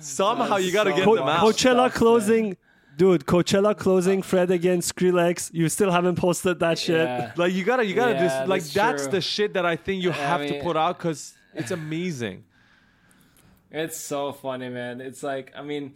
[0.00, 2.56] somehow That's you got to so get Co- them out Coachella Stuff, closing,
[2.96, 3.26] dude.
[3.26, 4.22] Coachella closing.
[4.22, 5.50] Fred against Skrillex.
[5.52, 7.06] You still haven't posted that shit.
[7.06, 7.32] Yeah.
[7.36, 10.02] Like you gotta, you gotta Yeah, just like that's that's the shit that I think
[10.02, 12.44] you have to mean- put out because it's amazing.
[13.70, 15.00] It's so funny, man.
[15.00, 15.94] It's like, I mean,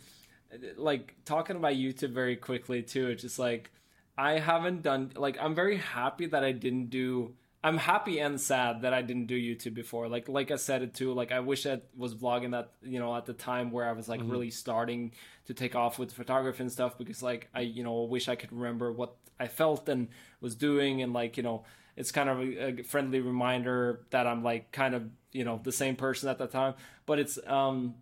[0.77, 3.09] like talking about YouTube very quickly too.
[3.09, 3.71] It's just like
[4.19, 7.35] I haven't done like I'm very happy that I didn't do.
[7.63, 10.09] I'm happy and sad that I didn't do YouTube before.
[10.09, 11.13] Like like I said it too.
[11.13, 14.09] Like I wish I was vlogging that you know at the time where I was
[14.09, 14.31] like mm-hmm.
[14.31, 15.13] really starting
[15.47, 18.53] to take off with photography and stuff because like I you know wish I could
[18.53, 20.09] remember what I felt and
[20.41, 21.65] was doing and like you know
[21.97, 25.73] it's kind of a, a friendly reminder that I'm like kind of you know the
[25.73, 26.75] same person at that time.
[27.07, 27.95] But it's um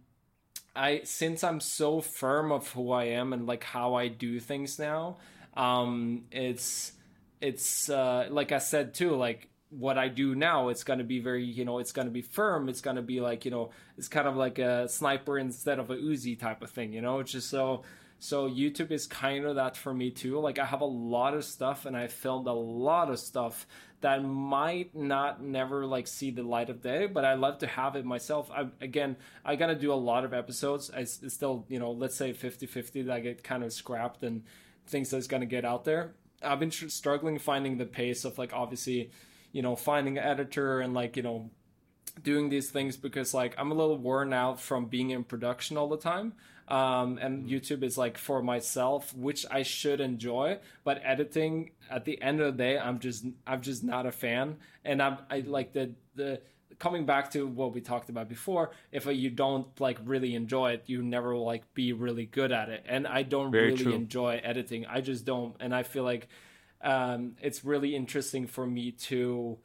[0.74, 4.78] I since I'm so firm of who I am and like how I do things
[4.78, 5.16] now,
[5.54, 6.92] um, it's
[7.40, 11.44] it's uh, like I said too, like what I do now, it's gonna be very,
[11.44, 12.68] you know, it's gonna be firm.
[12.68, 15.96] It's gonna be like, you know, it's kind of like a sniper instead of a
[15.96, 17.18] Uzi type of thing, you know.
[17.18, 17.82] It's just so
[18.18, 20.40] so YouTube is kind of that for me too.
[20.40, 23.66] Like I have a lot of stuff and I filmed a lot of stuff
[24.00, 27.94] that might not never like see the light of day, but I love to have
[27.96, 28.50] it myself.
[28.50, 30.90] I again, I got to do a lot of episodes.
[30.94, 34.42] I, it's still, you know, let's say 50-50 that I get kind of scrapped and
[34.86, 36.14] things that's to get out there.
[36.42, 39.10] I've been tr- struggling finding the pace of like obviously,
[39.52, 41.50] you know, finding an editor and like, you know,
[42.22, 45.88] doing these things because like I'm a little worn out from being in production all
[45.88, 46.34] the time.
[46.68, 52.20] Um, and YouTube is like for myself, which I should enjoy, but editing at the
[52.20, 54.58] end of the day, I'm just I'm just not a fan.
[54.84, 56.42] And I'm I like the the
[56.78, 58.70] coming back to what we talked about before.
[58.92, 62.68] If you don't like really enjoy it, you never will like be really good at
[62.68, 62.84] it.
[62.86, 63.92] And I don't Very really true.
[63.92, 64.86] enjoy editing.
[64.86, 65.56] I just don't.
[65.60, 66.28] And I feel like
[66.82, 69.58] um, it's really interesting for me to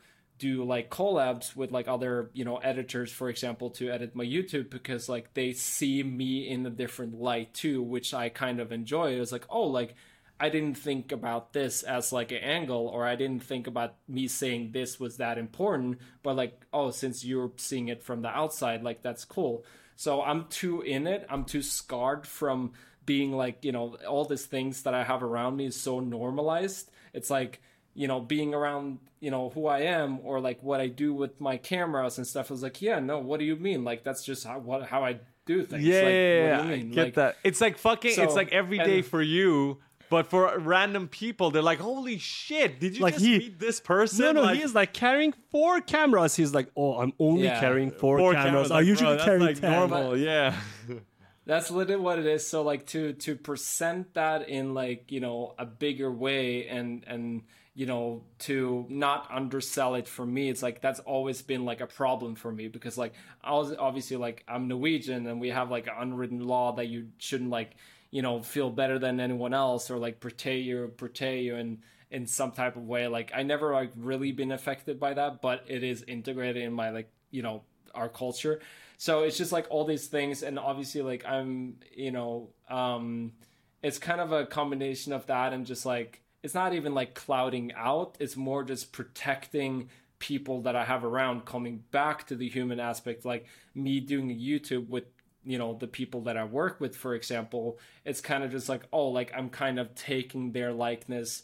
[0.48, 4.70] do like collabs with like other you know editors for example to edit my youtube
[4.70, 9.08] because like they see me in a different light too which i kind of enjoy
[9.22, 9.96] it's like oh like
[10.40, 14.28] i didn't think about this as like an angle or i didn't think about me
[14.28, 18.84] saying this was that important but like oh since you're seeing it from the outside
[18.84, 19.64] like that's cool
[19.96, 21.26] So I'm too in it.
[21.30, 22.72] I'm too scarred from
[23.06, 26.90] being like, you know, all these things that I have around me is so normalized.
[27.14, 27.62] It's like,
[27.96, 31.40] you know, being around, you know, who I am or like what I do with
[31.40, 32.50] my cameras and stuff.
[32.50, 33.84] I was like, yeah, no, what do you mean?
[33.84, 35.84] Like that's just how what how I do things.
[35.84, 37.36] Yeah, like, yeah, what do yeah, you I get Like, that.
[37.44, 38.14] It's like fucking.
[38.18, 39.80] it's like every day and- for you,
[40.10, 42.80] but for random people, they're like, "Holy shit!
[42.80, 45.82] Did you Like just he- meet this person?" No, no, like, is like carrying four
[45.82, 46.36] cameras.
[46.36, 47.60] He's like, oh, I'm only Yeah.
[47.60, 48.70] carrying four, four cameras.
[48.72, 49.72] I usually bro, that's carry like 10.
[49.72, 50.18] normal.
[50.18, 50.56] Yeah.
[51.46, 52.48] That's literally what it is.
[52.48, 57.42] So like to to present that in like you know a bigger way and and
[57.76, 61.88] you know to not undersell it for me, it's like that's always been like a
[61.88, 63.14] problem for me because like
[63.44, 67.08] I was obviously like I'm Norwegian and we have like an unwritten law that you
[67.18, 67.76] shouldn't like
[68.12, 71.80] you know feel better than anyone else or like portray you portray you in
[72.12, 73.08] in some type of way.
[73.08, 76.92] Like I never like really been affected by that, but it is integrated in my
[76.92, 77.64] like you know
[77.96, 78.60] our culture
[78.98, 83.34] so it's just like all these things and obviously like i'm you know um
[83.82, 87.72] it's kind of a combination of that and just like it's not even like clouding
[87.76, 88.18] out.
[88.20, 89.90] It's more just protecting
[90.24, 93.46] people that i have around coming back to the human aspect like
[93.76, 95.04] me doing youtube with
[95.44, 97.78] you know the people that i work with for example.
[98.06, 101.44] It's kind of just like oh like i'm kind of taking their likeness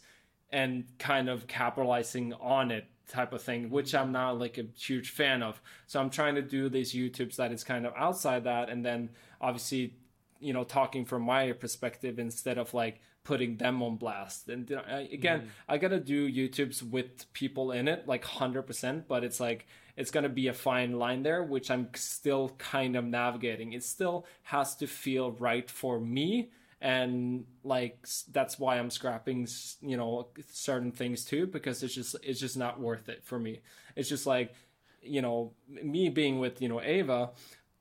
[0.50, 5.10] and kind of capitalizing on it type of thing which i'm not like a huge
[5.10, 5.60] fan of.
[5.86, 9.10] So i'm trying to do these youtubes that is kind of outside that and then
[9.42, 9.94] obviously
[10.40, 14.48] you know talking from my perspective instead of like putting them on blast.
[14.48, 14.80] And uh,
[15.12, 20.10] again i gotta do youtubes with people in it like 100% but it's like it's
[20.10, 23.72] gonna be a fine line there which i'm still kind of navigating.
[23.72, 26.50] It still has to feel right for me
[26.80, 29.46] and like that's why i'm scrapping
[29.82, 33.60] you know certain things too because it's just it's just not worth it for me.
[33.96, 34.54] It's just like
[35.02, 37.30] you know me being with you know ava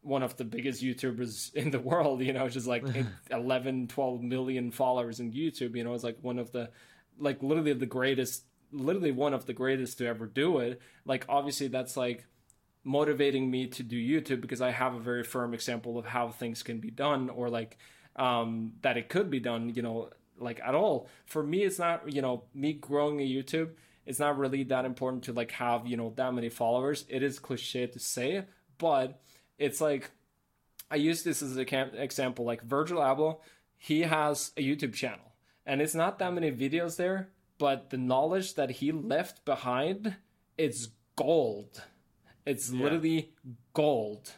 [0.01, 2.85] one of the biggest youtubers in the world you know just like
[3.31, 6.69] 11 12 million followers in youtube you know it's like one of the
[7.17, 11.67] like literally the greatest literally one of the greatest to ever do it like obviously
[11.67, 12.25] that's like
[12.83, 16.63] motivating me to do YouTube because I have a very firm example of how things
[16.63, 17.77] can be done or like
[18.15, 21.07] um, that it could be done, you know, like at all.
[21.25, 23.71] For me, it's not, you know, me growing a YouTube,
[24.05, 27.05] it's not really that important to like have, you know, that many followers.
[27.09, 28.45] It is cliche to say,
[28.77, 29.21] but
[29.59, 30.09] it's like
[30.89, 32.45] I use this as an example.
[32.45, 33.39] Like Virgil Abloh,
[33.77, 35.33] he has a YouTube channel,
[35.65, 37.29] and it's not that many videos there,
[37.59, 40.15] but the knowledge that he left behind,
[40.57, 41.83] it's gold.
[42.45, 43.33] It's literally
[43.73, 44.31] gold.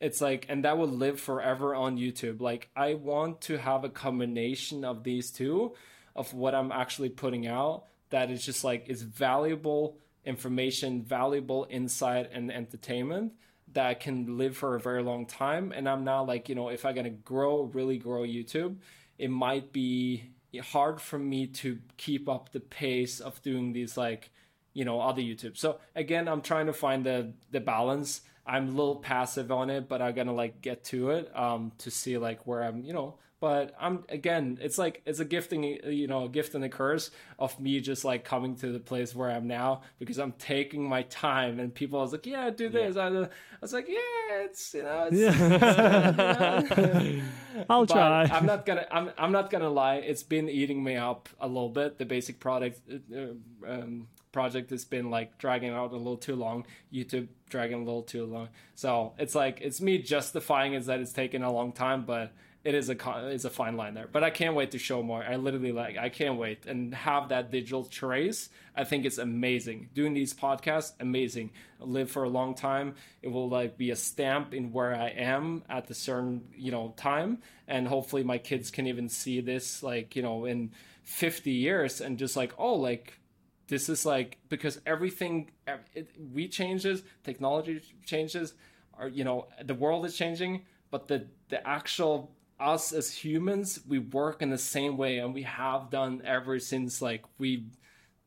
[0.00, 2.40] It's like, and that will live forever on YouTube.
[2.40, 5.74] Like, I want to have a combination of these two,
[6.16, 12.30] of what I'm actually putting out, that is just like, it's valuable information, valuable insight,
[12.32, 13.32] and entertainment
[13.74, 15.72] that can live for a very long time.
[15.72, 18.76] And I'm not like, you know, if I'm gonna grow, really grow YouTube,
[19.18, 20.30] it might be
[20.62, 24.30] hard for me to keep up the pace of doing these like,
[24.72, 25.56] you know, other YouTube.
[25.56, 28.22] So again, I'm trying to find the the balance.
[28.46, 31.90] I'm a little passive on it, but I'm gonna like get to it um to
[31.90, 33.18] see like where I'm, you know.
[33.44, 37.10] But I'm again, it's like it's a gifting, you know, a gift and a curse
[37.38, 41.02] of me just like coming to the place where I'm now because I'm taking my
[41.02, 41.60] time.
[41.60, 42.96] And people was like, yeah, do this.
[42.96, 43.28] I, I
[43.60, 45.40] was like, yeah, it's you know, it's,
[47.68, 48.22] I'll but try.
[48.32, 48.86] I'm not gonna.
[48.90, 49.10] I'm.
[49.18, 49.96] I'm not gonna lie.
[49.96, 51.98] It's been eating me up a little bit.
[51.98, 52.80] The basic product
[53.14, 53.26] uh,
[53.68, 56.64] um, project has been like dragging out a little too long.
[56.90, 58.48] YouTube dragging a little too long.
[58.74, 62.32] So it's like it's me justifying is that it's taken a long time, but
[62.64, 62.96] it is a
[63.28, 64.08] it's a fine line there.
[64.10, 65.22] But I can't wait to show more.
[65.22, 65.98] I literally like.
[65.98, 68.48] I can't wait and have that digital trace.
[68.74, 69.90] I think it's amazing.
[69.94, 71.50] Doing these podcasts, amazing.
[71.78, 72.94] live for a long time.
[73.20, 76.94] It will like be a stamp in where I am at the certain you know
[76.96, 80.72] time, and hopefully my kids can even see this like you know in
[81.04, 83.20] 50 years and just like oh like
[83.68, 85.50] this is like because everything
[85.94, 88.54] it, we changes technology changes
[88.98, 92.30] or you know the world is changing but the the actual
[92.60, 97.02] us as humans we work in the same way and we have done ever since
[97.02, 97.66] like we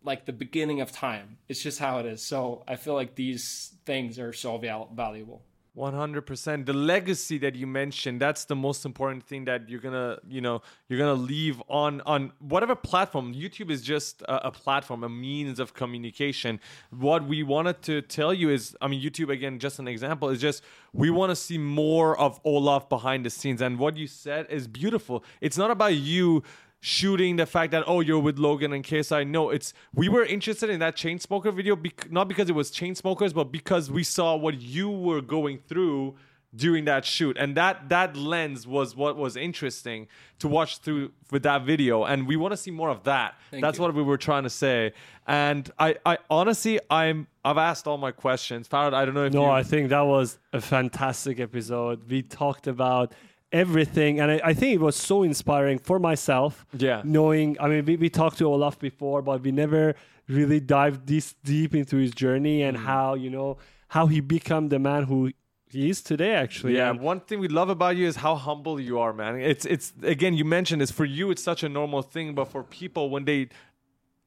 [0.03, 1.37] like the beginning of time.
[1.49, 2.21] It's just how it is.
[2.23, 5.41] So i feel like these things are so val- valuable
[5.77, 10.41] 100% the legacy that you mentioned that's the most important thing that you're gonna you
[10.41, 10.59] know
[10.89, 13.33] you're gonna leave on on whatever platform.
[13.33, 16.59] Youtube is just a, a platform a means of communication.
[16.89, 20.41] What we wanted to tell you is i mean youtube again just an example is
[20.41, 20.63] just
[20.93, 23.61] we want to see more of olav behind the scenes.
[23.61, 25.23] And what you said is beautiful.
[25.41, 26.43] It's not about you
[26.79, 29.27] shooting the fact that oh you're with Logan and KSI.
[29.27, 33.33] No, it's we were interested in that Chainsmoker video bec- not because it was Chainsmokers,
[33.33, 36.15] but because we saw what you were going through
[36.55, 40.07] during that shoot and that that lens was what was interesting
[40.39, 43.61] to watch through with that video and we want to see more of that Thank
[43.61, 43.83] that's you.
[43.83, 44.93] what we were trying to say
[45.27, 49.33] and i i honestly i'm i've asked all my questions Faraz, i don't know if
[49.33, 52.09] No, you I think that was a fantastic episode.
[52.09, 53.13] We talked about
[53.51, 56.65] everything, and I, I think it was so inspiring for myself.
[56.77, 57.01] Yeah.
[57.03, 59.95] Knowing, I mean, we, we talked to Olav before, but we never
[60.27, 62.67] really dived this deep into his journey Mm.
[62.69, 63.57] and how, you know,
[63.89, 65.31] how he become the man who
[65.69, 66.75] he is today, actually.
[66.75, 69.39] Yeah, And one thing we love about you is how humble you are, man.
[69.39, 72.63] It's it's again you mentioned this for you it's such a normal thing, but for
[72.63, 73.49] people when they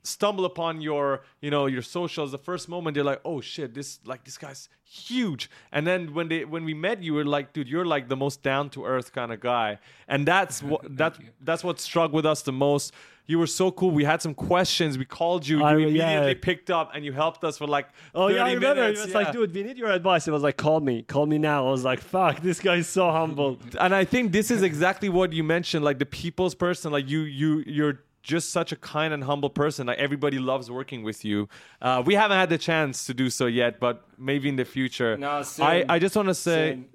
[0.03, 3.99] stumble upon your you know your socials the first moment they're like oh shit this
[4.07, 7.69] like this guy's huge and then when they when we met you we're like dude
[7.69, 9.79] you're like the most down to earth kind of guy
[10.09, 11.27] and that's what that you.
[11.43, 12.93] that's what struck with us the most
[13.27, 16.35] you were so cool we had some questions we called you I- you immediately yeah.
[16.41, 18.81] picked up and you helped us for like Oh 30 yeah, I remember.
[18.81, 19.01] minutes.
[19.01, 19.19] It was Yeah.
[19.21, 20.27] like, dude, we need your advice.
[20.27, 21.69] It was like, call me, call me now.
[21.69, 23.59] I was like, fuck, this guy is so humble.
[23.79, 26.91] and I think this is exactly what you mentioned, like the people's person.
[26.91, 29.87] Like you, you, you're just such a kind and humble person.
[29.87, 31.49] Like everybody loves working with you.
[31.81, 35.17] Uh, we haven't had the chance to do so yet, but maybe in the future.
[35.17, 35.65] No, soon.
[35.67, 36.89] I, I just want to say, Soon.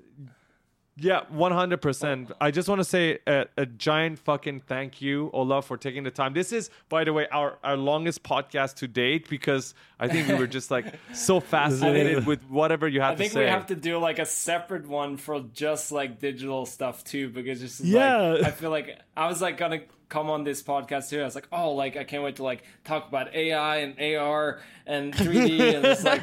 [0.98, 2.32] yeah, one hundred percent.
[2.40, 6.12] I just want to say a, a giant fucking thank you, Olav, for taking the
[6.12, 6.34] time.
[6.34, 10.36] This is, by the way, our our longest podcast to date because I think we
[10.36, 13.44] were just like so fascinated with whatever you had I think to say.
[13.46, 17.60] we have to do like a separate one for just like digital stuff too, because
[17.60, 18.18] just Yeah.
[18.34, 21.22] like, I feel like I was like gonna come on this podcast too.
[21.22, 24.60] I was like, oh, like I can't wait to like talk about AI and AR
[24.86, 26.22] and 3D and it's like,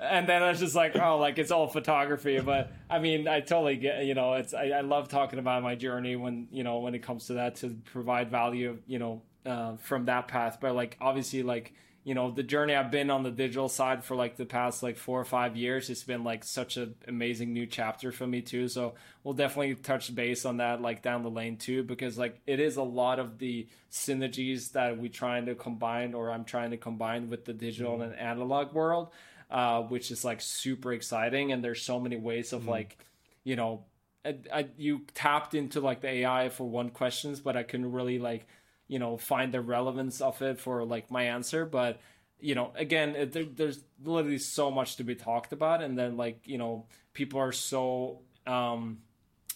[0.00, 2.40] and then I was just like, oh, like it's all photography.
[2.40, 5.74] But I mean, I totally get, you know, it's I, I love talking about my
[5.74, 9.76] journey when you know when it comes to that to provide value, you know, uh,
[9.76, 10.58] from that path.
[10.60, 14.14] But like obviously, like you know the journey i've been on the digital side for
[14.14, 17.66] like the past like four or five years it's been like such an amazing new
[17.66, 18.68] chapter for me too.
[18.68, 22.60] So we'll definitely touch base on that like down the lane too because like it
[22.60, 26.76] is a lot of the synergies that we're trying to combine or i'm trying to
[26.76, 29.08] combine with the digital and analog world
[29.50, 31.52] uh, which is like super exciting.
[31.52, 32.98] And there's so many ways of like
[33.44, 33.84] you know
[34.24, 38.18] I, I, you tapped into like the ai for one questions but i couldn't really
[38.18, 38.46] like
[38.88, 41.64] you know find the relevance of it for like my answer.
[41.64, 42.00] But
[42.40, 45.82] you know again it, there, there's literally so much to be talked about.
[45.82, 48.98] And then like you know people are so um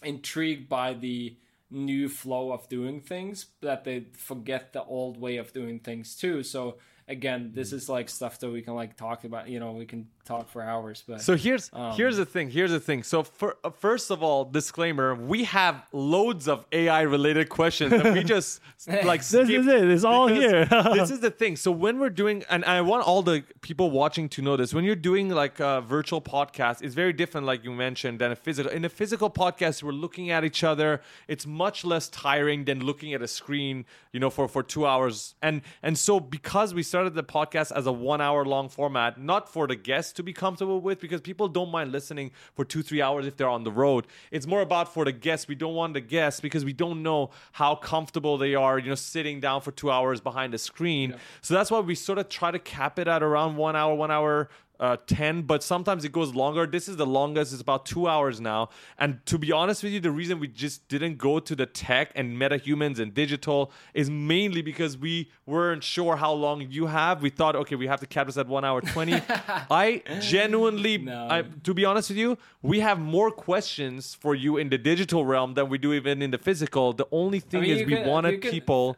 [0.02, 1.36] intrigued by the
[1.70, 6.42] new flow of doing things that they forget the old way of doing things too.
[6.42, 9.86] So again this is like stuff that we can like talk about you know we
[9.86, 12.50] can talk for hours but So here's Um, here's the thing.
[12.50, 13.02] Here's the thing.
[13.02, 18.12] So for, uh, first of all, disclaimer: we have loads of AI related questions that
[18.16, 18.60] we just
[19.10, 19.22] like.
[19.24, 19.84] This is it.
[19.94, 20.66] It's all here.
[20.98, 21.56] this is the thing.
[21.56, 23.38] So when we're doing, and I want all the
[23.68, 27.46] people watching to know this: when you're doing like a virtual podcast, it's very different,
[27.46, 28.70] like you mentioned, than a physical.
[28.70, 31.00] In a physical podcast, we're looking at each other.
[31.26, 35.34] It's much less tiring than looking at a screen, you know, for for two hours.
[35.40, 39.48] And and so because we started the podcast as a one hour long format, not
[39.48, 43.02] for the guests to be comfortable with, because people don't mind listening for two three
[43.02, 44.06] hours if they're on the road.
[44.30, 45.48] It's more about for the guests.
[45.48, 48.94] We don't want the guests because we don't know how comfortable they are, you know,
[48.94, 51.14] sitting down for two hours behind a screen.
[51.40, 54.10] So that's why we sort of try to cap it at around one hour, one
[54.10, 56.66] hour uh, 10, but sometimes it goes longer.
[56.66, 58.68] This is the longest, it's about two hours now.
[58.98, 62.12] And to be honest with you, the reason we just didn't go to the tech
[62.14, 67.22] and metahumans and digital is mainly because we weren't sure how long you have.
[67.22, 69.14] We thought, okay, we have to cap this at one hour 20.
[69.70, 71.26] I genuinely, No.
[71.28, 75.24] I, to be honest with you, we have more questions for you in the digital
[75.24, 76.92] realm than we do even in the physical.
[76.92, 78.96] The only thing mean, is we wanted people.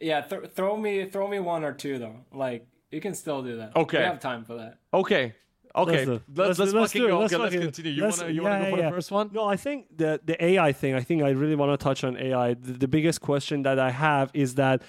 [0.00, 3.56] yeah th- throw me throw me one or two though like you can still do
[3.56, 3.98] that Okay.
[3.98, 5.34] we have time for that Okay.
[5.74, 7.10] Okay, Let's do- let's, let's, fucking do it.
[7.12, 7.18] go.
[7.20, 7.92] Let's okay, let's fucking- continue.
[7.92, 8.90] You let's- wanna you wanna yeah, go for yeah.
[8.90, 9.30] the first one?
[9.32, 10.92] No, I think the the AI thing.
[10.94, 12.52] I think I really want to touch on AI.
[12.52, 14.82] The, the biggest question that I have is that,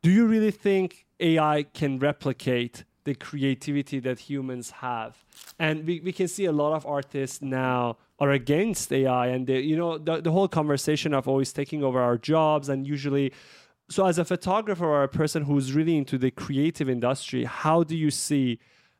[0.00, 5.24] do you really think AI can replicate the creativity that humans have?
[5.58, 9.58] And we, we can see a lot of artists now are against AI, and they,
[9.70, 13.32] you know the, the whole conversation of always taking over our jobs, and usually.
[13.90, 17.96] So, as a photographer or a person who's really into the creative industry, how do
[17.96, 18.58] you see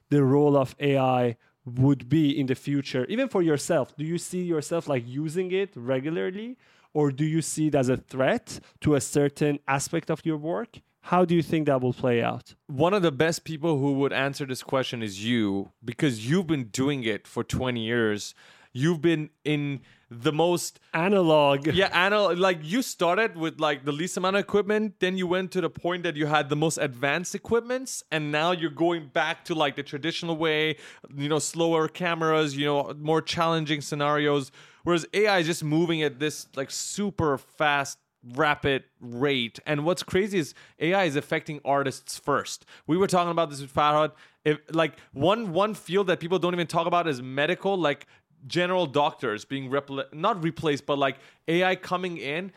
[0.09, 1.36] the role of AI
[1.66, 3.94] would be in the future, even for yourself?
[3.97, 6.56] Do you see yourself like using it regularly,
[6.94, 10.81] or do you see it as a threat to a certain aspect of your work?
[11.02, 12.55] How do you think that will play out?
[12.66, 16.65] one of the best people who would answer this question is you because you've been
[16.65, 18.35] doing it for 20 years
[18.78, 19.80] you've been in
[20.10, 21.66] the most Analog.
[21.66, 25.52] yeah, Anna, like you started with like the least amount of equipment, then you went
[25.52, 29.44] to the point that you had the most advanced equipments, and now you're going back
[29.46, 30.76] to like the traditional way,
[31.14, 34.50] you know, slower cameras, you know, more challenging scenarios.
[34.84, 37.98] Whereas AI is just moving at this like super fast
[38.34, 43.48] rapid rate and what's crazy is ai is affecting artists first we were talking about
[43.48, 44.10] this with faraz
[44.44, 48.06] if like one one field that people don't even talk about is medical like
[48.48, 51.16] general doctors being repl- not replaced, but like
[51.46, 52.52] AI coming in.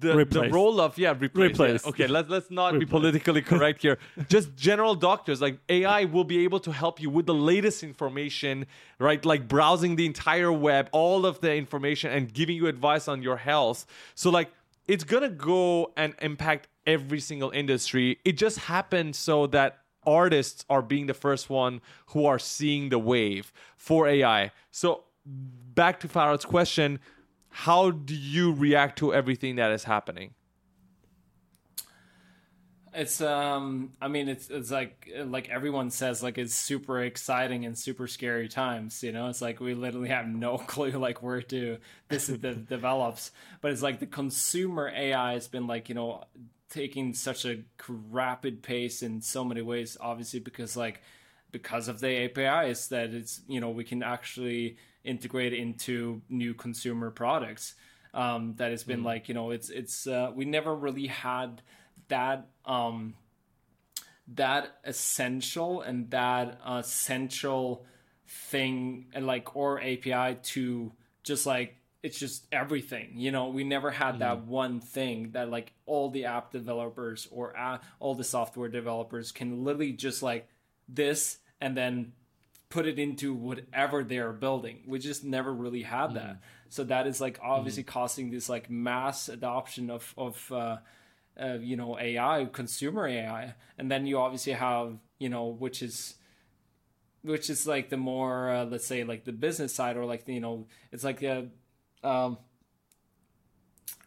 [0.00, 1.84] The, the role of yeah replace, Replaced.
[1.84, 1.90] yeah.
[1.90, 3.98] okay let's let's not be politically correct here
[4.28, 8.66] just general doctors like ai will be able to help you with the latest information
[8.98, 13.22] right like browsing the entire web all of the information and giving you advice on
[13.22, 13.86] your health
[14.16, 14.50] so like
[14.88, 20.82] it's gonna go and impact every single industry it just happened so that artists are
[20.82, 26.44] being the first one who are seeing the wave for ai so back to Faraz's
[26.44, 27.00] question
[27.50, 30.34] how do you react to everything that is happening
[32.94, 37.76] It's um I mean it's it's like like everyone says like it's super exciting and
[37.78, 39.28] super scary times, you know?
[39.28, 41.78] It's like we literally have no clue like where to
[42.08, 43.32] this de- develops.
[43.60, 46.24] But it's like the consumer AI has been like, you know,
[46.70, 51.02] taking such a rapid pace in so many ways obviously because like
[51.52, 57.10] because of the APIs that it's, you know, we can actually integrate into new consumer
[57.10, 57.74] products.
[58.12, 61.62] Um that has been like, you know, it's it's uh, we never really had
[62.08, 63.14] that um
[64.34, 67.84] that essential and that uh, central
[68.26, 70.92] thing and like or API to
[71.22, 75.72] just like it's just everything you know we never had that one thing that like
[75.86, 80.48] all the app developers or uh, all the software developers can literally just like
[80.88, 82.12] this and then
[82.68, 84.82] put it into whatever they're building.
[84.86, 86.40] We just never really had that.
[86.68, 90.76] So that is like obviously causing this like mass adoption of of uh,
[91.40, 96.14] uh, you know AI, consumer AI, and then you obviously have you know which is
[97.22, 100.34] which is like the more uh, let's say like the business side or like the,
[100.34, 101.48] you know it's like a
[102.02, 102.38] um,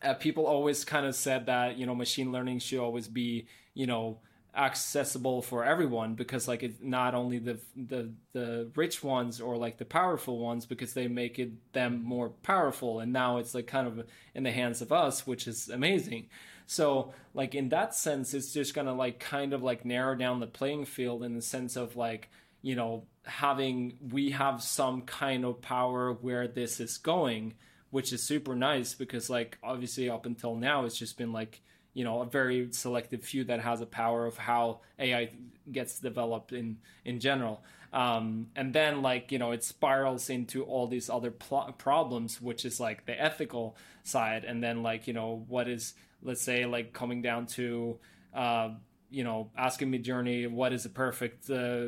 [0.02, 3.88] uh, people always kind of said that you know machine learning should always be you
[3.88, 4.19] know
[4.56, 9.78] accessible for everyone because like it's not only the the the rich ones or like
[9.78, 13.00] the powerful ones because they make it them more powerful.
[13.00, 16.30] And now it's like kind of in the hands of us which is amazing.
[16.66, 20.48] So like in that sense it's just gonna like kind of like narrow down the
[20.48, 22.30] playing field in the sense of like
[22.62, 27.54] you know having we have some kind of power where this is going
[27.92, 31.62] which is super nice because like obviously up until now it's just been like
[32.00, 35.32] you know a very selective few that has a power of how AI
[35.70, 37.62] gets developed in in general.
[37.92, 42.64] Um, and then like you know it spirals into all these other pl- problems, which
[42.64, 45.94] is like the ethical side, and then like you know what is
[46.24, 48.00] let's say like coming down to
[48.34, 48.70] uh,
[49.12, 51.84] you know asking Midjourney what is a perfect uh,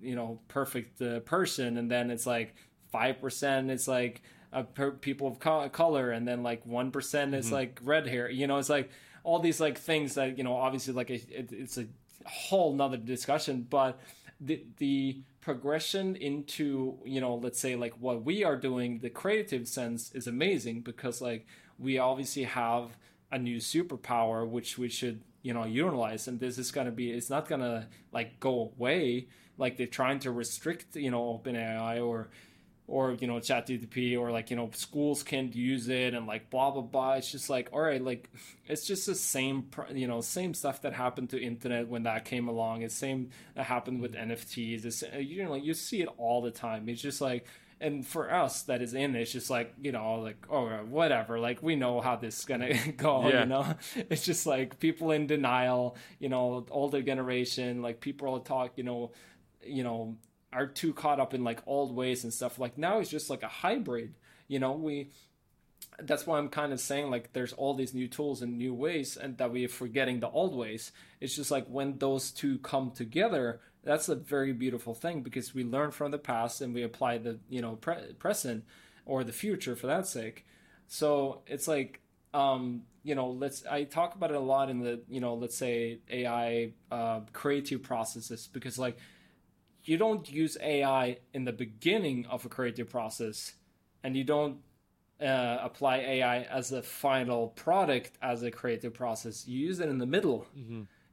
[0.00, 2.54] you know perfect uh, person, and then it's like
[2.92, 4.22] five percent it's like
[4.52, 6.92] uh, per- people of co- color, and then like one
[7.34, 8.30] is like red hair.
[8.30, 8.90] You know, it's like
[9.24, 11.86] all these like things that you know obviously like it, it, it's a
[12.26, 13.98] whole nother discussion but
[14.40, 19.66] the the progression into you know let's say like what we are doing the creative
[19.66, 21.46] sense is amazing because like
[21.78, 22.96] we obviously have
[23.30, 27.10] a new superpower which we should you know utilize and this is going to be
[27.10, 29.28] it's not going to like go away.
[29.56, 32.28] Like they're trying to restrict you know open ai or
[32.88, 36.50] or you know chat ChatGPT or like you know schools can't use it and like
[36.50, 37.12] blah blah blah.
[37.12, 38.30] It's just like all right, like
[38.66, 42.48] it's just the same you know same stuff that happened to internet when that came
[42.48, 42.82] along.
[42.82, 44.32] It's same that happened with mm-hmm.
[44.32, 44.86] NFTs.
[44.86, 46.88] It's uh, you know you see it all the time.
[46.88, 47.46] It's just like
[47.80, 51.62] and for us that is in it's just like you know like oh whatever like
[51.62, 53.40] we know how this is gonna go Yeah.
[53.40, 53.74] you know
[54.10, 58.82] it's just like people in denial you know older generation like people all talk you
[58.82, 59.12] know
[59.62, 60.16] you know
[60.52, 62.58] are too caught up in like old ways and stuff.
[62.58, 64.14] Like now it's just like a hybrid
[64.48, 64.72] you know?
[64.72, 65.10] We
[66.00, 69.16] that's why i'm kind of saying like there's all these new tools and new ways
[69.16, 70.90] and that we're forgetting the old ways.
[71.20, 75.64] It's just like when those two come together that's a very beautiful thing because we
[75.64, 78.64] learn from the past and we apply the you know pre- present
[79.06, 80.46] or the future for that sake.
[80.88, 82.00] So it's like
[82.34, 85.56] um you know let's i talk about it a lot in the you know let's
[85.56, 88.98] say ai uh, creative processes because like
[89.88, 93.54] you don't use AI in the beginning of a creative process,
[94.04, 94.58] and you don't
[95.18, 99.48] uh, apply AI as a final product as a creative process.
[99.48, 100.46] You use it in the middle.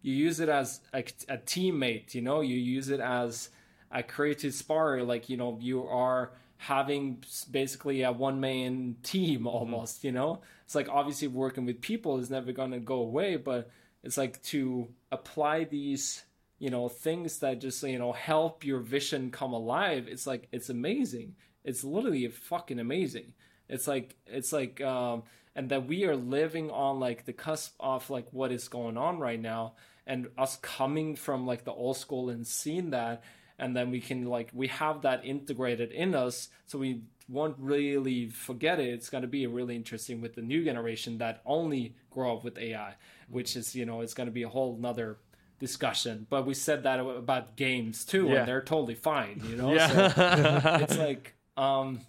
[0.01, 0.99] You use it as a,
[1.29, 2.13] a teammate.
[2.13, 3.49] You know, you use it as
[3.91, 5.01] a creative spar.
[5.03, 10.03] Like you know, you are having basically a one man team almost.
[10.03, 13.71] You know, it's like obviously working with people is never going to go away, but
[14.03, 16.25] it's like to apply these
[16.59, 20.69] you know things that just you know help your vision come alive it's like it's
[20.69, 21.35] amazing.
[21.63, 23.33] It's literally fucking amazing.
[23.67, 25.23] It's like it's like um
[25.55, 29.19] and that we are living on like the cusp of like what is going on
[29.19, 29.73] right now
[30.05, 33.23] and us coming from like the old school and seeing that
[33.57, 38.29] and then we can like we have that integrated in us so we won't really
[38.29, 38.89] forget it.
[38.89, 42.57] It's going to be really interesting with the new generation that only grow up with
[42.57, 42.95] ai
[43.29, 45.17] which is you know it's going to be a whole nother
[45.59, 48.39] discussion but we said that about games too Yeah.
[48.39, 49.87] and they're totally fine you know Yeah.
[50.09, 52.01] So it's like um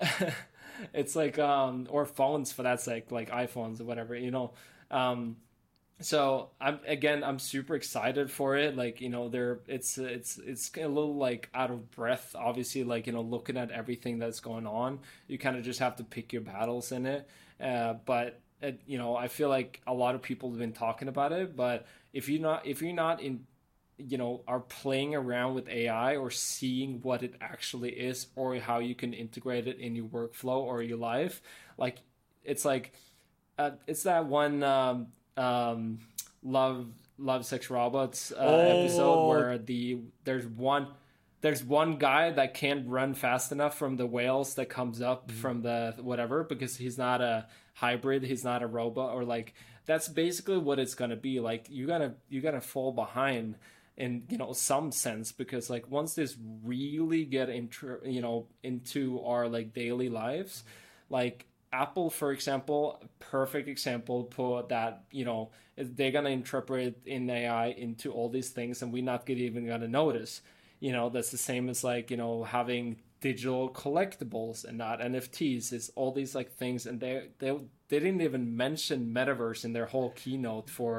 [0.92, 4.52] it's like um or phones for that sake like iphones or whatever you know
[4.90, 5.36] um
[6.00, 10.70] so i'm again i'm super excited for it like you know there it's it's it's
[10.76, 14.66] a little like out of breath obviously like you know looking at everything that's going
[14.66, 14.98] on
[15.28, 17.28] you kind of just have to pick your battles in it
[17.60, 21.06] uh, but uh, you know i feel like a lot of people have been talking
[21.06, 23.40] about it but if you're not if you're not in
[23.98, 28.78] you know are playing around with ai or seeing what it actually is or how
[28.80, 31.42] you can integrate it in your workflow or your life
[31.78, 31.98] like
[32.44, 32.92] it's like
[33.58, 35.98] uh, it's that one um, um,
[36.42, 36.86] love
[37.18, 38.58] love sex robots uh, Oh.
[38.82, 40.88] episode where the there's one
[41.40, 45.62] there's one guy that can't run fast enough from the whales that comes up from
[45.62, 49.54] the whatever because he's not a hybrid he's not a robot or like
[49.86, 53.56] that's basically what it's gonna be like you gotta you gotta fall behind
[53.96, 59.22] in you know some sense because like once this really get into you know into
[59.24, 60.64] our like daily lives
[61.10, 67.66] like apple for example perfect example put that you know they're gonna interpret in ai
[67.66, 70.40] into all these things and we're not even gonna notice.
[70.80, 75.72] You know that's the same as like you know having digital collectibles and not nfts
[75.72, 77.56] is all these like things and they they
[77.94, 80.92] they didn't even mention metaverse in their whole keynote for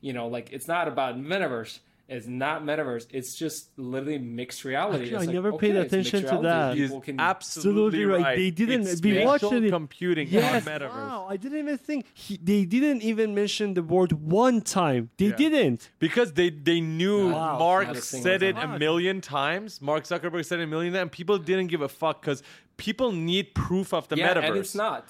[0.00, 1.74] you know like it's not about metaverse
[2.08, 6.20] it's not metaverse it's just literally mixed reality Actually, I like, never okay, paid attention
[6.32, 6.74] to that.
[6.76, 7.68] He's People can- absolutely
[8.00, 8.22] Absolutely right.
[8.28, 8.36] right.
[8.42, 9.70] They didn't- It's we watched spatial it.
[9.70, 10.66] computing Yes.
[10.66, 10.88] on metaverse.
[11.10, 11.26] Wow.
[11.28, 15.02] I didn't even think he, they didn't even mention the word one time.
[15.18, 15.36] They Yeah.
[15.44, 15.80] didn't.
[16.06, 17.58] Because they they knew Wow.
[17.66, 19.68] Mark Not a single said it a million times.
[19.90, 21.02] Mark Zuckerberg said it a million times.
[21.02, 22.40] and People didn't give a fuck because
[22.86, 24.48] people need proof of the yeah, metaverse.
[24.48, 25.04] and it's not.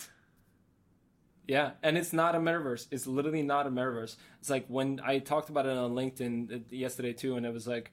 [1.48, 2.88] Yeah, and it's not a metaverse.
[2.90, 4.16] It's literally not a metaverse.
[4.38, 7.66] It's like when I talked about it on LinkedIn uh, yesterday too, and it was
[7.66, 7.92] like,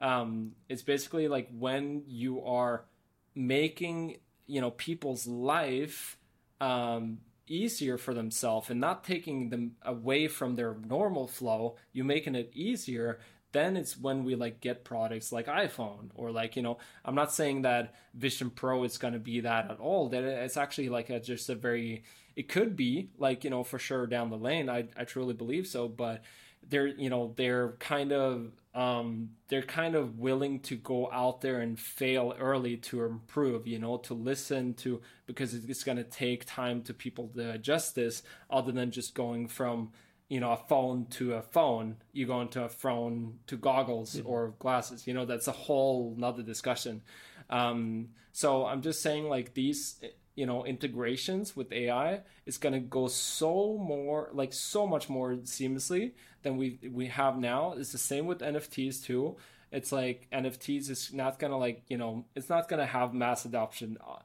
[0.00, 2.86] um, it's basically like when you are
[3.34, 4.16] making
[4.46, 6.16] you know people's life
[6.62, 11.76] um, easier for themselves and not taking them away from their normal flow.
[11.92, 13.20] You making it easier.
[13.52, 17.32] Then it's when we like get products like iPhone or like you know I'm not
[17.34, 20.08] saying that Vision Pro is going to be that at all.
[20.08, 22.02] That it's actually like a, just a very
[22.36, 24.68] it could be like you know for sure down the lane.
[24.68, 26.22] I I truly believe so, but
[26.68, 31.60] they're you know they're kind of um they're kind of willing to go out there
[31.60, 36.44] and fail early to improve you know to listen to because it's going to take
[36.46, 39.90] time to people to adjust this other than just going from
[40.28, 41.96] you know a phone to a phone.
[42.12, 46.42] You go into a phone to goggles or glasses you know that's a whole nother
[46.42, 47.02] discussion.
[47.50, 50.00] Um so i'm just saying like these
[50.34, 55.34] you know integrations with ai is going to go so more like so much more
[55.36, 56.12] seamlessly
[56.42, 57.74] than we we have now.
[57.76, 59.36] It's the same with nfts too.
[59.72, 63.14] It's like nfts is not going to like you know it's not going to have
[63.14, 64.16] mass adoption uh,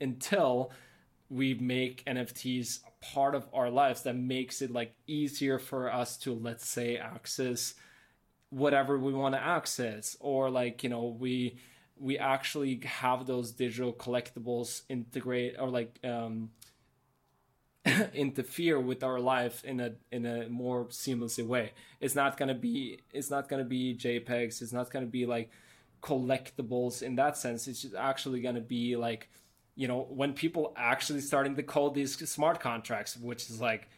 [0.00, 0.72] until
[1.30, 6.16] we make NFTs a part of our lives that makes it like easier for us
[6.18, 7.74] to let's say access
[8.50, 10.16] whatever we want to access.
[10.18, 11.56] Or like you know we
[12.00, 16.50] we actually have those digital collectibles integrate or like um
[18.14, 21.72] interfere with our life in a in a more seamless way.
[22.00, 24.62] It's not to be it's not to be jpegs.
[24.62, 25.50] It's not to be like
[26.02, 27.68] collectibles in that sense.
[27.68, 29.28] It's actually to be like
[29.76, 33.88] you know when people actually starting to call these smart contracts which is like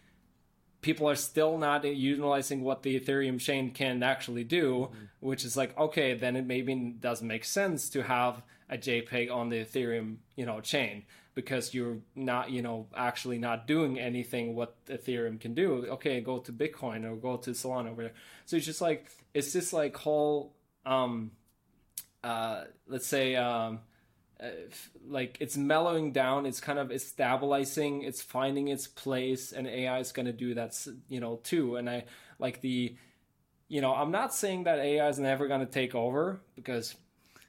[0.82, 4.90] people are still not utilizing what the ethereum chain can actually do
[5.20, 9.48] which is like okay then it maybe doesn't make sense to have a jpeg on
[9.48, 11.02] the ethereum you know chain
[11.34, 15.86] because you're not you know actually not doing anything what ethereum can do.
[15.88, 18.12] Okay go to bitcoin or go to solana over there.
[18.46, 20.54] So it's just like it's just like whole
[20.84, 21.30] um
[22.22, 23.80] uh let's say um
[24.42, 24.48] Uh,
[25.06, 30.00] like it's mellowing down it's kind of it's stabilizing it's finding its place and ai
[30.00, 30.74] is going to do that
[31.08, 32.02] you know too and i
[32.40, 32.96] like the
[33.68, 36.96] you know i'm not saying that ai is never going to take over because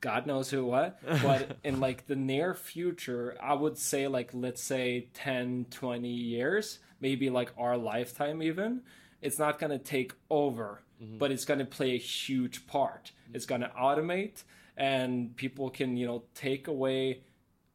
[0.03, 0.99] God knows who what.
[1.23, 6.79] But in like the near future, I would say like let's say 10, 20 years,
[6.99, 8.81] maybe like our lifetime even,
[9.21, 11.17] it's not gonna take over, mm-hmm.
[11.17, 13.13] but it's gonna play a huge part.
[13.33, 14.43] It's gonna automate
[14.77, 17.23] and people can, you know, take away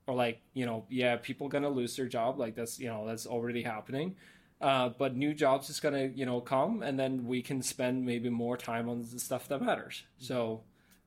[0.07, 3.27] or like, you know, yeah, people gonna lose their job, like that's you know, that's
[3.27, 4.17] already happening.
[4.61, 8.29] Uh, but new jobs is gonna, you know, come and then we can spend maybe
[8.29, 10.03] more time on the stuff that matters.
[10.19, 10.63] So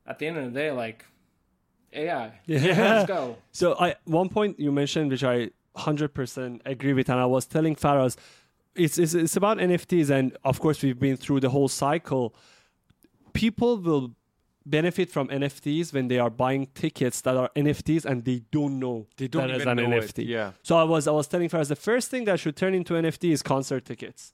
[0.08, 1.06] at the end of the day, like
[1.94, 2.40] AI.
[2.46, 3.38] Yeah, let's go.
[3.52, 7.46] So I one point you mentioned, which I hundred percent agree with, and I was
[7.46, 8.18] telling Faraz,
[8.76, 12.36] it's, it's it's about NFTs, and of course we've been through the whole cycle.
[13.34, 14.12] People will
[14.66, 19.08] benefit from NFTs when they are buying tickets that are NFTs and they don't know
[19.18, 20.20] They don't that is an know NFT.
[20.20, 20.52] it, yeah.
[20.64, 23.32] So I was I was telling Faraz the first thing that should turn into NFT
[23.32, 24.34] is concert tickets,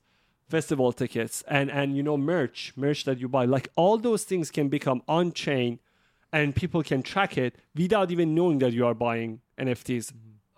[0.49, 3.45] festival tickets, and and you know merch, merch that you buy.
[3.45, 5.79] Like all those things can become on chain,
[6.33, 10.13] and people can track it without even knowing that you are buying NFTs.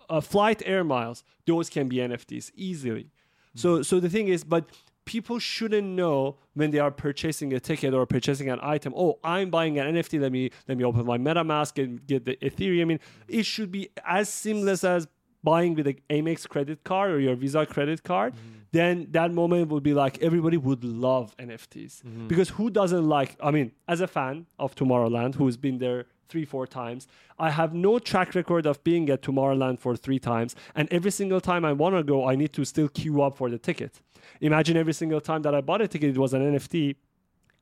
[0.08, 3.10] Uh, flight air miles, those can be NFTs easily.
[3.54, 4.64] So so the thing is, but
[5.10, 8.92] people shouldn't know when they are purchasing a ticket or purchasing an item.
[8.96, 10.20] Oh, I'm buying an NFT.
[10.20, 12.92] Let me let me open my MetaMask and get the Ethereum.
[12.92, 13.00] in.
[13.26, 15.08] it should be as seamless as
[15.42, 18.34] buying with an Amex credit card or your Visa credit card.
[18.34, 18.58] Mm-hmm.
[18.70, 22.28] Then that moment would be like everybody would love NFTs mm-hmm.
[22.28, 23.36] because who doesn't like?
[23.42, 27.06] I mean, as a fan of Tomorrowland, who's been there three, four times.
[27.38, 30.54] I have no track record of being at Tomorrowland for three times.
[30.74, 33.50] And every single time I want to go, I need to still queue up for
[33.50, 34.00] the ticket.
[34.40, 36.96] Imagine every single time that I bought a ticket, it was an NFT.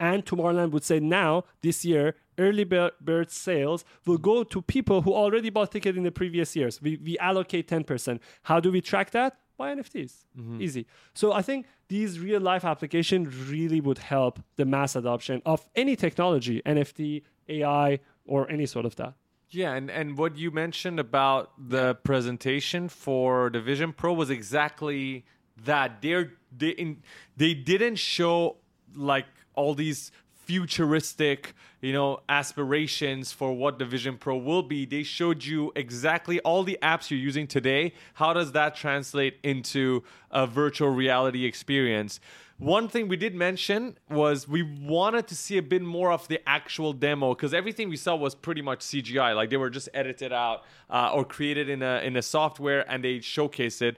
[0.01, 5.13] And Tomorrowland would say now, this year, early bird sales will go to people who
[5.13, 6.81] already bought ticket in the previous years.
[6.81, 8.21] We, we allocate 10%.
[8.43, 9.39] How do we track that?
[9.57, 10.25] By NFTs.
[10.39, 10.63] Mm-hmm.
[10.63, 10.87] Easy.
[11.15, 15.97] So I think these real life applications really would help the mass adoption of any
[15.97, 17.99] technology, NFT, AI,
[18.29, 19.15] or any sort of that.
[19.51, 25.25] Yeah, and, and what you mentioned about the presentation for the Vision Pro was exactly
[25.65, 26.03] that.
[26.03, 27.03] They're they in,
[27.37, 28.59] they didn't show
[28.95, 30.13] like all these
[30.49, 34.87] futuristic, you know, aspirations for what the Vision Pro will be.
[34.87, 37.93] They showed you exactly all the apps you're using today.
[38.15, 42.21] How does that translate into a virtual reality experience?
[42.59, 46.41] One thing we did mention was we wanted to see a bit more of the
[46.45, 49.37] actual demo because everything we saw was pretty much CGI.
[49.37, 53.05] Like they were just edited out uh, or created in a in a software and
[53.05, 53.97] they showcased it.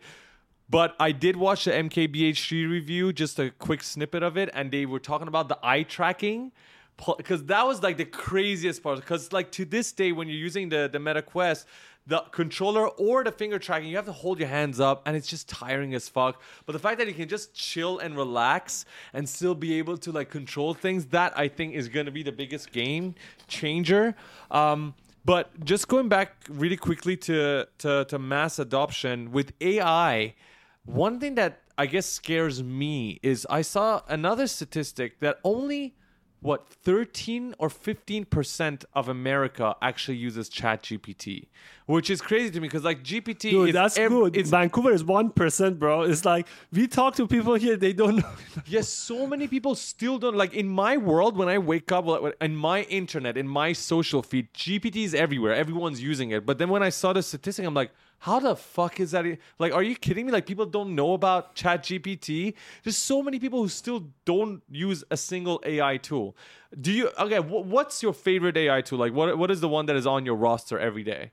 [0.68, 4.84] But I did watch the MKBHD review, just a quick snippet of it, and they
[4.84, 6.52] were talking about the eye tracking
[7.16, 8.96] because that was like the craziest part.
[8.96, 11.66] Because like to this day, when you're using the the Meta Quest,
[12.10, 15.28] the controller or the finger tracking, you have to hold your hands up, and it's
[15.28, 16.42] just tiring as fuck.
[16.66, 20.10] But the fact that you can just chill and relax and still be able to
[20.10, 23.14] like control things, that I think is going to be the biggest game
[23.46, 24.16] changer.
[24.50, 30.34] Um, but just going back really quickly to, to to mass adoption with AI,
[30.84, 35.94] one thing that I guess scares me is I saw another statistic that only
[36.40, 41.48] what 13 or 15% of America actually uses chat gpt
[41.86, 44.36] which is crazy to me because like gpt Dude, is that's ev- good.
[44.36, 46.02] it's Vancouver is 1%, bro.
[46.02, 48.32] It's like we talk to people here, they don't know.
[48.66, 52.06] Yes, so many people still don't like in my world when I wake up
[52.40, 55.54] in my internet, in my social feed, GPT is everywhere.
[55.54, 56.46] Everyone's using it.
[56.46, 57.90] But then when I saw the statistic, I'm like,
[58.20, 59.24] how the fuck is that?
[59.58, 60.32] Like, are you kidding me?
[60.32, 62.54] Like, people don't know about Chat GPT.
[62.84, 66.36] There's so many people who still don't use a single AI tool.
[66.78, 67.10] Do you?
[67.18, 68.98] Okay, wh- what's your favorite AI tool?
[68.98, 71.32] Like, what what is the one that is on your roster every day?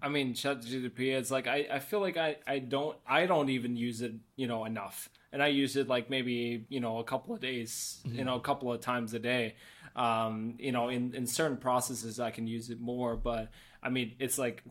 [0.00, 1.14] I mean, ChatGPT.
[1.14, 4.46] It's like I, I feel like I, I don't I don't even use it you
[4.46, 8.24] know enough, and I use it like maybe you know a couple of days, you
[8.24, 9.56] know, a couple of times a day.
[9.94, 13.50] Um, you know, in in certain processes I can use it more, but
[13.82, 14.64] I mean, it's like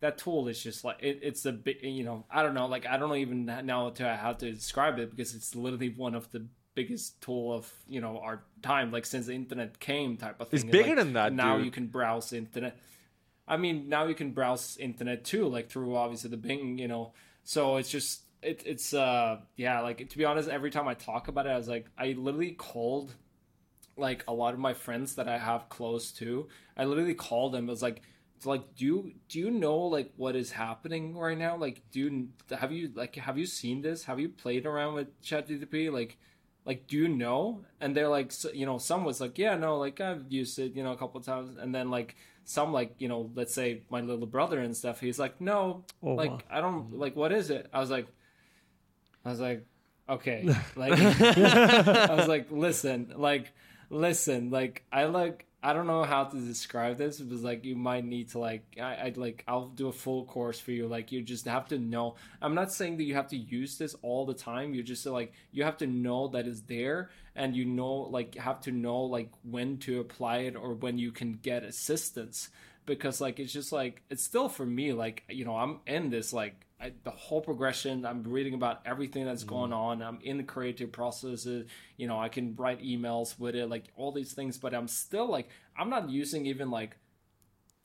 [0.00, 2.86] that tool is just like it, it's a bit you know I don't know like
[2.86, 6.46] I don't even know to how to describe it because it's literally one of the
[6.74, 10.60] biggest tool of you know our time like since the internet came type of thing
[10.60, 11.66] It's bigger Like, than that, now dude.
[11.66, 12.78] you can browse internet
[13.46, 17.12] I mean, now you can browse internet too, like through obviously the Bing, you know.
[17.42, 21.28] So it's just it, it's uh yeah, like to be honest, every time I talk
[21.28, 23.14] about it, I was like, I literally called
[23.96, 26.48] like a lot of my friends that I have close to.
[26.76, 27.68] I literally called them.
[27.68, 28.02] I was like,
[28.46, 31.56] like, do you do you know like what is happening right now?
[31.56, 34.04] Like, do you have you like have you seen this?
[34.04, 35.92] Have you played around with ChatGPT?
[35.92, 36.18] Like,
[36.64, 37.64] like do you know?
[37.80, 40.74] And they're like, so, you know, some was like, yeah, no, like I've used it,
[40.76, 43.82] you know, a couple of times, and then like some like you know, let's say
[43.90, 46.40] my little brother and stuff, he's like, no, Oh, like wow.
[46.50, 47.68] I don't like what is it?
[47.72, 48.06] I was like,
[49.24, 49.66] I was like,
[50.08, 50.44] okay,
[50.76, 53.52] like I was like, listen, like,
[53.90, 57.20] listen, like, I like, I don't know how to describe this.
[57.20, 60.58] Was like you might need to like I, I'd like I'll do a full course
[60.58, 60.88] for you.
[60.88, 62.16] Like you just have to know.
[62.40, 64.74] I'm not saying that you have to use this all the time.
[64.74, 68.60] You just like you have to know that it's there, and you know like have
[68.62, 72.50] to know like when to apply it or when you can get assistance
[72.84, 76.32] because like it's just like it's still for me like you know I'm in this
[76.32, 78.04] like I, the whole progression.
[78.04, 79.54] I'm reading about everything that's mm-hmm.
[79.54, 80.02] going on.
[80.02, 81.68] I'm in the creative processes.
[81.96, 84.58] You know, I can write emails with it, like all these things.
[84.58, 86.96] But I'm still like, I'm not using even like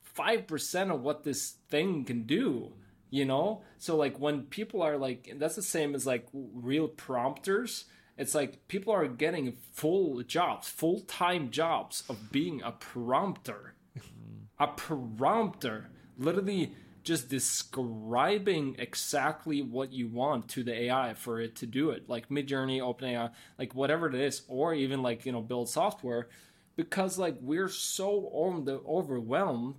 [0.02, 2.72] five percent of what this thing can do.
[3.10, 7.84] You know, so like when people are like, that's the same as like real prompters.
[8.18, 13.74] It's like people are getting full jobs, full time jobs of being a prompter.
[13.96, 14.62] Mm-hmm.
[14.62, 16.74] a prompter, literally
[17.08, 22.28] just describing exactly what you want to the AI for it to do it, like
[22.28, 26.28] Midjourney, OpenAI, like whatever it is, or even like you know build software,
[26.76, 29.76] because like we're so on the overwhelmed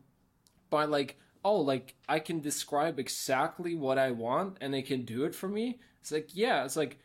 [0.72, 5.24] by like oh like I can describe exactly what I want and it can do
[5.26, 5.78] it for me.
[6.02, 6.98] It's like yeah, it's like,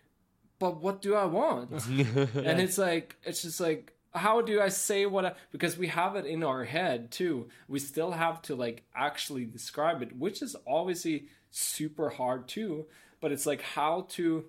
[0.59, 1.71] but what do I want?
[1.87, 6.15] and it's like it's just like how do I say what I because we have
[6.17, 7.49] it in our head too.
[7.69, 12.87] We still have to like actually describe it, which is obviously super hard too.
[13.21, 14.45] But it's like how to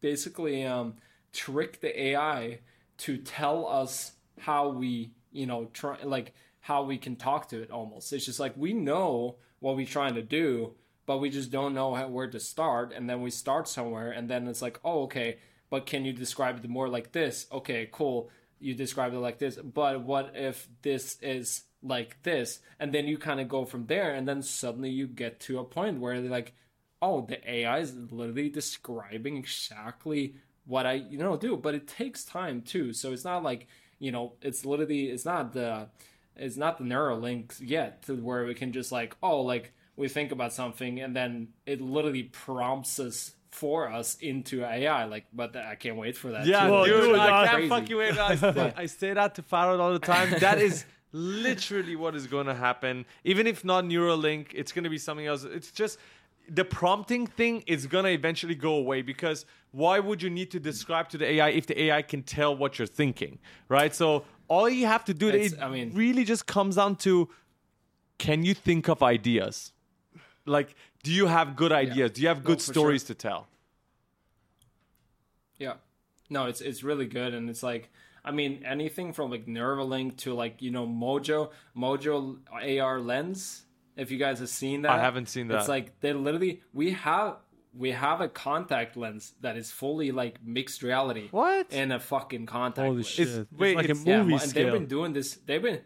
[0.00, 0.94] basically um,
[1.32, 2.60] trick the AI
[2.98, 7.70] to tell us how we, you know, try like how we can talk to it.
[7.70, 10.74] Almost, it's just like we know what we're trying to do,
[11.06, 12.92] but we just don't know how, where to start.
[12.94, 15.38] And then we start somewhere, and then it's like, oh, okay.
[15.70, 17.46] But can you describe it more like this?
[17.50, 18.30] Okay, cool
[18.62, 22.60] you described it like this, but what if this is like this?
[22.78, 25.64] And then you kind of go from there, and then suddenly you get to a
[25.64, 26.54] point where they're like,
[27.00, 31.56] oh, the AI is literally describing exactly what I, you know, do.
[31.56, 32.92] But it takes time too.
[32.92, 33.66] So it's not like,
[33.98, 35.88] you know, it's literally, it's not the,
[36.36, 40.08] it's not the neural links yet to where we can just like, oh, like we
[40.08, 45.04] think about something and then it literally prompts us for us into AI.
[45.04, 46.46] Like, but I can't wait for that.
[46.46, 46.68] Yeah.
[46.68, 47.68] Well, dude, I I- can't Crazy.
[47.68, 48.18] fucking wait.
[48.18, 50.34] I say, I say that to Faraz all the time.
[50.40, 53.04] That is literally what is going to happen.
[53.24, 55.44] Even if not Neuralink, it's going to be something else.
[55.44, 55.98] It's just
[56.48, 60.58] the prompting thing is going to eventually go away because why would you need to
[60.60, 63.38] describe to the AI if the AI can tell what you're thinking,
[63.68, 63.94] right?
[63.94, 67.28] So all you have to do, It's- it I mean- really just comes down to
[68.18, 69.72] can you think of ideas?
[70.46, 72.12] Like, do you have good ideas?
[72.12, 72.74] Do you have good for sure.
[72.74, 73.48] stories to tell?
[75.58, 75.74] Yeah.
[76.30, 77.90] No, it's it's really good, and it's like
[78.24, 82.38] I mean anything from like Neuralink to like you know Mojo Mojo
[82.80, 83.64] AR lens.
[83.96, 85.58] If you guys have seen that, I haven't seen that.
[85.60, 87.36] It's like they literally we have
[87.76, 91.28] we have a contact lens that is fully like mixed reality.
[91.30, 91.70] What?
[91.70, 93.08] In a fucking contact Holy lens.
[93.08, 93.28] shit!
[93.28, 95.34] It's- It's, wait, like it's- a Yeah, movie and they've been doing this.
[95.44, 95.80] They've been,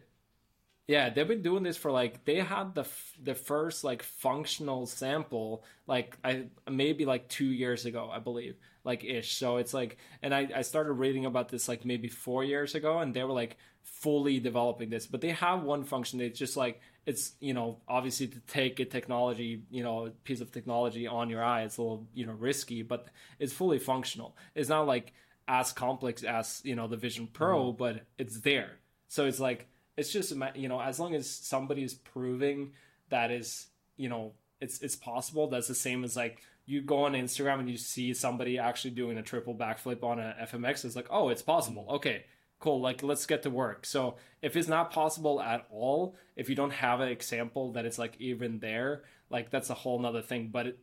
[0.89, 4.87] yeah, they've been doing this for like they had the f- the first like functional
[4.87, 9.37] sample like I maybe like two years ago, I believe, like ish.
[9.37, 13.01] So it's like, and I I started reading about this like maybe four years ago,
[13.01, 16.21] and they were like fully developing this, but they have one function.
[16.21, 20.53] It's just like it's you know obviously to take a technology you know piece of
[20.53, 23.07] technology on your eye, it's a little you know risky, but
[23.41, 24.37] it's fully functional.
[24.55, 25.15] It's not like
[25.49, 27.77] as complex as you know the Vision Pro, mm-hmm.
[27.77, 28.79] but it's there.
[29.09, 32.73] So it's like it's just you know as long as somebody is proving
[33.09, 33.67] that is
[33.97, 35.49] you know it's it's possible.
[35.49, 39.19] That's the same as like you go on Instagram and you see somebody actually doing
[39.19, 40.85] a triple backflip on a FMX.
[40.85, 41.87] It's like oh, it's possible.
[41.91, 42.25] Okay,
[42.59, 42.81] cool.
[42.81, 43.87] Like let's get to work.
[43.87, 47.99] So if it's not possible at all, if you don't have an example that it's
[47.99, 50.49] like even there, like that's a whole nother thing.
[50.53, 50.79] But it,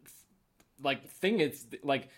[0.82, 2.10] like thing is like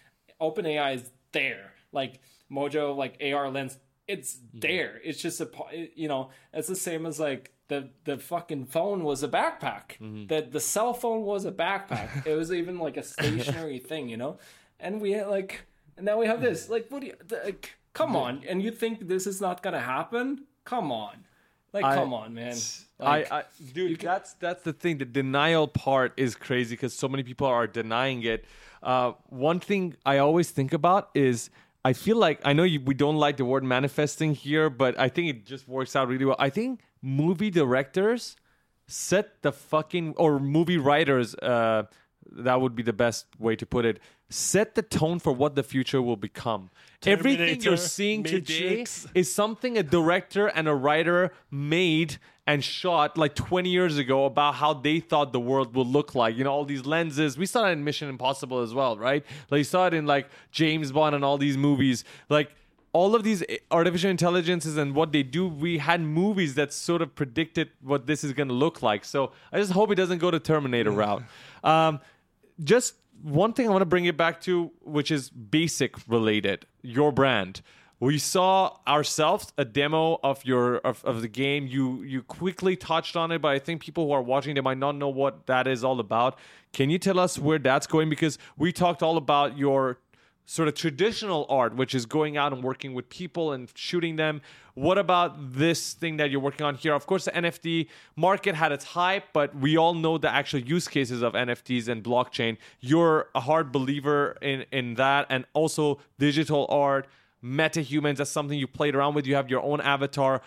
[0.42, 1.74] OpenAI is there.
[1.92, 2.20] Like
[2.52, 3.78] Mojo, like AR lens,
[4.08, 5.02] it's there.
[5.04, 5.50] It's just a
[5.96, 9.98] you know, it's the same as like the the fucking phone was a backpack.
[10.28, 12.26] The the cell phone was a backpack.
[12.28, 14.38] it was even like a stationary thing, you know.
[14.80, 15.66] And we had like,
[15.98, 16.70] and now we have this.
[16.70, 17.14] Like, what do you?
[17.28, 18.44] the- Like, come on.
[18.48, 20.46] And you think this is not gonna happen?
[20.66, 21.26] Come on.
[21.74, 22.56] Like, I- come on, man.
[23.00, 23.44] Like, I, I
[23.74, 25.00] dude, that's that's the thing.
[25.00, 28.46] The denial part is crazy because so many people are denying it.
[28.84, 31.50] Uh, one thing I always think about is
[31.86, 35.08] I feel like I know you, we don't like the word manifesting here, but I
[35.08, 36.36] think it just works out really well.
[36.40, 38.36] I think movie directors
[38.88, 41.36] set the fucking or movie writers.
[41.36, 41.84] Uh,
[42.32, 44.00] that would be the best way to put it.
[44.32, 46.72] Set the tone for what the future will become.
[47.06, 49.08] Everything you're Terminator, seeing today Matrix.
[49.14, 54.56] is something a director and a writer made and shot like 20 years ago about
[54.56, 56.36] how they thought the world would look like.
[56.36, 57.38] You know, all these lenses.
[57.38, 59.26] We saw it in Mission Impossible as well, right?
[59.50, 62.04] Like you saw it in like James Bond and all these movies.
[62.30, 62.52] Like
[62.94, 67.16] all of these artificial intelligences and what they do, we had movies that sort of
[67.16, 69.04] predicted what this is going to look like.
[69.04, 71.24] So I just hope it doesn't go to Terminator route.
[71.64, 72.00] Um,
[72.64, 77.12] just one thing I want to bring it back to, which is basic related, your
[77.12, 77.62] brand.
[78.00, 81.66] We saw ourselves a demo of your of, of the game.
[81.68, 84.78] You you quickly touched on it, but I think people who are watching they might
[84.78, 86.38] not know what that is all about.
[86.74, 88.10] Can you tell us where that's going?
[88.10, 90.00] Because we talked all about your
[90.46, 94.42] sort of traditional art, which is going out and working with people and shooting them.
[94.76, 96.94] What about this thing that you're working on here?
[96.94, 100.88] Of course, the NFT market had its hype, but we all know the actual use
[100.88, 102.58] cases of NFTs and blockchain.
[102.80, 107.08] You're a hard believer in, in that, and also digital art,
[107.42, 108.18] meta humans.
[108.18, 109.26] That's something you played around with.
[109.28, 110.42] You have your own avatar.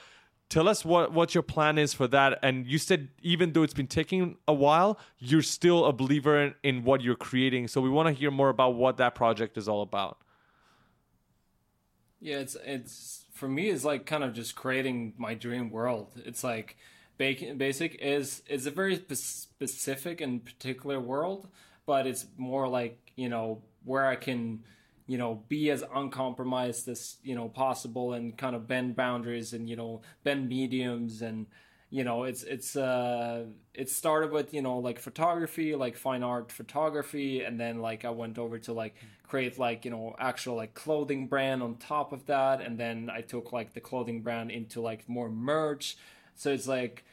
[0.49, 2.39] Tell us what, what your plan is for that.
[2.43, 6.55] And you said even though it's been taking a while, you're still a believer in,
[6.63, 7.69] in what you're creating.
[7.69, 10.19] So we want to hear more about what that project is all about.
[12.21, 16.13] Yeah, it's it's for me it's like kind of just creating my dream world.
[16.25, 16.77] It's like
[17.19, 21.49] basic is is a very specific and particular world,
[21.87, 24.65] but it's more like you know where I can
[25.09, 29.69] you know be as uncompromised as you know possible and kind of bend boundaries and
[29.69, 31.47] you know bend mediums and
[31.91, 36.53] you know it's it's uh it started with you know like photography like fine art
[36.53, 38.95] photography and then like i went over to like
[39.27, 43.23] create like you know actual like clothing brand on top of that and then i
[43.23, 45.97] took like the clothing brand into like more merch.
[46.35, 47.05] So it's like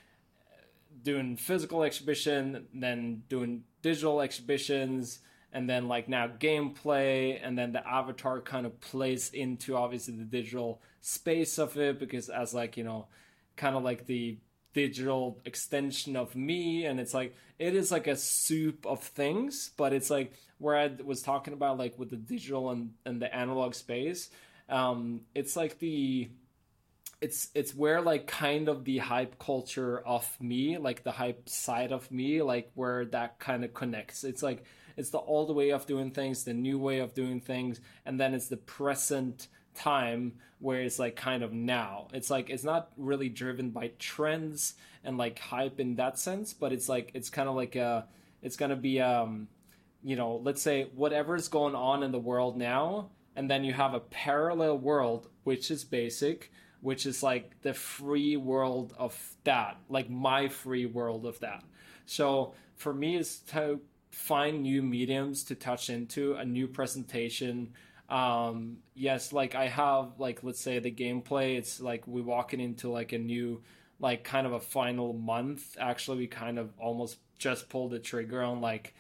[1.02, 5.20] doing physical exhibition then doing digital exhibitions
[5.56, 10.26] and then like now gameplay and then the avatar kind of plays into obviously the
[10.26, 13.08] digital space of it because as like you know
[13.56, 14.38] kind of like the
[14.74, 19.94] digital extension of me and it's like it is like a soup of things but
[19.94, 23.74] it's like where i was talking about like with the digital and, and the analog
[23.74, 24.30] space
[24.68, 26.30] um it's like the
[27.22, 31.94] it's it's where like kind of the hype culture of me like the hype side
[31.94, 34.24] of me like where that kind of connects.
[34.26, 34.66] It's like
[34.98, 38.34] it's the old way of doing things, the new way of doing things, and then
[38.34, 42.08] it's the present time where it's like kind of now.
[42.14, 46.72] It's like it's not really driven by trends and like hype in that sense, but
[46.72, 48.08] it's like it's kind of like a
[48.42, 49.48] it's gonna be um
[50.04, 53.94] you know let's say whatever's going on in the world now, and then you have
[53.94, 56.52] a parallel world which is basic
[56.86, 61.64] which is like the free world of that, like my free world of that.
[62.06, 63.80] So for me, it's to
[64.16, 67.74] find new mediums to touch into a new presentation.
[68.08, 72.90] Um yes like i have like let's say the gameplay it's like we walking into
[72.90, 73.62] like a new
[74.00, 75.76] like kind of a final month.
[75.80, 78.94] Actually we kind of almost just pulled the trigger on like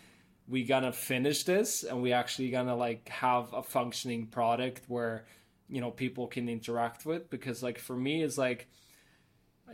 [0.47, 5.25] we gonna finish this and we actually gonna like have a functioning product where
[5.69, 7.29] you know people can interact with.
[7.29, 8.67] Because like for me it's like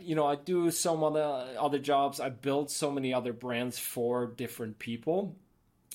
[0.00, 2.20] you know, I do some other other jobs.
[2.20, 5.36] I build so many other brands for different people.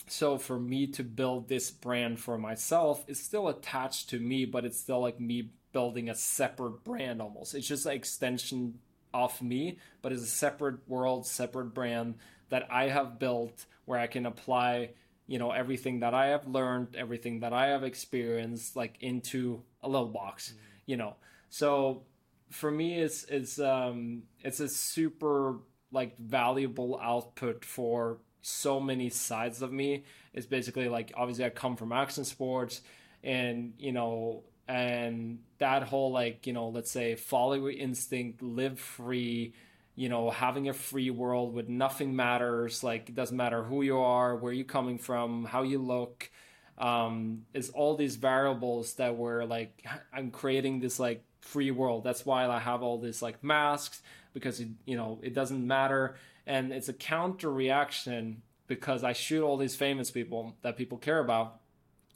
[0.07, 4.63] So for me to build this brand for myself is still attached to me, but
[4.63, 7.55] it's still like me building a separate brand almost.
[7.55, 8.79] It's just an extension
[9.13, 12.15] of me, but it's a separate world, separate brand
[12.49, 14.91] that I have built where I can apply,
[15.27, 19.89] you know, everything that I have learned, everything that I have experienced like into a
[19.89, 20.61] little box, mm-hmm.
[20.85, 21.15] you know.
[21.49, 22.03] So
[22.49, 25.59] for me it's it's um it's a super
[25.91, 30.05] like valuable output for so many sides of me.
[30.33, 32.81] It's basically like obviously i come from action sports
[33.23, 38.79] and you know and that whole like you know let's say follow your instinct live
[38.79, 39.53] free
[39.95, 43.97] you know having a free world with nothing matters like it doesn't matter who you
[43.97, 46.29] are where you're coming from how you look
[46.77, 52.03] um is all these variables that were like i'm creating this like free world.
[52.03, 54.01] That's why I have all these like masks
[54.33, 59.43] because it, you know it doesn't matter, and it's a counter reaction because I shoot
[59.43, 61.59] all these famous people that people care about,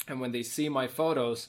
[0.08, 1.48] and when they see my photos,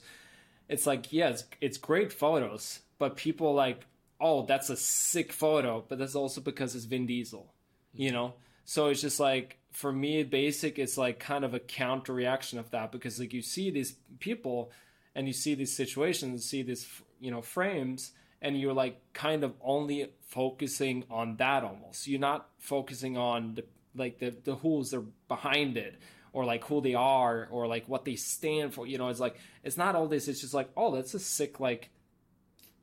[0.69, 3.85] it's like yeah, it's, it's great photos, but people like
[4.19, 7.53] oh that's a sick photo, but that's also because it's Vin Diesel,
[7.93, 8.33] you know.
[8.65, 12.71] So it's just like for me, basic is like kind of a counter reaction of
[12.71, 12.91] that.
[12.91, 14.71] Because like you see these people
[15.15, 16.87] and you see these situations, see these
[17.23, 18.11] you know frames
[18.41, 22.07] and you're like kind of only focusing on that almost.
[22.07, 23.63] You're not focusing on the
[23.95, 25.95] like the the who's are behind it
[26.33, 29.07] or like who they are or like what they stand for you know?
[29.07, 31.89] It's like it's not all this it's just like oh that's a sick like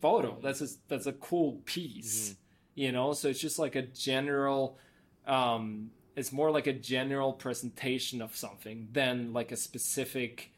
[0.00, 0.38] photo.
[0.42, 2.80] That's a that's a cool piece mm-hmm.
[2.80, 3.12] you know?
[3.12, 4.78] So it's just like a general
[5.26, 10.49] um it's more like a general presentation of something than like a specific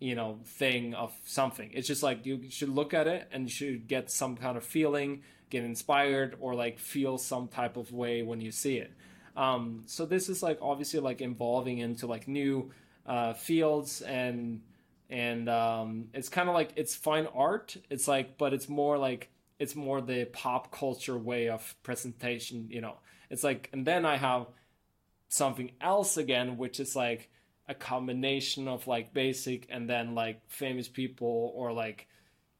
[0.00, 1.70] you know thing of something.
[1.72, 4.64] It's just like you should look at it and you should get some kind of
[4.64, 8.92] feeling get inspired or like feel some type of way when you see it.
[9.36, 12.70] Um, so this is like obviously like evolving into like new
[13.06, 14.62] uh, fields and
[15.08, 17.76] and um, it's kind of like it's fine art.
[17.90, 22.80] It's like but it's more like it's more the pop culture way of presentation you
[22.80, 22.96] know.
[23.28, 24.46] It's like and then i have
[25.28, 27.29] something else again which is like
[27.70, 32.08] a combination of like basic and then like famous people or like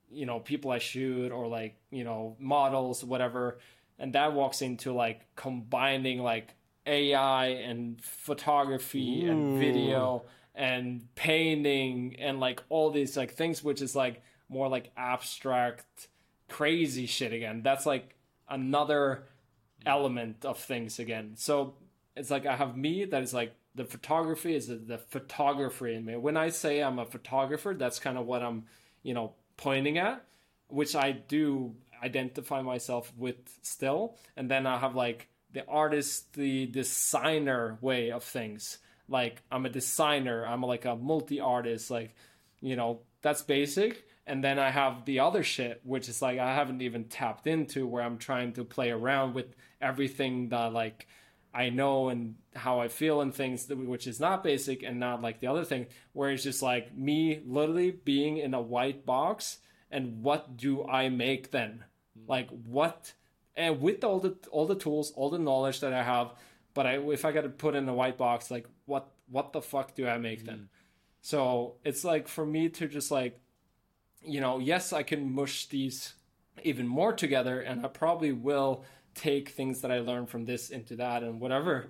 [0.09, 3.59] you know people i shoot or like you know models whatever.
[3.99, 6.55] And that walks into like combining like
[6.87, 10.23] ai and photography and video
[10.55, 16.09] and painting and like all these like things which is like more like abstract
[16.49, 17.63] crazy shit again.
[17.63, 18.15] That's like
[18.49, 19.25] another
[19.85, 21.33] element of things again.
[21.35, 21.75] So
[22.17, 26.05] it's like i have me that is like the photography is the, the photography in
[26.05, 26.17] me.
[26.17, 28.65] When i say i'm a photographer that's kind of what i'm
[29.03, 30.25] you know pointing at
[30.69, 34.17] which i do identify myself with still.
[34.37, 38.79] And then i have like the artist the designer way of things.
[39.09, 40.47] Like i'm a designer.
[40.47, 42.15] I'm like a multi artist like
[42.61, 44.05] you know that's basic.
[44.27, 47.87] And then i have the other shit which is like i haven't even tapped into
[47.87, 51.09] where i'm trying to play around with everything that like
[51.55, 55.23] i know and how i feel and things that- which is not basic and not
[55.23, 59.59] like the other thing where it's just like me literally being in a white box
[59.91, 61.85] and what do i make then?
[62.19, 62.31] Hmm.
[62.31, 63.15] Like what
[63.57, 66.33] and with all the all the tools all the knowledge that i have
[66.75, 69.61] but I, if i got to put in a white box like what what the
[69.63, 70.57] fuck do i make then?
[70.59, 70.65] Hmm.
[71.23, 73.41] So it's like for me to just like
[74.23, 76.15] you know yes i can mush these
[76.63, 80.97] even more together and i probably will take things that i learned from this into
[80.97, 81.89] that and whatever.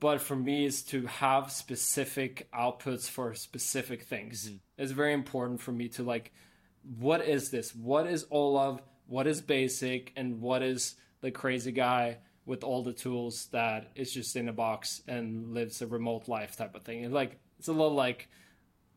[0.00, 4.46] But for me is to have specific outputs for specific things.
[4.46, 4.56] Mm-hmm.
[4.76, 6.32] It's very important for me to like
[6.98, 7.74] what is this?
[7.74, 8.80] What is olav?
[9.06, 10.12] What is basic?
[10.16, 14.52] And what is the crazy guy with all the tools that is just in a
[14.52, 17.04] box and lives a remote life type of thing?
[17.04, 18.28] And like it's a little like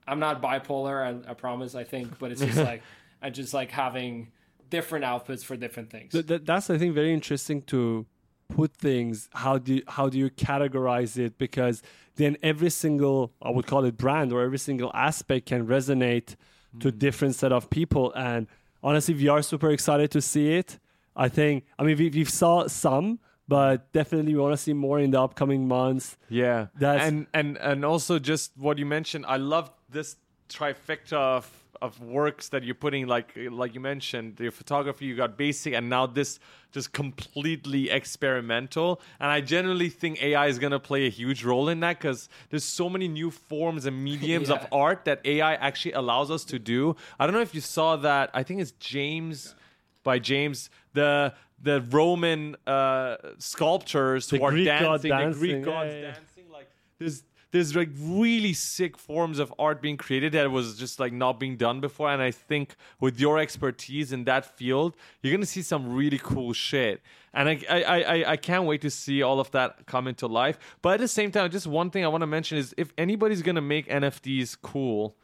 [0.07, 2.83] i'm not bipolar i, I promise i think but it's just like
[3.21, 4.31] i just like having
[4.72, 8.06] different outputs for different things Th- th- that's I think very interesting to
[8.51, 9.30] put things.
[9.33, 11.38] How do you, how do you categorize it?
[11.38, 11.82] Because
[12.16, 16.35] then every single I would call it brand or every single aspect can resonate
[16.80, 17.00] to mm.
[17.00, 18.14] different set of people.
[18.14, 18.48] And
[18.83, 20.80] honestly, we are super excited to see it.
[21.16, 25.00] I think I mean we we saw some, but definitely we want to see more
[25.00, 26.17] in the upcoming months.
[26.30, 29.25] Yeah, That's- and and and also just what you mentioned.
[29.27, 30.16] I love this
[30.50, 33.07] trifecta of of works that you're putting.
[33.07, 35.05] Like like you mentioned, your photography.
[35.05, 36.39] You got basic, and now this
[36.71, 39.01] just completely experimental.
[39.19, 42.63] And I generally think AI is gonna play a huge role in that because there's
[42.63, 46.95] so many new forms and mediums of art that AI actually allows us to do.
[47.19, 48.29] I don't know if you saw that.
[48.33, 49.55] I think it's James
[50.03, 55.51] by James the the Roman uh, sculptures The who are Greek god dancing, the Greek
[55.57, 56.11] yeah, gods yeah, yeah.
[56.13, 56.43] dancing.
[56.51, 61.13] Like there's there's like really sick forms of art being created that was just like
[61.13, 62.09] not being done before.
[62.09, 66.53] And I think with your expertise in that field, you're gonna see some really cool
[66.53, 67.01] shit.
[67.33, 70.57] And I I I, I can't wait to see all of that come into life.
[70.81, 73.41] But at the same time, just one thing I want to mention is if anybody's
[73.41, 75.17] gonna make NFTs cool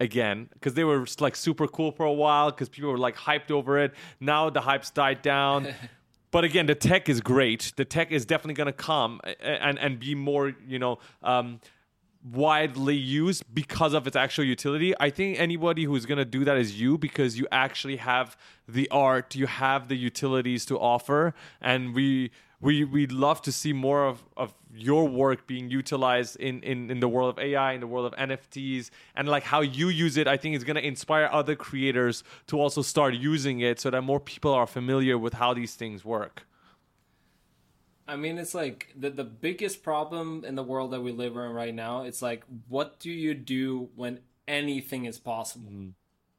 [0.00, 3.50] again because they were like super cool for a while because people were like hyped
[3.50, 3.92] over it.
[4.20, 5.74] Now the hype's died down.
[6.32, 7.72] but again, the tech is great.
[7.76, 11.60] The tech is definitely going to come and and be more, you know, um,
[12.24, 14.94] widely used because of its actual utility.
[14.98, 18.36] I think anybody who's going to do that is you because you actually have
[18.66, 22.30] the art, you have the utilities to offer, and we
[22.60, 27.00] we we'd love to see more of, of your work being utilized in, in in
[27.00, 30.26] the world of AI, in the world of NFTs, and like how you use it.
[30.26, 34.02] I think is going to inspire other creators to also start using it, so that
[34.02, 36.46] more people are familiar with how these things work.
[38.08, 41.50] I mean, it's like the the biggest problem in the world that we live in
[41.50, 42.02] right now.
[42.02, 45.70] It's like, what do you do when anything is possible?
[45.70, 45.90] Mm-hmm.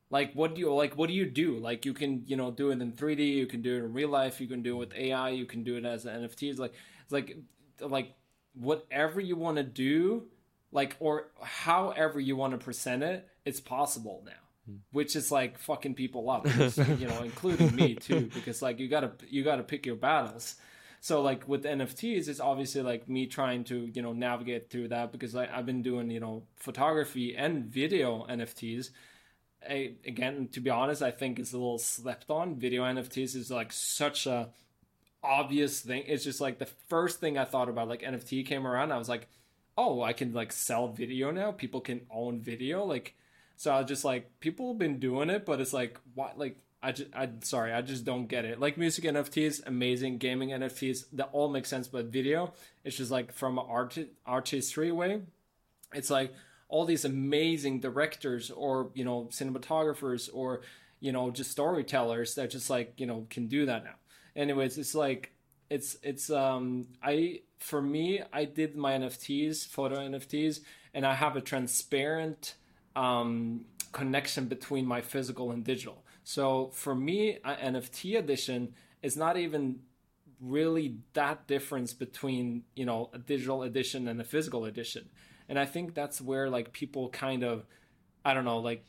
[0.10, 0.96] Like, what do you like?
[0.96, 1.58] What do you do?
[1.58, 3.20] Like, you can you know do it in 3D.
[3.20, 4.40] You can do it in real life.
[4.42, 5.30] You can do it with AI.
[5.30, 6.50] You can do it as an NFT.
[6.50, 7.38] It's like it's like
[7.80, 8.14] like
[8.54, 10.24] whatever you want to do,
[10.72, 14.32] like or however you want to present it, it's possible now.
[14.66, 14.78] Hmm.
[14.92, 19.12] Which is like fucking people up, you know, including me too, because like you gotta
[19.30, 20.56] you gotta pick your battles.
[21.02, 25.12] So like with NFTs, it's obviously like me trying to you know navigate through that
[25.12, 28.90] because I, I've been doing you know photography and video NFTs.
[29.70, 32.56] I, again, to be honest, I think it's a little slept on.
[32.56, 34.50] Video NFTs is like such a
[35.24, 36.04] obvious thing.
[36.08, 38.92] It's just like the first thing I thought about like NFT came around.
[38.92, 39.28] I was like,
[39.78, 41.52] oh, I can like sell video now.
[41.52, 42.84] People can own video.
[42.84, 43.16] Like
[43.56, 46.38] So I was just like, people have been doing it, but it's like, what?
[46.38, 48.60] Like, I just, I sorry, I just don't get it.
[48.60, 50.18] Like music NFTs, amazing.
[50.18, 51.88] Gaming NFTs, that all makes sense.
[51.88, 52.54] But video,
[52.84, 55.22] it's just like from an art artistry way,
[55.94, 56.34] it's like
[56.68, 60.62] all these amazing directors or you know cinematographers or
[61.00, 63.96] you know just storytellers that just like you know can do that now.
[64.36, 65.32] Anyways, it's like
[65.70, 70.62] it's it's um I for me I did my NFTs, photo NFTs,
[70.94, 72.56] and I have a transparent
[72.96, 76.04] um connection between my physical and digital.
[76.24, 79.80] So for me, an NFT edition is not even
[80.44, 85.10] really that difference between you know a digital edition and a physical edition
[85.48, 87.66] and i think that's where like people kind of
[88.26, 88.84] i don't know like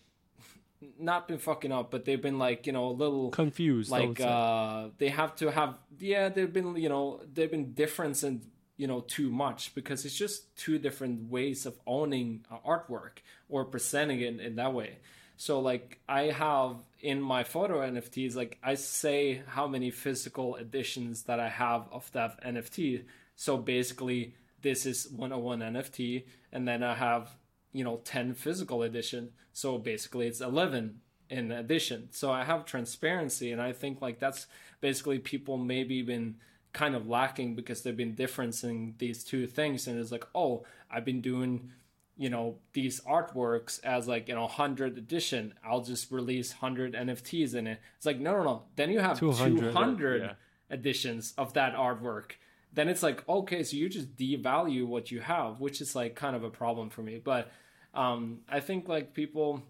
[0.99, 4.89] not been fucking up but they've been like you know a little confused like uh
[4.99, 8.43] they have to have yeah they've been you know they've been different and
[8.77, 14.21] you know too much because it's just two different ways of owning artwork or presenting
[14.21, 14.99] it in that way.
[15.37, 21.25] So like i have in my photo nfts like i say how many physical editions
[21.25, 23.05] that i have of that nft
[23.37, 27.29] so basically this is 101 nft and then i have
[27.75, 32.09] you know 10 physical edition so basically it's 11 in addition.
[32.11, 34.47] So i have transparency and i think like that's
[34.81, 36.37] basically people maybe been
[36.73, 41.05] kind of lacking because they've been differencing these two things and it's like oh i've
[41.05, 41.71] been doing
[42.17, 45.55] you know these artworks as like you know 100 edition.
[45.65, 47.81] I'll just release 100 nfts in it.
[47.97, 48.63] It's like no no no.
[48.77, 50.33] Then you have 200, 200 yeah.
[50.71, 52.33] editions of that artwork.
[52.73, 56.37] Then it's like okay so you just devalue what you have which is like kind
[56.37, 57.21] of a problem for me.
[57.23, 57.51] But
[57.95, 59.63] um i think like people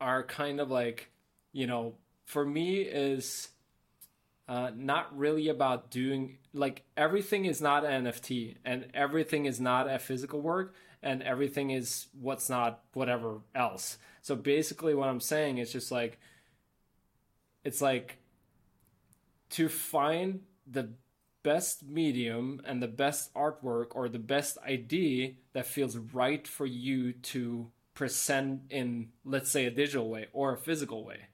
[0.00, 1.10] are kind of like
[1.52, 1.94] you know
[2.24, 3.48] for me is
[4.48, 9.88] uh, not really about doing like everything is not an NFT and everything is not
[9.88, 13.98] a physical work and everything is what's not whatever else.
[14.20, 16.18] So basically, what I'm saying is just like
[17.64, 18.18] it's like
[19.50, 20.90] to find the
[21.42, 27.12] best medium and the best artwork or the best idea that feels right for you
[27.12, 31.28] to present in let's say a digital way or a physical way.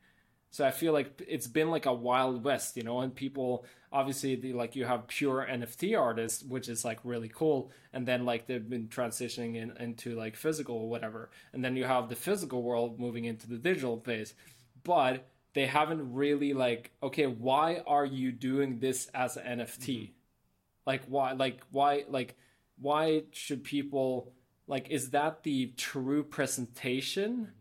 [0.51, 4.35] So I feel like it's been like a wild west, you know, and people obviously
[4.35, 8.47] the, like you have pure NFT artists, which is like really cool, and then like
[8.47, 12.63] they've been transitioning in, into like physical or whatever, and then you have the physical
[12.63, 14.35] world moving into the digital phase,
[14.85, 15.29] but
[15.59, 19.79] they haven't really like okay, why are you doing this as an NFT?
[19.79, 20.13] Mm-hmm.
[20.87, 21.33] Like why?
[21.33, 22.05] Like why?
[22.09, 22.37] Like
[22.81, 24.33] why should people
[24.67, 24.89] like?
[24.91, 27.53] Is that the true presentation?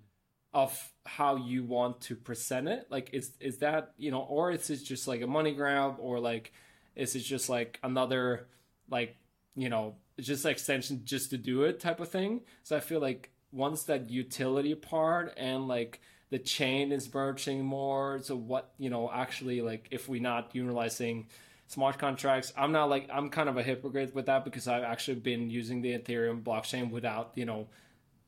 [0.53, 4.69] of how you want to present it like is is that you know or is
[4.69, 6.51] it just like a money grab or like
[6.95, 8.47] is it just like another
[8.89, 9.17] like
[9.55, 13.29] you know just extension just to do it type of thing so i feel like
[13.51, 19.09] once that utility part and like the chain is merging more so what you know
[19.13, 21.27] actually like if we're not utilizing
[21.67, 25.15] smart contracts i'm not like i'm kind of a hypocrite with that because i've actually
[25.19, 27.67] been using the ethereum blockchain without you know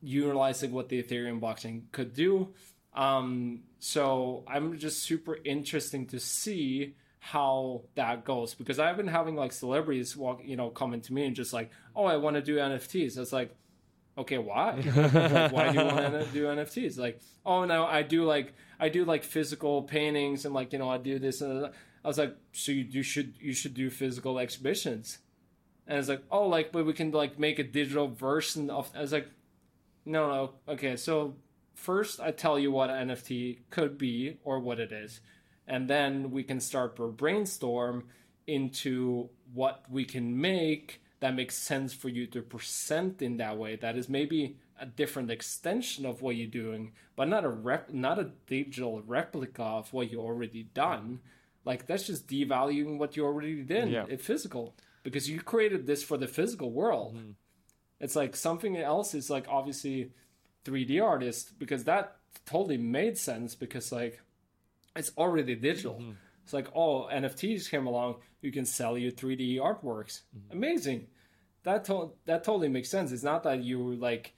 [0.02, 2.48] utilizing what the Ethereum blockchain could do.
[2.94, 9.36] Um, so I'm just super interesting to see how that goes because I've been having
[9.36, 12.42] like celebrities walk, you know, coming to me and just like, oh, I want to
[12.42, 13.18] do NFTs.
[13.18, 13.54] It's like,
[14.20, 14.72] okay, why?
[14.96, 16.98] like, why do you want to do NFTs?
[16.98, 20.88] Like, oh no, I do like I do like physical paintings and like you know
[20.88, 21.68] I do this and uh,
[22.04, 25.18] I was like, so you, you should you should do physical exhibitions.
[25.86, 28.90] And it's like, oh, like, but we can like make a digital version of.
[28.94, 29.28] I was like,
[30.04, 30.72] no, no.
[30.74, 31.34] Okay, so
[31.74, 35.20] first I tell you what NFT could be or what it is,
[35.66, 38.04] and then we can start to brainstorm
[38.46, 43.76] into what we can make that makes sense for you to present in that way.
[43.76, 48.18] That is maybe a different extension of what you're doing, but not a rep, not
[48.18, 51.20] a digital replica of what you already done.
[51.64, 53.90] Like that's just devaluing what you already did.
[53.90, 54.06] Yeah.
[54.08, 57.16] It's physical because you created this for the physical world.
[57.16, 57.30] Mm-hmm.
[58.00, 60.12] It's like something else is like obviously
[60.64, 62.16] 3D artist because that
[62.46, 64.22] totally made sense because like
[64.96, 65.96] it's already digital.
[65.96, 66.10] Mm-hmm.
[66.44, 70.22] It's like oh NFTs came along, you can sell your 3D artworks.
[70.36, 70.52] Mm-hmm.
[70.52, 71.06] Amazing.
[71.62, 73.12] That to- that totally makes sense.
[73.12, 74.34] It's not that you like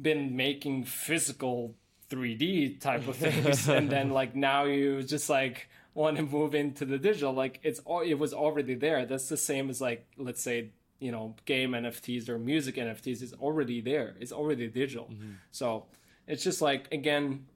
[0.00, 1.74] been making physical
[2.10, 6.84] 3D type of things and then like now you just like want to move into
[6.84, 9.06] the digital like it's all it was already there.
[9.06, 13.32] That's the same as like let's say you know game NFTs or music NFTs is
[13.34, 14.14] already there.
[14.20, 15.06] It's already digital.
[15.06, 15.32] Mm-hmm.
[15.50, 15.86] So
[16.26, 17.46] it's just like again,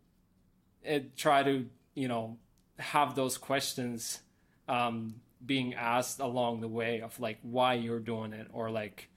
[0.82, 2.38] it try to you know
[2.78, 4.20] have those questions
[4.68, 9.08] um, being asked along the way of like why you're doing it or like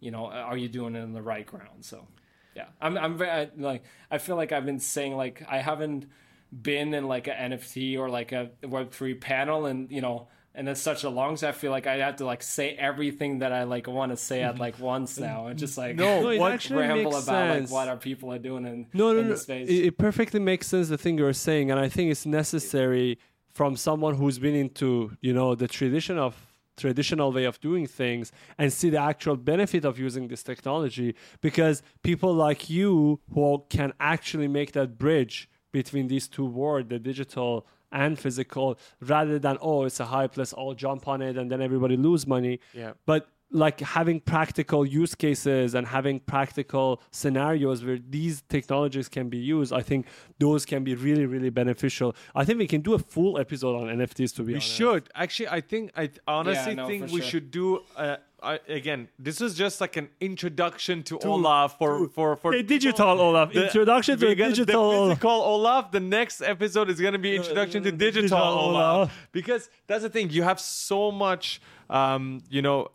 [0.00, 1.84] you know are you doing it in the right ground.
[1.84, 2.06] So
[2.54, 2.66] yeah.
[2.80, 6.06] I'm I'm very like I feel like I've been saying like I haven't
[6.50, 10.68] been in like an NFT or like a Web three panel and you know and
[10.68, 13.52] it's such a long so I feel like I have to like say everything that
[13.52, 16.68] I like want to say at like once now and just like No, No, what
[16.68, 17.70] ramble makes about sense.
[17.70, 19.34] like what our people are doing in, no, no, in no.
[19.34, 19.68] the space.
[19.68, 23.18] It, it perfectly makes sense the thing you're saying, and I think it's necessary
[23.54, 26.34] from someone who's been into you know the tradition of
[26.76, 31.82] traditional way of doing things and see the actual benefit of using this technology because
[32.02, 37.66] people like you who can actually make that bridge between these two worlds the digital
[37.92, 41.60] and physical rather than oh it's a hype let's all jump on it and then
[41.62, 42.92] everybody lose money Yeah.
[43.06, 49.38] but like having practical use cases and having practical scenarios where these technologies can be
[49.38, 50.06] used i think
[50.38, 53.86] those can be really really beneficial i think we can do a full episode on
[53.96, 55.48] nfts to be We honest should actually.
[55.48, 57.30] I think I honestly no, think we sure.
[57.30, 57.80] should do.
[57.96, 62.62] Uh, I, again, this is just like an introduction to, Olav for for for a
[62.62, 65.92] digital olav The- introduction to we're a gonna- digital the olav physical Olav.
[65.92, 68.96] The next episode is going to be introduction to digital, digital Olav.
[68.96, 69.28] Olav.
[69.32, 70.30] because that's the thing.
[70.30, 71.60] You have so much,
[71.90, 72.90] um, you know.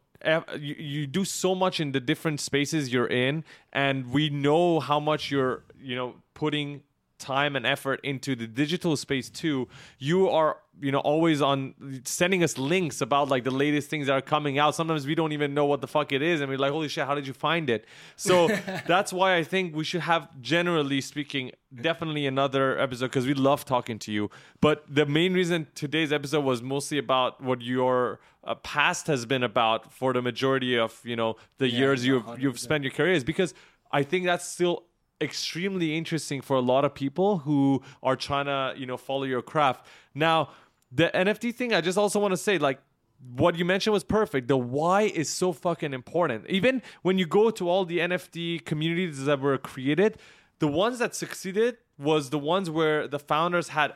[0.57, 4.97] You, you do so much in the different spaces you're in, and we know how
[4.97, 6.81] much you're, you know, putting
[7.19, 9.67] time and effort into the digital space too.
[9.99, 14.13] You are, you know, always on sending us links about like the latest things that
[14.13, 14.75] are coming out.
[14.75, 17.05] Sometimes we don't even know what the fuck it is, and we're like, holy shit,
[17.05, 17.85] how did you find it?
[18.15, 18.47] So
[18.87, 23.65] that's why I think we should have, generally speaking, definitely another episode because we love
[23.65, 24.29] talking to you.
[24.61, 29.43] But the main reason today's episode was mostly about what your uh, past has been
[29.43, 33.23] about for the majority of you know the years you've you've spent your career is
[33.23, 33.53] because
[33.91, 34.83] I think that's still
[35.23, 39.41] extremely interesting for a lot of people who are trying to you know follow your
[39.41, 39.85] craft.
[40.13, 40.49] Now
[40.95, 42.79] the nft thing i just also want to say like
[43.35, 44.49] what you mentioned was perfect.
[44.49, 46.45] The why is so fucking important.
[46.49, 50.17] Even when you go to all the nft communities that were created
[50.59, 53.93] the ones that succeeded was the ones where the founders had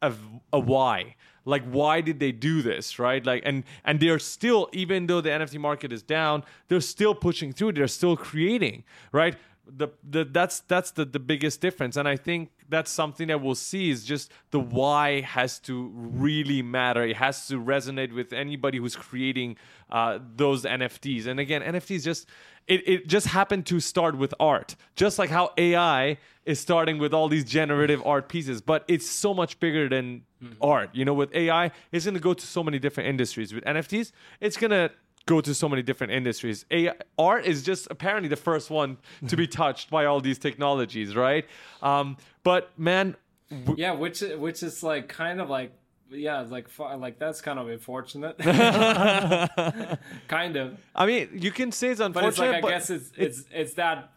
[0.00, 0.12] a,
[0.52, 1.16] a why.
[1.44, 3.24] Like why did they do this right?
[3.24, 7.52] Like and and they're still even though the nft market is down they're still pushing
[7.52, 9.36] through they're still creating right
[9.66, 11.96] the, the that's that's the, the biggest difference.
[11.96, 16.62] And i think that's something that we'll see is just the why has to really
[16.62, 17.04] matter.
[17.04, 19.56] It has to resonate with anybody who's creating
[19.90, 22.26] uh, those nfts and again nfts just
[22.66, 27.12] it, it just happened to start with art just like how ai is starting with
[27.12, 30.22] all these generative art pieces but it's so much bigger than
[30.60, 30.90] art.
[30.92, 33.52] You know with ai it's going to go to so many different industries.
[33.54, 34.90] With nfts it's going to
[35.26, 39.36] go to so many different industries AI, art is just apparently the first one to
[39.36, 41.46] be touched by all these technologies right
[41.82, 43.16] um, but man
[43.50, 45.72] w- yeah, which which is like kind of like
[46.10, 48.38] yeah, like like that's kind of unfortunate.
[50.28, 50.78] kind of.
[50.94, 53.44] i mean you can say it's unfortunate, But it's like I but guess it's it's
[53.52, 54.12] it's that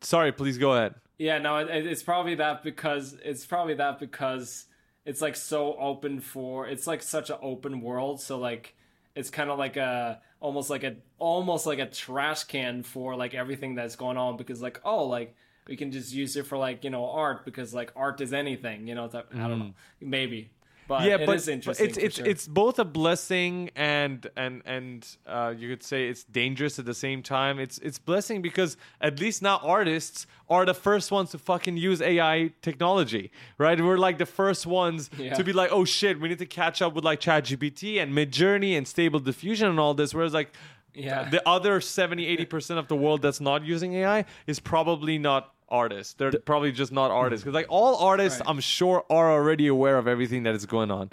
[0.00, 4.66] sorry please go ahead Yeah, no, it, it's probably that because it's probably that because
[5.04, 8.20] it's like so open for it's like such an open world.
[8.20, 8.74] So like
[9.14, 13.34] it's kind of like a almost like a almost like a trash can for like
[13.34, 15.34] everything that's going on because like oh like
[15.68, 18.86] we can just use it for like you know art because like art is anything
[18.86, 19.64] you know that, I don't know.
[19.66, 19.74] Mm.
[20.00, 20.50] Maybe
[20.98, 21.86] but yeah, but, is but interesting.
[21.88, 22.26] it's it's sure.
[22.26, 26.94] it's both a blessing and and and uh, you could say it's dangerous at the
[26.94, 27.58] same time.
[27.58, 32.00] It's it's blessing because at least now artists are the first ones to fucking use
[32.02, 33.80] AI technology, right?
[33.80, 35.34] We're like the first ones Yeah.
[35.34, 38.76] to be like, oh shit, we need to catch up with like ChatGPT and Midjourney
[38.76, 40.12] and Stable Diffusion and all this.
[40.14, 40.50] Whereas like
[40.94, 41.30] Yeah.
[41.30, 45.54] the other 70 80 percent of the world that's not using AI is probably not
[45.72, 46.14] artists.
[46.14, 48.48] They're probably just not artists because like all artists, Right.
[48.50, 51.10] I'm sure, are already aware of everything that is going on.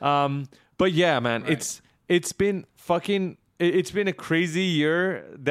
[0.00, 0.46] Um,
[0.78, 3.24] but yeah, man, it's it's been fucking.
[3.58, 5.00] it- It's been a crazy year.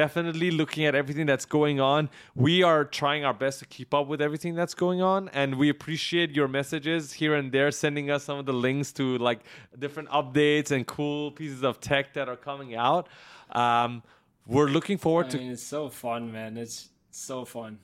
[0.02, 2.10] Definitely looking at everything that's going on.
[2.46, 5.66] We are trying our best to keep up with everything that's going on, and we
[5.76, 9.40] appreciate your messages here and there, sending us some of the links to like
[9.78, 13.08] different updates and cool pieces of tech that are coming out.
[13.64, 14.02] Um,
[14.46, 16.56] we're looking forward I to mean, it's so fun, man.
[16.58, 17.78] It's so fun.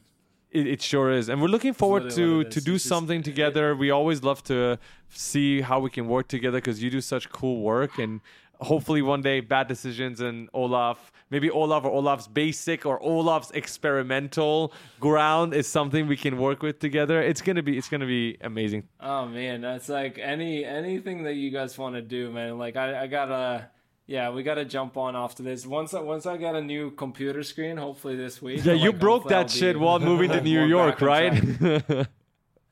[0.51, 3.77] It, it sure is, and we're looking forward to to do It's just- something together.
[3.77, 4.79] We always love to
[5.11, 8.21] see how we can work together because you do such cool work, and
[8.61, 10.97] hopefully one day Bad Decisions and Olav,
[11.31, 16.79] maybe Olav or Olav's basic or Olav's experimental ground is something we can work with
[16.79, 17.21] together.
[17.21, 18.85] It's gonna be it's gonna be amazing.
[19.01, 22.59] Oh man, that's like any anything that you guys want to do, man.
[22.59, 23.69] Like I, I gotta,
[24.09, 25.67] yeah, we gotta jump on after this.
[25.67, 28.65] Once I, once I get a new computer screen, hopefully this week.
[28.65, 32.07] Yeah, like, you broke hopefully I'll that be shit while moving to New York, right?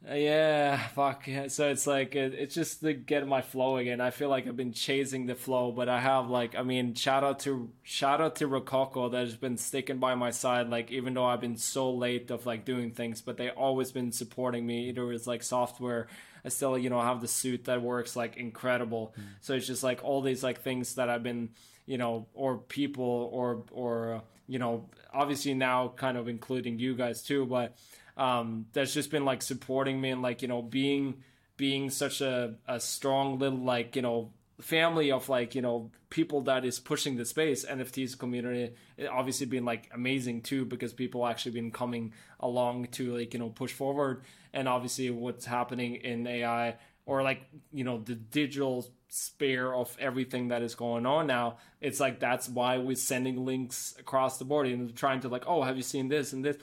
[0.08, 1.26] Uh, yeah, fuck.
[1.26, 1.48] Yeah.
[1.48, 4.00] So it's like it, it's just to get my flow again.
[4.00, 7.24] I feel like I've been chasing the flow, but I have like I mean, shout
[7.24, 10.68] out to shout out to Rokoko that has been sticking by my side.
[10.68, 14.12] Like even though I've been so late of like doing things, but they always been
[14.12, 14.90] supporting me.
[14.90, 16.06] Either it's like software.
[16.46, 19.12] I still you know have the suit that works like incredible.
[19.18, 19.24] Mm.
[19.40, 21.50] So it's just like all these like things that I've been
[21.84, 27.22] you know or people or or you know obviously now kind of including you guys
[27.22, 27.76] too, but
[28.16, 31.22] um, that's just been like supporting me and like you know being
[31.56, 36.40] being such a, a strong little like you know family of like you know people
[36.42, 41.26] that is pushing the space nfts community it obviously been like amazing too because people
[41.26, 44.22] actually been coming along to like you know push forward.
[44.52, 50.48] And obviously what's happening in ai or like you know the digital sphere of everything
[50.48, 54.66] that is going on now it's like that's why we're sending links across the board
[54.66, 56.56] and trying to like oh have you seen this and this?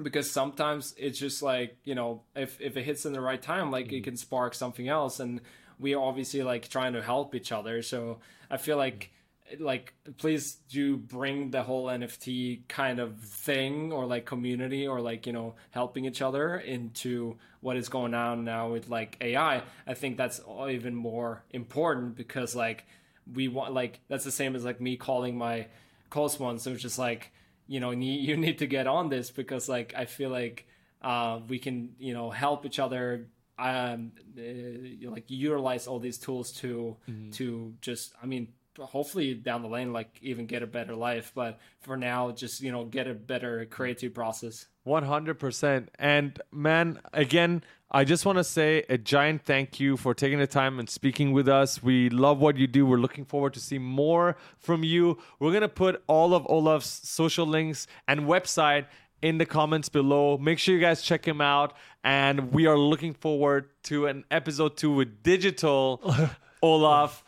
[0.00, 3.70] Because sometimes it's just like you know if if it hits in the right time
[3.70, 3.96] like mm-hmm.
[3.96, 5.20] it can spark something else.
[5.20, 5.40] And
[5.78, 7.82] we obviously like trying to help each other.
[7.82, 8.18] So
[8.50, 9.10] i feel like
[9.58, 15.26] like please do bring the whole nft kind of thing or like community or like
[15.26, 19.94] you know helping each other into what is going on now with like ai i.
[19.94, 22.84] Think that's even more important because like
[23.32, 25.66] we want like that's the same as like me calling my
[26.10, 26.62] close ones.
[26.62, 27.32] So it's just like
[27.66, 27.90] you know
[28.26, 30.66] you need to get on this because like i feel like
[31.00, 36.52] uh, we can you know help each other um uh, like utilize all these tools
[36.52, 37.30] to mm-hmm.
[37.30, 38.48] to just i mean
[38.84, 41.32] hopefully down the lane like even get a better life.
[41.34, 44.66] But for now just you know get a better creative process.
[44.86, 50.38] 100% and man again i just want to say a giant thank you for taking
[50.38, 51.82] the time and speaking with us.
[51.82, 52.86] We love what you do.
[52.86, 55.18] We're looking forward to see more from you.
[55.38, 58.86] We're going to put all of olav's social links and website
[59.22, 61.74] in the comments below make sure you guys check him out
[62.04, 66.00] and we are looking forward to an episode 2 with digital
[66.62, 67.22] olav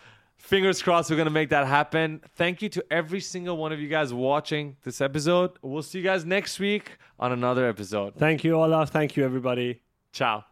[0.51, 2.20] fingers crossed we're going to make that happen.
[2.35, 5.52] Thank you to every single one of you guys watching this episode.
[5.62, 8.17] We'll see you guys next week on another episode.
[8.17, 8.91] Thank you, Olav.
[8.91, 9.83] Thank you, everybody.
[10.12, 10.44] Ciao.